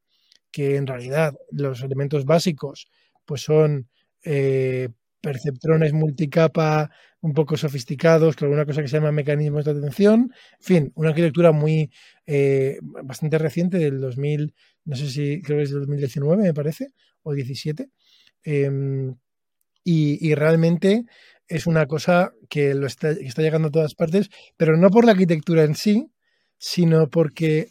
que 0.51 0.77
en 0.77 0.87
realidad 0.87 1.35
los 1.51 1.83
elementos 1.83 2.25
básicos 2.25 2.87
pues 3.25 3.43
son 3.43 3.89
eh, 4.25 4.89
perceptrones 5.25 5.93
multicapa 5.93 6.91
un 7.23 7.33
poco 7.33 7.57
sofisticados, 7.57 8.37
con 8.37 8.47
alguna 8.47 8.67
cosa 8.67 8.83
que 8.83 8.89
se 8.89 8.97
llama 8.99 9.11
mecanismos 9.11 9.65
de 9.65 9.71
atención. 9.71 10.31
En 10.61 10.65
fin, 10.65 10.93
una 10.95 11.09
arquitectura 11.09 11.53
muy 11.53 11.91
eh, 12.27 12.79
bastante 12.83 13.39
reciente 13.39 13.79
del 13.79 13.99
2000, 13.99 14.55
no 14.85 14.97
sé 14.97 15.09
si 15.09 15.41
creo 15.41 15.57
que 15.57 15.65
es 15.65 15.71
del 15.71 15.81
2019, 15.81 16.43
me 16.43 16.53
parece, 16.53 16.89
o 17.23 17.33
17. 17.33 17.89
Em, 18.45 19.17
y, 19.83 20.35
realmente 20.35 21.05
es 21.49 21.67
una 21.67 21.87
cosa 21.87 22.33
que, 22.51 22.75
lo 22.75 22.87
está, 22.87 23.13
llegando 23.13 23.69
a 23.69 23.73
todas 23.73 23.95
partes, 23.95 24.29
pero 24.59 24.77
no 24.77 24.91
por 24.91 25.07
la 25.07 25.13
arquitectura 25.13 25.65
en 25.65 25.75
sí, 25.75 26.11
sino 26.59 27.09
porque 27.09 27.69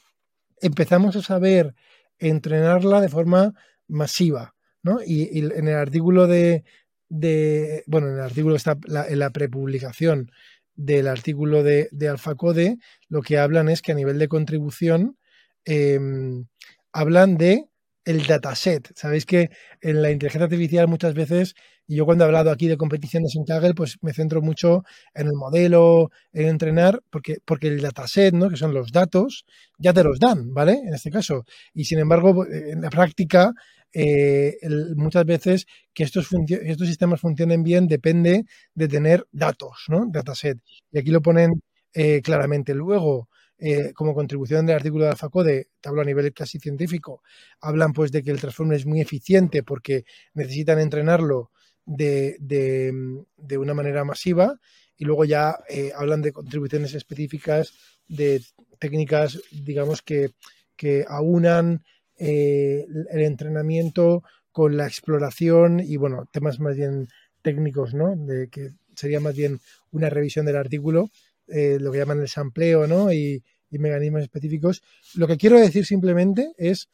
empezamos 0.61 1.15
a 1.15 1.21
saber 1.21 1.75
entrenarla 2.17 3.01
de 3.01 3.09
forma 3.09 3.53
masiva. 3.87 4.55
¿no? 4.81 4.99
Y, 5.05 5.39
en 5.39 5.67
el 5.67 5.75
artículo 5.75 6.25
de, 6.25 6.63
bueno, 7.09 8.07
en 8.07 8.13
el 8.15 8.21
artículo 8.21 8.55
está 8.55 8.77
en 9.07 9.19
la 9.19 9.29
prepublicación 9.29 10.31
del 10.75 11.07
artículo 11.07 11.63
de, 11.63 11.89
de 11.91 12.09
AlphaCode, 12.09 12.77
lo 13.07 13.21
que 13.21 13.37
hablan 13.37 13.69
es 13.69 13.81
que 13.81 13.91
a 13.91 13.95
nivel 13.95 14.17
de 14.19 14.27
contribución 14.27 15.17
em, 15.65 16.47
hablan 16.91 17.37
de 17.37 17.65
el 18.05 18.25
dataset. 18.25 18.91
Sabéis 18.95 19.25
que 19.25 19.49
en 19.81 20.01
la 20.01 20.11
inteligencia 20.11 20.45
artificial 20.45 20.87
muchas 20.87 21.13
veces, 21.13 21.55
y 21.87 21.95
yo 21.97 22.05
cuando 22.05 22.23
he 22.23 22.27
hablado 22.27 22.51
aquí 22.51 22.67
de 22.67 22.77
competiciones 22.77 23.35
en 23.35 23.45
Kaggle, 23.45 23.73
pues 23.73 23.97
me 24.01 24.13
centro 24.13 24.41
mucho 24.41 24.83
en 25.13 25.27
el 25.27 25.33
modelo, 25.33 26.11
en 26.33 26.47
entrenar, 26.47 27.01
porque, 27.09 27.37
porque 27.45 27.67
el 27.67 27.81
dataset, 27.81 28.33
¿no? 28.33 28.49
que 28.49 28.57
son 28.57 28.73
los 28.73 28.91
datos, 28.91 29.45
ya 29.77 29.93
te 29.93 30.03
los 30.03 30.19
dan, 30.19 30.53
¿vale? 30.53 30.73
En 30.73 30.93
este 30.93 31.11
caso. 31.11 31.45
Y 31.73 31.85
sin 31.85 31.99
embargo, 31.99 32.45
en 32.45 32.81
la 32.81 32.89
práctica, 32.89 33.53
eh, 33.93 34.57
muchas 34.95 35.25
veces 35.25 35.67
que 35.93 36.03
estos, 36.03 36.27
estos 36.49 36.87
sistemas 36.87 37.21
funcionen 37.21 37.63
bien 37.63 37.87
depende 37.87 38.45
de 38.73 38.87
tener 38.87 39.27
datos, 39.31 39.85
¿no? 39.87 40.07
Dataset. 40.09 40.57
Y 40.91 40.97
aquí 40.97 41.11
lo 41.11 41.21
ponen 41.21 41.61
eh, 41.93 42.21
claramente. 42.21 42.73
Luego, 42.73 43.29
eh, 43.59 43.93
como 43.93 44.15
contribución 44.15 44.65
del 44.65 44.77
artículo 44.77 45.05
de 45.05 45.11
AlphaCode, 45.11 45.67
te 45.79 45.89
hablo 45.89 46.01
a 46.01 46.05
nivel 46.05 46.33
casi 46.33 46.59
científico, 46.59 47.21
hablan 47.61 47.93
pues 47.93 48.11
de 48.11 48.23
que 48.23 48.31
el 48.31 48.41
transformer 48.41 48.77
es 48.77 48.85
muy 48.85 48.99
eficiente 48.99 49.61
porque 49.61 50.05
necesitan 50.33 50.79
entrenarlo 50.79 51.51
de, 51.85 52.37
de, 52.39 53.57
una 53.57 53.73
manera 53.73 54.03
masiva 54.05 54.59
y 54.97 55.05
luego 55.05 55.25
ya 55.25 55.57
hablan 55.95 56.21
de 56.21 56.31
contribuciones 56.31 56.93
específicas 56.93 57.73
de 58.07 58.41
técnicas, 58.79 59.39
digamos, 59.51 60.01
que, 60.01 60.31
que 60.75 61.05
aunan 61.07 61.83
eh, 62.25 62.85
el 63.11 63.21
entrenamiento 63.21 64.23
con 64.53 64.77
la 64.77 64.87
exploración 64.87 65.81
y, 65.81 65.97
bueno, 65.97 66.25
temas 66.31 66.57
más 66.61 66.77
bien 66.77 67.09
técnicos, 67.41 67.93
¿no? 67.93 68.15
De 68.15 68.47
que 68.47 68.69
sería 68.95 69.19
más 69.19 69.35
bien 69.35 69.59
una 69.91 70.09
revisión 70.09 70.45
del 70.45 70.55
artículo 70.55 71.09
eh, 71.49 71.77
lo 71.81 71.91
que 71.91 71.97
llaman 71.97 72.21
el 72.21 72.29
sampleo, 72.29 72.87
¿no? 72.87 73.11
Y, 73.11 73.43
mecanismos 73.71 74.21
específicos. 74.21 74.83
Lo 75.15 75.27
que 75.27 75.35
quiero 75.35 75.59
decir 75.59 75.83
simplemente 75.83 76.53
es, 76.57 76.89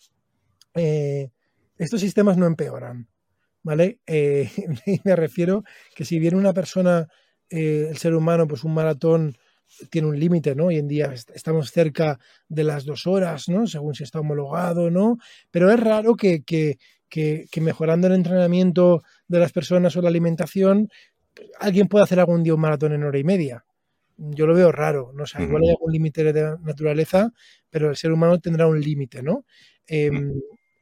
eh, 0.73 1.29
estos 1.77 1.99
sistemas 1.99 2.37
no 2.37 2.47
empeoran, 2.47 3.09
¿vale? 3.61 3.99
Me 5.03 5.15
refiero 5.15 5.65
que 5.93 6.05
si 6.05 6.19
viene 6.19 6.37
una 6.37 6.53
persona, 6.53 7.07
el 7.49 7.97
ser 7.97 8.15
humano, 8.15 8.47
pues 8.47 8.63
un 8.63 8.73
maratón 8.73 9.35
tiene 9.89 10.07
un 10.07 10.19
límite, 10.19 10.55
¿no? 10.55 10.67
Hoy 10.67 10.77
en 10.77 10.87
día 10.87 11.13
estamos 11.33 11.71
cerca 11.71 12.19
de 12.47 12.63
las 12.63 12.85
dos 12.85 13.07
horas, 13.07 13.49
¿no? 13.49 13.67
Según 13.67 13.95
si 13.95 14.03
está 14.03 14.19
homologado, 14.19 14.89
¿no? 14.89 15.17
Pero 15.51 15.71
es 15.71 15.79
raro 15.79 16.15
que, 16.15 16.43
que, 16.43 16.77
que, 17.07 17.45
que 17.51 17.61
mejorando 17.61 18.07
el 18.07 18.13
entrenamiento 18.13 19.03
de 19.27 19.39
las 19.39 19.51
personas 19.51 19.95
o 19.95 20.01
la 20.01 20.09
alimentación, 20.09 20.89
alguien 21.59 21.87
pueda 21.87 22.03
hacer 22.03 22.19
algún 22.19 22.43
día 22.43 22.55
un 22.55 22.61
maratón 22.61 22.93
en 22.93 23.03
hora 23.03 23.19
y 23.19 23.23
media 23.23 23.65
yo 24.19 24.45
lo 24.45 24.53
veo 24.53 24.71
raro, 24.71 25.11
no 25.13 25.25
sé, 25.25 25.41
igual 25.41 25.63
hay 25.63 25.69
algún 25.69 25.93
límite 25.93 26.23
de 26.23 26.57
naturaleza, 26.61 27.31
pero 27.69 27.89
el 27.89 27.95
ser 27.95 28.11
humano 28.11 28.39
tendrá 28.39 28.67
un 28.67 28.79
límite, 28.79 29.23
¿no? 29.23 29.45
Em, 29.87 30.33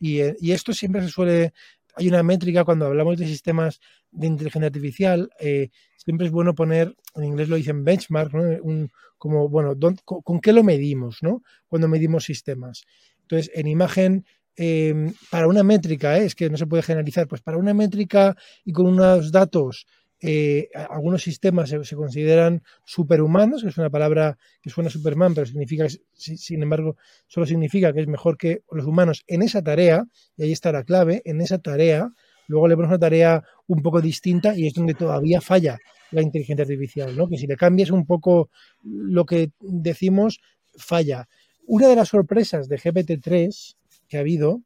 eh, 0.01 0.35
y, 0.39 0.51
esto 0.51 0.73
siempre 0.73 1.01
se 1.03 1.09
suele, 1.09 1.53
hay 1.95 2.07
una 2.07 2.23
métrica 2.23 2.63
cuando 2.65 2.87
hablamos 2.87 3.17
de 3.17 3.27
sistemas 3.27 3.79
de 4.11 4.27
inteligencia 4.27 4.67
artificial, 4.67 5.29
eh, 5.39 5.69
siempre 6.07 6.27
es 6.27 6.31
bueno 6.31 6.55
poner, 6.55 6.95
en 7.15 7.25
inglés 7.25 7.49
lo 7.49 7.57
dicen 7.57 7.83
benchmark, 7.83 8.33
¿no? 8.33 8.43
Un, 8.63 8.89
como, 9.17 9.49
bueno, 9.49 9.75
con, 10.05 10.39
qué 10.39 10.53
lo 10.53 10.63
medimos, 10.63 11.17
¿no? 11.21 11.43
Cuando 11.67 11.89
medimos 11.89 12.23
sistemas. 12.23 12.85
Entonces, 13.23 13.51
en 13.53 13.67
imagen, 13.67 14.25
em, 14.55 15.13
para 15.29 15.49
una 15.49 15.63
métrica, 15.63 16.17
¿eh? 16.17 16.23
es 16.23 16.33
que 16.33 16.49
no 16.49 16.55
se 16.55 16.65
puede 16.65 16.81
generalizar, 16.81 17.27
pues 17.27 17.41
para 17.41 17.57
una 17.57 17.73
métrica 17.73 18.37
y 18.63 18.71
con 18.71 18.85
unos 18.85 19.33
datos 19.33 19.85
eh, 20.21 20.69
algunos 20.89 21.23
sistemas 21.23 21.69
se, 21.69 21.95
consideran 21.97 22.63
superhumanos, 22.85 23.63
que 23.63 23.67
es 23.67 23.77
una 23.77 23.89
palabra 23.89 24.37
que 24.61 24.69
suena 24.69 24.89
Superman, 24.89 25.33
pero 25.35 25.45
significa, 25.45 25.87
sin 26.13 26.63
embargo, 26.63 26.95
solo 27.27 27.45
significa 27.45 27.91
que 27.91 27.99
es 27.99 28.07
mejor 28.07 28.37
que 28.37 28.61
los 28.71 28.85
humanos 28.85 29.25
en 29.27 29.41
esa 29.41 29.61
tarea, 29.61 30.05
y 30.37 30.43
ahí 30.43 30.53
está 30.53 30.71
la 30.71 30.85
clave, 30.85 31.21
en 31.25 31.41
esa 31.41 31.57
tarea, 31.57 32.13
luego 32.47 32.69
le 32.69 32.75
ponemos 32.75 32.93
una 32.93 32.99
tarea 32.99 33.43
un 33.67 33.81
poco 33.81 33.99
distinta 33.99 34.55
y 34.55 34.67
es 34.67 34.73
donde 34.73 34.93
todavía 34.93 35.41
falla 35.41 35.77
la 36.11 36.21
inteligencia 36.21 36.63
artificial, 36.63 37.15
¿no? 37.15 37.27
que 37.27 37.37
si 37.37 37.47
le 37.47 37.57
cambias 37.57 37.91
un 37.91 38.05
poco 38.05 38.49
lo 38.83 39.25
que 39.25 39.51
decimos, 39.59 40.41
falla. 40.77 41.27
Una 41.65 41.87
de 41.87 41.95
las 41.95 42.09
sorpresas 42.09 42.69
de 42.69 42.77
GPT-3 42.77 43.75
que 44.07 44.17
ha 44.17 44.21
habido 44.21 44.61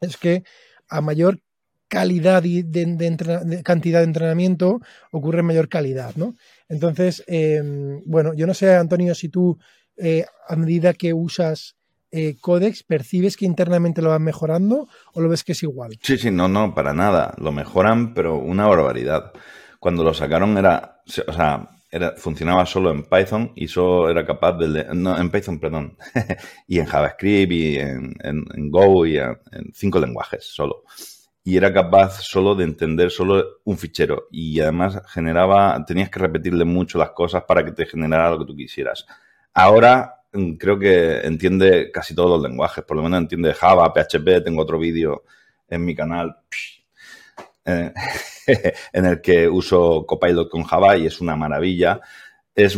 es 0.00 0.16
que 0.16 0.42
a 0.88 1.00
mayor 1.00 1.40
calidad 1.88 2.42
y 2.44 2.62
de, 2.62 3.62
cantidad 3.62 4.00
de 4.00 4.04
entrenamiento 4.04 4.80
ocurre 5.10 5.42
mayor 5.42 5.68
calidad, 5.68 6.16
¿no? 6.16 6.34
Entonces, 6.68 7.22
em, 7.26 8.00
bueno, 8.06 8.32
yo 8.34 8.46
no 8.46 8.54
sé, 8.54 8.74
Antonio, 8.74 9.14
si 9.14 9.28
tú 9.28 9.58
eh, 9.98 10.24
a 10.48 10.56
medida 10.56 10.94
que 10.94 11.12
usas 11.12 11.76
eh, 12.10 12.36
Codex, 12.40 12.82
¿percibes 12.82 13.36
que 13.36 13.46
internamente 13.46 14.02
lo 14.02 14.10
van 14.10 14.22
mejorando 14.22 14.88
o 15.14 15.20
lo 15.20 15.28
ves 15.28 15.44
que 15.44 15.52
es 15.52 15.62
igual? 15.62 15.98
Sí, 16.02 16.18
sí, 16.18 16.30
no, 16.30 16.48
no, 16.48 16.74
para 16.74 16.92
nada. 16.92 17.34
Lo 17.38 17.52
mejoran, 17.52 18.14
pero 18.14 18.36
una 18.36 18.66
barbaridad. 18.66 19.32
Cuando 19.82 20.04
lo 20.04 20.14
sacaron 20.14 20.56
era, 20.56 21.02
o 21.26 21.32
sea, 21.32 21.68
era, 21.90 22.12
funcionaba 22.16 22.64
solo 22.66 22.92
en 22.92 23.02
Python 23.02 23.50
y 23.56 23.66
solo 23.66 24.08
era 24.08 24.24
capaz 24.24 24.52
de... 24.52 24.94
No, 24.94 25.18
en 25.18 25.28
Python, 25.28 25.58
perdón. 25.58 25.98
y 26.68 26.78
en 26.78 26.86
JavaScript 26.86 27.52
y 27.52 27.78
en, 27.80 28.70
Go 28.70 29.04
y 29.06 29.18
en 29.18 29.36
cinco 29.74 29.98
lenguajes 29.98 30.44
solo 30.44 30.84
y 31.42 31.56
era 31.56 31.72
capaz 31.72 32.22
solo 32.22 32.54
de 32.54 32.62
entender 32.62 33.10
solo 33.10 33.58
un 33.64 33.76
fichero 33.76 34.28
y 34.30 34.60
además 34.60 35.02
generaba, 35.08 35.84
tenías 35.84 36.10
que 36.10 36.20
repetirle 36.20 36.64
mucho 36.64 36.96
las 36.96 37.10
cosas 37.10 37.42
para 37.42 37.64
que 37.64 37.72
te 37.72 37.84
generara 37.84 38.30
lo 38.30 38.38
que 38.38 38.44
tú 38.44 38.54
quisieras. 38.54 39.04
Ahora 39.52 40.22
mm, 40.32 40.52
creo 40.52 40.78
que 40.78 41.22
entiende 41.22 41.90
casi 41.90 42.14
todos 42.14 42.30
los 42.40 42.48
lenguajes, 42.48 42.84
por 42.84 42.96
lo 42.96 43.02
menos 43.02 43.18
entiende 43.18 43.52
Java, 43.52 43.92
PHP, 43.92 44.44
tengo 44.44 44.62
otro 44.62 44.78
vídeo 44.78 45.24
en 45.68 45.84
mi 45.84 45.96
canal 45.96 46.36
eh, 47.64 47.92
en 48.92 49.04
el 49.04 49.20
que 49.20 49.48
uso 49.48 50.04
Copilot 50.06 50.50
con 50.50 50.64
Java 50.64 50.96
y 50.96 51.06
es 51.06 51.20
una 51.20 51.36
maravilla. 51.36 52.00
Es 52.54 52.76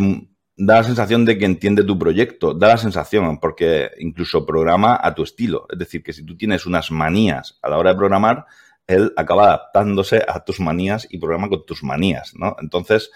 da 0.57 0.77
la 0.77 0.85
sensación 0.85 1.25
de 1.25 1.37
que 1.37 1.45
entiende 1.45 1.83
tu 1.83 1.99
proyecto, 1.99 2.55
da 2.55 2.69
la 2.69 2.77
sensación, 2.77 3.41
porque 3.41 3.91
incluso 3.99 4.47
programa 4.47 4.99
a 5.03 5.15
tu 5.15 5.23
estilo. 5.23 5.67
Es 5.71 5.79
decir, 5.79 6.03
que 6.03 6.13
si 6.13 6.25
tú 6.25 6.37
tienes 6.37 6.67
unas 6.67 6.91
manías 6.91 7.59
a 7.63 7.69
la 7.69 7.79
hora 7.79 7.91
de 7.91 7.97
programar, 7.97 8.47
él 8.87 9.13
acaba 9.17 9.47
adaptándose 9.47 10.23
a 10.27 10.45
tus 10.45 10.61
manías 10.61 11.07
y 11.11 11.19
programa 11.19 11.49
con 11.49 11.65
tus 11.67 11.83
manías, 11.83 12.35
¿no? 12.37 12.55
Entonces, 12.61 13.11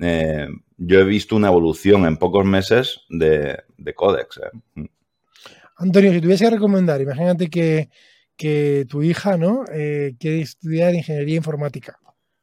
eh, 0.00 0.48
yo 0.76 1.00
he 1.00 1.04
visto 1.04 1.36
una 1.36 1.48
evolución 1.48 2.06
en 2.06 2.16
pocos 2.16 2.44
meses 2.44 3.00
de, 3.08 3.58
de 3.76 3.94
Codex. 3.94 4.38
¿eh? 4.38 4.88
Antonio, 5.76 6.12
si 6.12 6.20
tuviese 6.20 6.44
que 6.44 6.50
recomendar, 6.50 7.00
imagínate 7.00 7.48
que, 7.48 7.90
que 8.36 8.86
tu 8.88 9.02
hija, 9.02 9.36
¿no? 9.36 9.64
Eh, 9.72 10.14
quiere 10.18 10.40
estudiar 10.40 10.94
ingeniería 10.94 11.36
informática. 11.36 11.98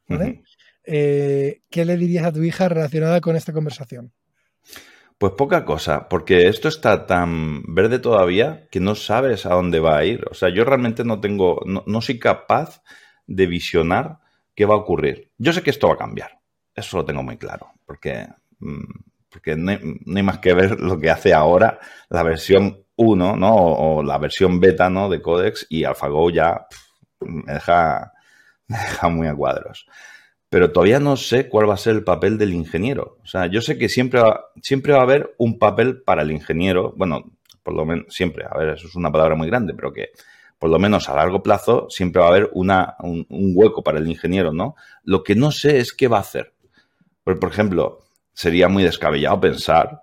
¿vale? 0.07 0.43
Eh, 0.83 1.61
¿Qué 1.69 1.85
le 1.85 1.97
dirías 1.97 2.25
a 2.25 2.31
tu 2.31 2.43
hija 2.43 2.69
relacionada 2.69 3.21
con 3.21 3.35
esta 3.35 3.53
conversación? 3.53 4.11
Pues 5.17 5.33
poca 5.33 5.65
cosa, 5.65 6.09
porque 6.09 6.47
esto 6.47 6.67
está 6.67 7.05
tan 7.05 7.61
verde 7.75 7.99
todavía 7.99 8.67
que 8.71 8.79
no 8.79 8.95
sabes 8.95 9.45
a 9.45 9.53
dónde 9.53 9.79
va 9.79 9.97
a 9.97 10.03
ir. 10.03 10.25
O 10.31 10.33
sea, 10.33 10.49
yo 10.49 10.65
realmente 10.65 11.03
no 11.03 11.19
tengo, 11.19 11.61
no, 11.65 12.01
soy 12.01 12.17
capaz 12.17 12.81
de 13.27 13.45
visionar 13.45 14.17
qué 14.55 14.65
va 14.65 14.73
a 14.73 14.79
ocurrir. 14.79 15.29
Yo 15.37 15.53
sé 15.53 15.61
que 15.61 15.69
esto 15.69 15.87
va 15.87 15.93
a 15.93 15.99
cambiar, 15.99 16.39
eso 16.73 16.97
lo 16.97 17.05
tengo 17.05 17.21
muy 17.21 17.37
claro, 17.37 17.71
porque, 17.85 18.27
mm, 18.57 18.91
porque 19.29 19.55
no, 19.55 19.71
hay, 19.71 20.23
más 20.23 20.39
que 20.39 20.55
ver 20.55 20.79
lo 20.79 20.99
que 20.99 21.11
hace 21.11 21.35
ahora 21.35 21.79
la 22.09 22.23
versión 22.23 22.83
1, 23.01 23.35
¿no? 23.35 23.55
O, 23.55 24.03
la 24.03 24.17
versión 24.17 24.59
beta, 24.59 24.89
¿no? 24.89 25.09
De 25.09 25.21
Codex 25.21 25.67
y 25.69 25.83
AlphaGo 25.83 26.29
ya 26.29 26.67
me, 27.21 27.53
deja, 27.53 28.13
me 28.67 28.77
deja 28.77 29.09
muy 29.09 29.27
a 29.27 29.35
cuadros 29.35 29.85
pero 30.51 30.73
todavía 30.73 30.99
no 30.99 31.15
sé 31.15 31.47
cuál 31.47 31.69
va 31.69 31.75
a 31.75 31.77
ser 31.77 31.95
el 31.95 32.03
papel 32.03 32.37
del 32.37 32.53
ingeniero. 32.53 33.19
O 33.23 33.25
sea, 33.25 33.45
yo 33.45 33.61
sé 33.61 33.77
que 33.77 33.87
siempre 33.87 34.19
va, 34.19 34.47
siempre 34.61 34.91
va 34.91 34.99
a 34.99 35.03
haber 35.03 35.33
un 35.37 35.57
papel 35.57 36.01
para 36.01 36.23
el 36.23 36.31
ingeniero, 36.31 36.93
bueno, 36.97 37.23
por 37.63 37.73
lo 37.73 37.85
menos 37.85 38.13
siempre, 38.13 38.43
a 38.43 38.57
ver, 38.57 38.71
eso 38.71 38.89
es 38.89 38.95
una 38.95 39.09
palabra 39.13 39.35
muy 39.35 39.47
grande, 39.47 39.73
pero 39.73 39.93
que 39.93 40.09
por 40.59 40.69
lo 40.69 40.77
menos 40.77 41.07
a 41.07 41.15
largo 41.15 41.41
plazo 41.41 41.87
siempre 41.89 42.19
va 42.19 42.27
a 42.27 42.31
haber 42.31 42.49
una, 42.51 42.97
un, 42.99 43.25
hueco 43.29 43.81
para 43.81 43.99
el 43.99 44.09
ingeniero, 44.09 44.51
¿no? 44.51 44.75
Lo 45.05 45.23
que 45.23 45.35
no 45.35 45.51
sé 45.51 45.79
es 45.79 45.93
qué 45.93 46.09
va 46.09 46.17
a 46.17 46.19
hacer. 46.19 46.53
Por, 47.23 47.39
por 47.39 47.49
ejemplo, 47.49 47.99
sería 48.33 48.67
muy 48.67 48.83
descabellado 48.83 49.39
pensar 49.39 50.01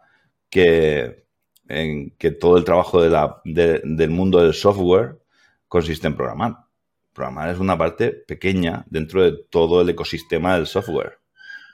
que, 0.48 1.26
en, 1.68 2.10
que 2.18 2.30
todo 2.30 2.56
el 2.56 2.64
trabajo 2.64 3.00
del 3.02 4.10
mundo 4.10 4.42
del 4.42 4.54
software 4.54 5.18
consiste 5.68 6.06
en 6.06 6.16
programar 6.16 6.68
Programar 7.18 7.50
es 7.50 7.58
una 7.58 7.76
parte 7.76 8.12
pequeña 8.12 8.84
dentro 8.88 9.24
de 9.24 9.36
todo 9.50 9.80
el 9.82 9.88
ecosistema 9.88 10.54
del 10.54 10.68
software. 10.68 11.18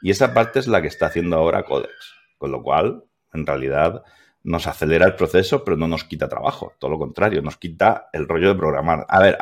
Y 0.01 0.11
esa 0.11 0.33
parte 0.33 0.59
es 0.59 0.67
la 0.67 0.81
que 0.81 0.89
está 0.89 1.05
haciendo 1.05 1.37
ahora 1.37 1.65
Codex. 1.65 2.15
Con 2.39 2.51
lo 2.51 2.63
cual, 2.63 3.05
en 3.35 3.45
realidad, 3.45 4.03
nos 4.43 4.67
acelera 4.67 5.05
el 5.05 5.17
proceso, 5.17 5.63
pero 5.63 5.77
no 5.77 5.87
nos 5.87 6.05
quita 6.05 6.31
trabajo. 6.31 6.73
Todo 6.79 6.93
lo 6.93 6.99
contrario, 6.99 7.43
nos 7.43 7.59
quita 7.59 8.09
el 8.15 8.27
rollo 8.27 8.49
de 8.49 8.55
programar. 8.55 9.05
A 9.07 9.21
ver, 9.21 9.37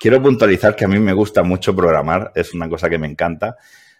quiero 0.00 0.22
puntualizar 0.22 0.76
que 0.76 0.84
a 0.84 0.88
mí 0.88 1.00
me 1.00 1.12
gusta 1.12 1.42
mucho 1.42 1.74
programar, 1.74 2.30
es 2.36 2.54
una 2.54 2.68
cosa 2.68 2.88
que 2.88 2.98
me 2.98 3.08
encanta. 3.08 3.56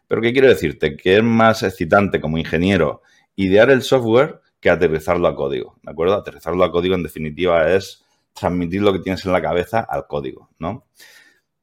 Pero 0.07 0.23
¿qué 0.23 0.33
quiero 0.33 0.49
decirte? 0.49 0.97
Que 0.97 1.17
es 1.17 1.25
más 1.25 1.65
excitante 1.65 2.21
como 2.21 2.39
ingeniero 2.39 3.03
idear 3.35 3.71
el 3.71 3.83
software 3.83 4.43
que 4.67 4.71
aterrizarlo 4.71 5.29
a 5.29 5.37
código. 5.37 5.77
¿De 5.81 5.93
acuerdo? 5.93 6.15
Aterrizarlo 6.15 6.65
a 6.65 6.73
código, 6.73 6.97
en 6.97 7.05
definitiva, 7.05 7.73
es 7.73 8.05
transmitir 8.33 8.83
lo 8.83 8.93
que 8.93 8.99
tienes 8.99 9.25
en 9.25 9.31
la 9.31 9.41
cabeza 9.41 9.87
al 9.89 10.09
código, 10.09 10.51
¿no? 10.59 10.87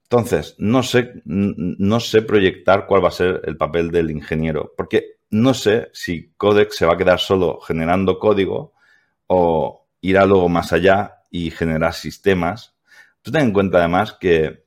Entonces, 0.04 0.56
no 0.58 0.84
sé, 0.84 1.22
no 1.26 2.00
sé 2.00 2.22
proyectar 2.22 2.86
cuál 2.88 3.04
va 3.04 3.10
a 3.10 3.12
ser 3.12 3.42
el 3.44 3.58
papel 3.58 3.92
del 3.92 4.10
ingeniero, 4.10 4.72
porque 4.78 5.18
no 5.32 5.54
sé 5.54 5.90
si 5.92 6.32
Codex 6.38 6.78
se 6.78 6.86
va 6.86 6.94
a 6.94 6.98
quedar 6.98 7.20
solo 7.20 7.60
generando 7.60 8.20
código 8.20 8.74
o 9.28 9.86
irá 10.00 10.26
luego 10.26 10.48
más 10.48 10.72
allá 10.72 11.24
y 11.30 11.52
generar 11.52 11.94
sistemas. 11.94 12.74
Tú 13.22 13.32
ten 13.32 13.42
en 13.42 13.54
cuenta 13.54 13.80
además 13.80 14.14
que 14.18 14.63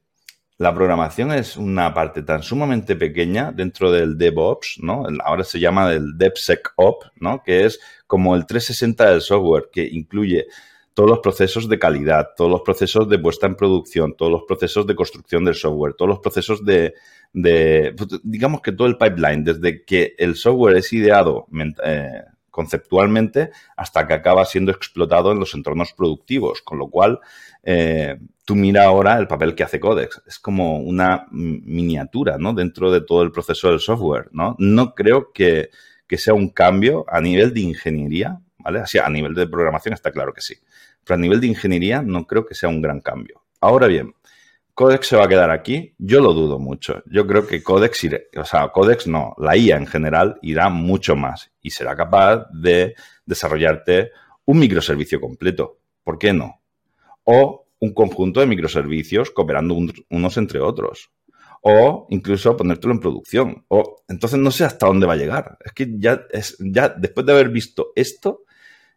la 0.59 0.74
programación 0.74 1.32
es 1.32 1.57
una 1.57 1.92
parte 1.92 2.22
tan 2.22 2.42
sumamente 2.42 2.96
pequeña 2.96 3.52
dentro 3.52 3.92
del 3.92 4.16
DevOps, 4.16 4.78
¿no? 4.80 5.04
Ahora 5.22 5.44
se 5.44 5.61
llama 5.61 5.92
el 5.92 6.16
DevSecOps, 6.16 7.12
¿no? 7.16 7.42
Que 7.42 7.66
es 7.66 7.78
como 8.07 8.34
el 8.34 8.46
360 8.46 9.11
del 9.11 9.20
software, 9.20 9.68
que 9.70 9.86
incluye 9.86 10.46
todos 10.94 11.11
los 11.11 11.18
procesos 11.18 11.68
de 11.68 11.78
calidad, 11.78 12.28
todos 12.34 12.50
los 12.50 12.62
procesos 12.62 13.07
de 13.07 13.18
puesta 13.18 13.46
en 13.46 13.54
producción, 13.54 14.16
todos 14.16 14.32
los 14.32 14.44
procesos 14.44 14.86
de 14.86 14.94
construcción 14.94 15.44
del 15.44 15.54
software, 15.54 15.92
todos 15.92 16.09
los 16.09 16.20
procesos 16.20 16.64
de, 16.64 16.94
pues, 17.34 18.20
digamos 18.22 18.62
que 18.62 18.72
todo 18.72 18.88
el 18.88 18.96
pipeline, 18.96 19.44
desde 19.44 19.84
que 19.84 20.14
el 20.16 20.36
software 20.36 20.78
es 20.78 20.90
ideado 20.94 21.48
eh, 21.84 22.22
conceptualmente 22.50 23.50
hasta 23.76 24.07
que 24.07 24.14
acaba 24.14 24.46
siendo 24.46 24.72
explotado 24.72 25.32
en 25.32 25.38
los 25.38 25.52
entornos 25.52 25.92
productivos, 25.92 26.62
con 26.62 26.78
lo 26.78 26.88
cual 26.88 27.20
eh, 27.62 28.18
tú 28.47 28.55
mira 28.55 28.84
ahora 28.84 29.18
el 29.18 29.26
papel 29.26 29.55
que 29.55 29.64
hace 29.64 29.80
Codex, 29.80 30.22
es 30.24 30.38
como 30.38 30.78
una 30.78 31.26
miniatura, 31.30 32.38
¿no? 32.38 32.55
Dentro 32.55 32.92
de 32.92 33.01
todo 33.01 33.22
el 33.22 33.32
proceso 33.32 33.68
del 33.68 33.80
software, 33.80 34.28
¿no? 34.30 34.55
No 34.61 34.94
creo 34.94 35.32
que, 35.32 35.70
que 36.07 36.16
sea 36.16 36.32
un 36.32 36.51
cambio 36.51 37.05
a 37.09 37.20
nivel 37.20 37.53
de 37.53 37.61
ingeniería, 37.61 38.40
¿vale? 38.59 38.78
Así, 38.78 38.99
a 38.99 39.11
nivel 39.11 39.34
de 39.34 39.49
programación 39.49 39.94
está 39.94 40.12
claro 40.12 40.32
que 40.32 40.40
sí. 40.40 40.55
Pero 41.05 41.16
a 41.16 41.20
nivel 41.20 41.40
de 41.40 41.49
ingeniería 41.49 42.03
no 42.03 42.24
creo 42.24 42.47
que 42.47 42.55
sea 42.55 42.68
un 42.68 42.80
gran 42.80 43.01
cambio. 43.01 43.42
Ahora 43.61 43.88
bien, 43.88 44.14
Codex 44.74 45.09
se 45.09 45.16
va 45.16 45.24
a 45.24 45.28
quedar 45.28 45.51
aquí, 45.51 45.97
yo 45.99 46.20
lo 46.20 46.32
dudo 46.32 46.61
mucho. 46.61 47.03
Yo 47.07 47.26
creo 47.26 47.49
que 47.49 47.64
Codex, 47.64 48.09
o 48.36 48.44
sea, 48.44 48.68
Codex 48.68 49.09
no, 49.09 49.34
la 49.38 49.57
IA 49.57 49.76
en 49.76 49.86
general 49.86 50.38
irá 50.40 50.68
mucho 50.68 51.16
más 51.16 51.51
y 51.61 51.70
será 51.70 51.97
capaz 51.97 52.47
de 52.53 52.94
desarrollarte 53.24 54.12
un 54.44 54.61
microservicio 54.61 55.20
completo. 55.20 55.80
¿Por 56.05 56.16
qué 56.16 56.32
no? 56.32 56.61
O 57.24 57.65
un 57.80 57.92
conjunto 57.92 58.40
de 58.40 58.46
microservicios 58.46 59.30
cooperando 59.30 59.76
unos 60.10 60.36
entre 60.36 60.60
otros. 60.60 61.10
O 61.62 62.06
incluso 62.10 62.56
ponértelo 62.56 62.94
en 62.94 63.00
producción. 63.00 63.64
O 63.68 64.02
entonces 64.08 64.38
no 64.38 64.50
sé 64.50 64.64
hasta 64.64 64.86
dónde 64.86 65.06
va 65.06 65.14
a 65.14 65.16
llegar. 65.16 65.58
Es 65.64 65.72
que 65.72 65.88
ya, 65.98 66.22
es, 66.30 66.56
ya 66.60 66.88
después 66.88 67.26
de 67.26 67.32
haber 67.32 67.48
visto 67.48 67.92
esto, 67.96 68.44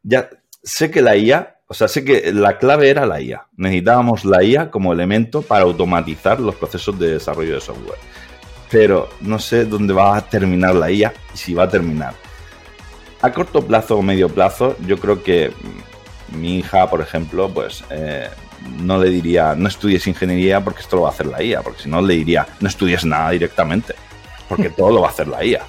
ya 0.04 0.30
sé 0.64 0.92
que 0.92 1.02
la 1.02 1.18
IA 1.18 1.60
o 1.72 1.76
sea, 1.76 1.88
sé 1.88 2.04
que 2.04 2.34
la 2.34 2.58
clave 2.58 2.90
era 2.90 3.06
la 3.06 3.22
IA. 3.22 3.48
Necesitábamos 3.56 4.26
la 4.26 4.44
IA 4.44 4.72
como 4.72 4.92
elemento 4.92 5.44
para 5.44 5.66
automatizar 5.66 6.40
los 6.40 6.56
procesos 6.56 6.98
de 6.98 7.12
desarrollo 7.12 7.54
de 7.54 7.62
software. 7.62 8.00
Pero 8.72 9.08
no 9.22 9.38
sé 9.38 9.66
dónde 9.66 9.94
va 9.94 10.18
a 10.18 10.22
terminar 10.28 10.74
la 10.74 10.90
IA 10.90 11.14
y 11.32 11.38
si 11.38 11.54
va 11.54 11.66
a 11.66 11.70
terminar. 11.70 12.16
A 13.22 13.32
corto 13.32 13.62
plazo 13.62 13.98
o 13.98 14.02
medio 14.02 14.30
plazo, 14.30 14.78
yo 14.88 14.98
creo 14.98 15.22
que 15.22 15.52
mi 16.36 16.58
hija, 16.58 16.90
por 16.90 17.02
ejemplo, 17.02 17.48
pues 17.54 17.84
eh, 17.92 18.30
no 18.80 18.98
le 18.98 19.10
diría, 19.10 19.56
no 19.56 19.68
estudies 19.68 20.08
ingeniería 20.08 20.64
porque 20.64 20.82
esto 20.82 20.98
lo 20.98 21.04
va 21.04 21.10
a 21.10 21.12
hacer 21.12 21.28
la 21.28 21.42
IA, 21.42 21.62
porque 21.62 21.84
si 21.84 21.90
no 21.90 22.02
le 22.02 22.16
diría, 22.16 22.48
no 22.60 22.68
estudies 22.68 23.06
nada 23.06 23.32
directamente, 23.32 23.96
porque 24.48 24.70
todo 24.78 24.92
lo 24.92 25.02
va 25.02 25.08
a 25.08 25.12
hacer 25.12 25.28
la 25.28 25.44
IA. 25.44 25.62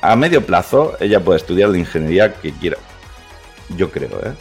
A 0.00 0.16
medio 0.16 0.44
plazo, 0.44 0.96
ella 1.00 1.20
puede 1.20 1.38
estudiar 1.38 1.68
la 1.70 1.78
ingeniería 1.78 2.34
que 2.34 2.52
quiera. 2.52 2.76
Yo 3.76 3.90
creo, 3.90 4.10
¿eh? 4.24 4.34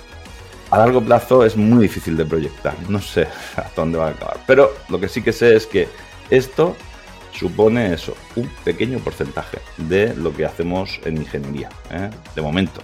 a 0.71 0.77
largo 0.77 1.01
plazo 1.01 1.45
es 1.45 1.55
muy 1.55 1.83
difícil 1.83 2.17
de 2.17 2.25
proyectar. 2.25 2.73
No 2.89 2.99
sé 2.99 3.27
hasta 3.55 3.71
dónde 3.75 3.99
va 3.99 4.07
a 4.07 4.11
acabar. 4.11 4.39
Pero 4.47 4.73
lo 4.89 4.99
que 4.99 5.07
sí 5.07 5.21
que 5.21 5.33
sé 5.33 5.55
es 5.55 5.67
que 5.67 5.87
esto 6.29 6.75
supone 7.33 7.93
eso, 7.93 8.15
un 8.35 8.49
pequeño 8.63 8.99
porcentaje 8.99 9.59
de 9.77 10.13
lo 10.15 10.33
que 10.33 10.45
hacemos 10.45 10.99
en 11.05 11.17
ingeniería, 11.17 11.69
¿eh? 11.91 12.09
de 12.35 12.41
momento. 12.41 12.81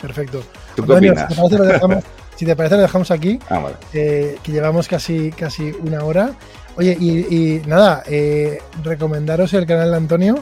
Perfecto. 0.00 0.42
¿Tú 0.76 0.84
qué 0.84 0.92
opinas? 0.92 1.34
Si 2.36 2.46
te, 2.46 2.56
parece, 2.56 2.76
lo 2.76 2.82
dejamos 2.82 3.10
aquí, 3.10 3.38
ah, 3.50 3.68
eh, 3.92 4.36
que 4.42 4.52
llevamos 4.52 4.88
casi, 4.88 5.30
casi 5.30 5.72
una 5.82 6.04
hora. 6.04 6.32
Oye, 6.76 6.96
y, 6.98 7.62
nada, 7.66 8.02
eh, 8.06 8.60
recomendaros 8.82 9.52
el 9.54 9.66
canal 9.66 9.90
de 9.90 9.96
Antonio. 9.96 10.38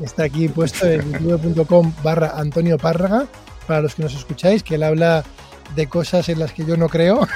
está 0.00 0.24
aquí 0.24 0.48
puesto 0.48 0.86
en 0.86 1.12
youtube.com 1.28 1.92
barra 2.02 2.34
Antonio 2.36 2.78
Párraga 2.78 3.26
para 3.66 3.80
los 3.80 3.94
que 3.94 4.02
nos 4.02 4.14
escucháis, 4.14 4.62
que 4.62 4.74
él 4.74 4.82
habla 4.82 5.24
de 5.74 5.86
cosas 5.86 6.28
en 6.28 6.38
las 6.38 6.52
que 6.52 6.64
yo 6.64 6.76
no 6.76 6.88
creo. 6.88 7.26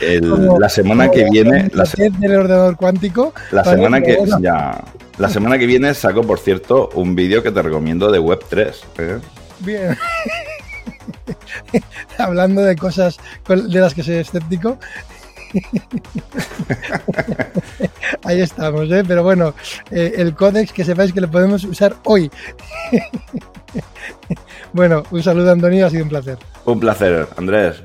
la 0.58 0.68
semana 0.68 1.10
que 1.10 1.24
viene. 1.30 1.70
La 1.72 1.84
del 1.84 2.36
ordenador 2.36 2.76
cuántico. 2.76 3.34
La 3.50 3.64
semana 3.64 4.00
que. 4.00 4.18
Ya, 4.40 4.82
la 5.18 5.28
semana 5.28 5.58
que 5.58 5.66
viene 5.66 5.94
saco, 5.94 6.22
por 6.22 6.38
cierto, 6.38 6.90
un 6.94 7.14
vídeo 7.14 7.42
que 7.42 7.50
te 7.50 7.62
recomiendo 7.62 8.10
de 8.10 8.20
Web3. 8.20 8.74
¿eh? 8.98 9.18
Bien. 9.60 9.96
Hablando 12.18 12.62
de 12.62 12.76
cosas 12.76 13.18
de 13.48 13.80
las 13.80 13.94
que 13.94 14.02
soy 14.02 14.16
escéptico. 14.16 14.78
Ahí 18.24 18.40
estamos, 18.40 18.90
¿eh? 18.90 19.04
pero 19.06 19.22
bueno, 19.22 19.54
eh, 19.90 20.14
el 20.16 20.34
códex 20.34 20.72
que 20.72 20.84
sepáis 20.84 21.12
que 21.12 21.20
lo 21.20 21.30
podemos 21.30 21.62
usar 21.64 21.96
hoy. 22.04 22.30
bueno, 24.72 25.02
un 25.10 25.22
saludo 25.22 25.52
Antonio, 25.52 25.86
ha 25.86 25.90
sido 25.90 26.04
un 26.04 26.08
placer. 26.08 26.38
Un 26.64 26.80
placer, 26.80 27.28
Andrés. 27.36 27.82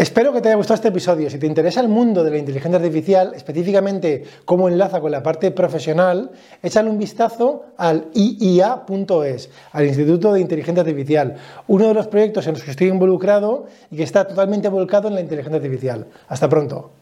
Espero 0.00 0.32
que 0.32 0.40
te 0.40 0.48
haya 0.48 0.56
gustado 0.56 0.76
este 0.76 0.88
episodio. 0.88 1.28
Si 1.28 1.38
te 1.38 1.46
interesa 1.46 1.82
el 1.82 1.88
mundo 1.88 2.24
de 2.24 2.30
la 2.30 2.38
inteligencia 2.38 2.78
artificial, 2.78 3.34
específicamente 3.36 4.24
cómo 4.46 4.66
enlaza 4.66 4.98
con 4.98 5.10
la 5.10 5.22
parte 5.22 5.50
profesional, 5.50 6.30
échale 6.62 6.88
un 6.88 6.96
vistazo 6.96 7.66
al 7.76 8.06
IIA.es, 8.14 9.50
al 9.72 9.84
Instituto 9.84 10.32
de 10.32 10.40
Inteligencia 10.40 10.80
Artificial, 10.80 11.36
uno 11.68 11.88
de 11.88 11.92
los 11.92 12.08
proyectos 12.08 12.46
en 12.46 12.54
los 12.54 12.62
que 12.62 12.70
estoy 12.70 12.88
involucrado 12.88 13.66
y 13.90 13.98
que 13.98 14.04
está 14.04 14.26
totalmente 14.26 14.70
volcado 14.70 15.08
en 15.08 15.16
la 15.16 15.20
inteligencia 15.20 15.58
artificial. 15.58 16.06
Hasta 16.28 16.48
pronto. 16.48 16.99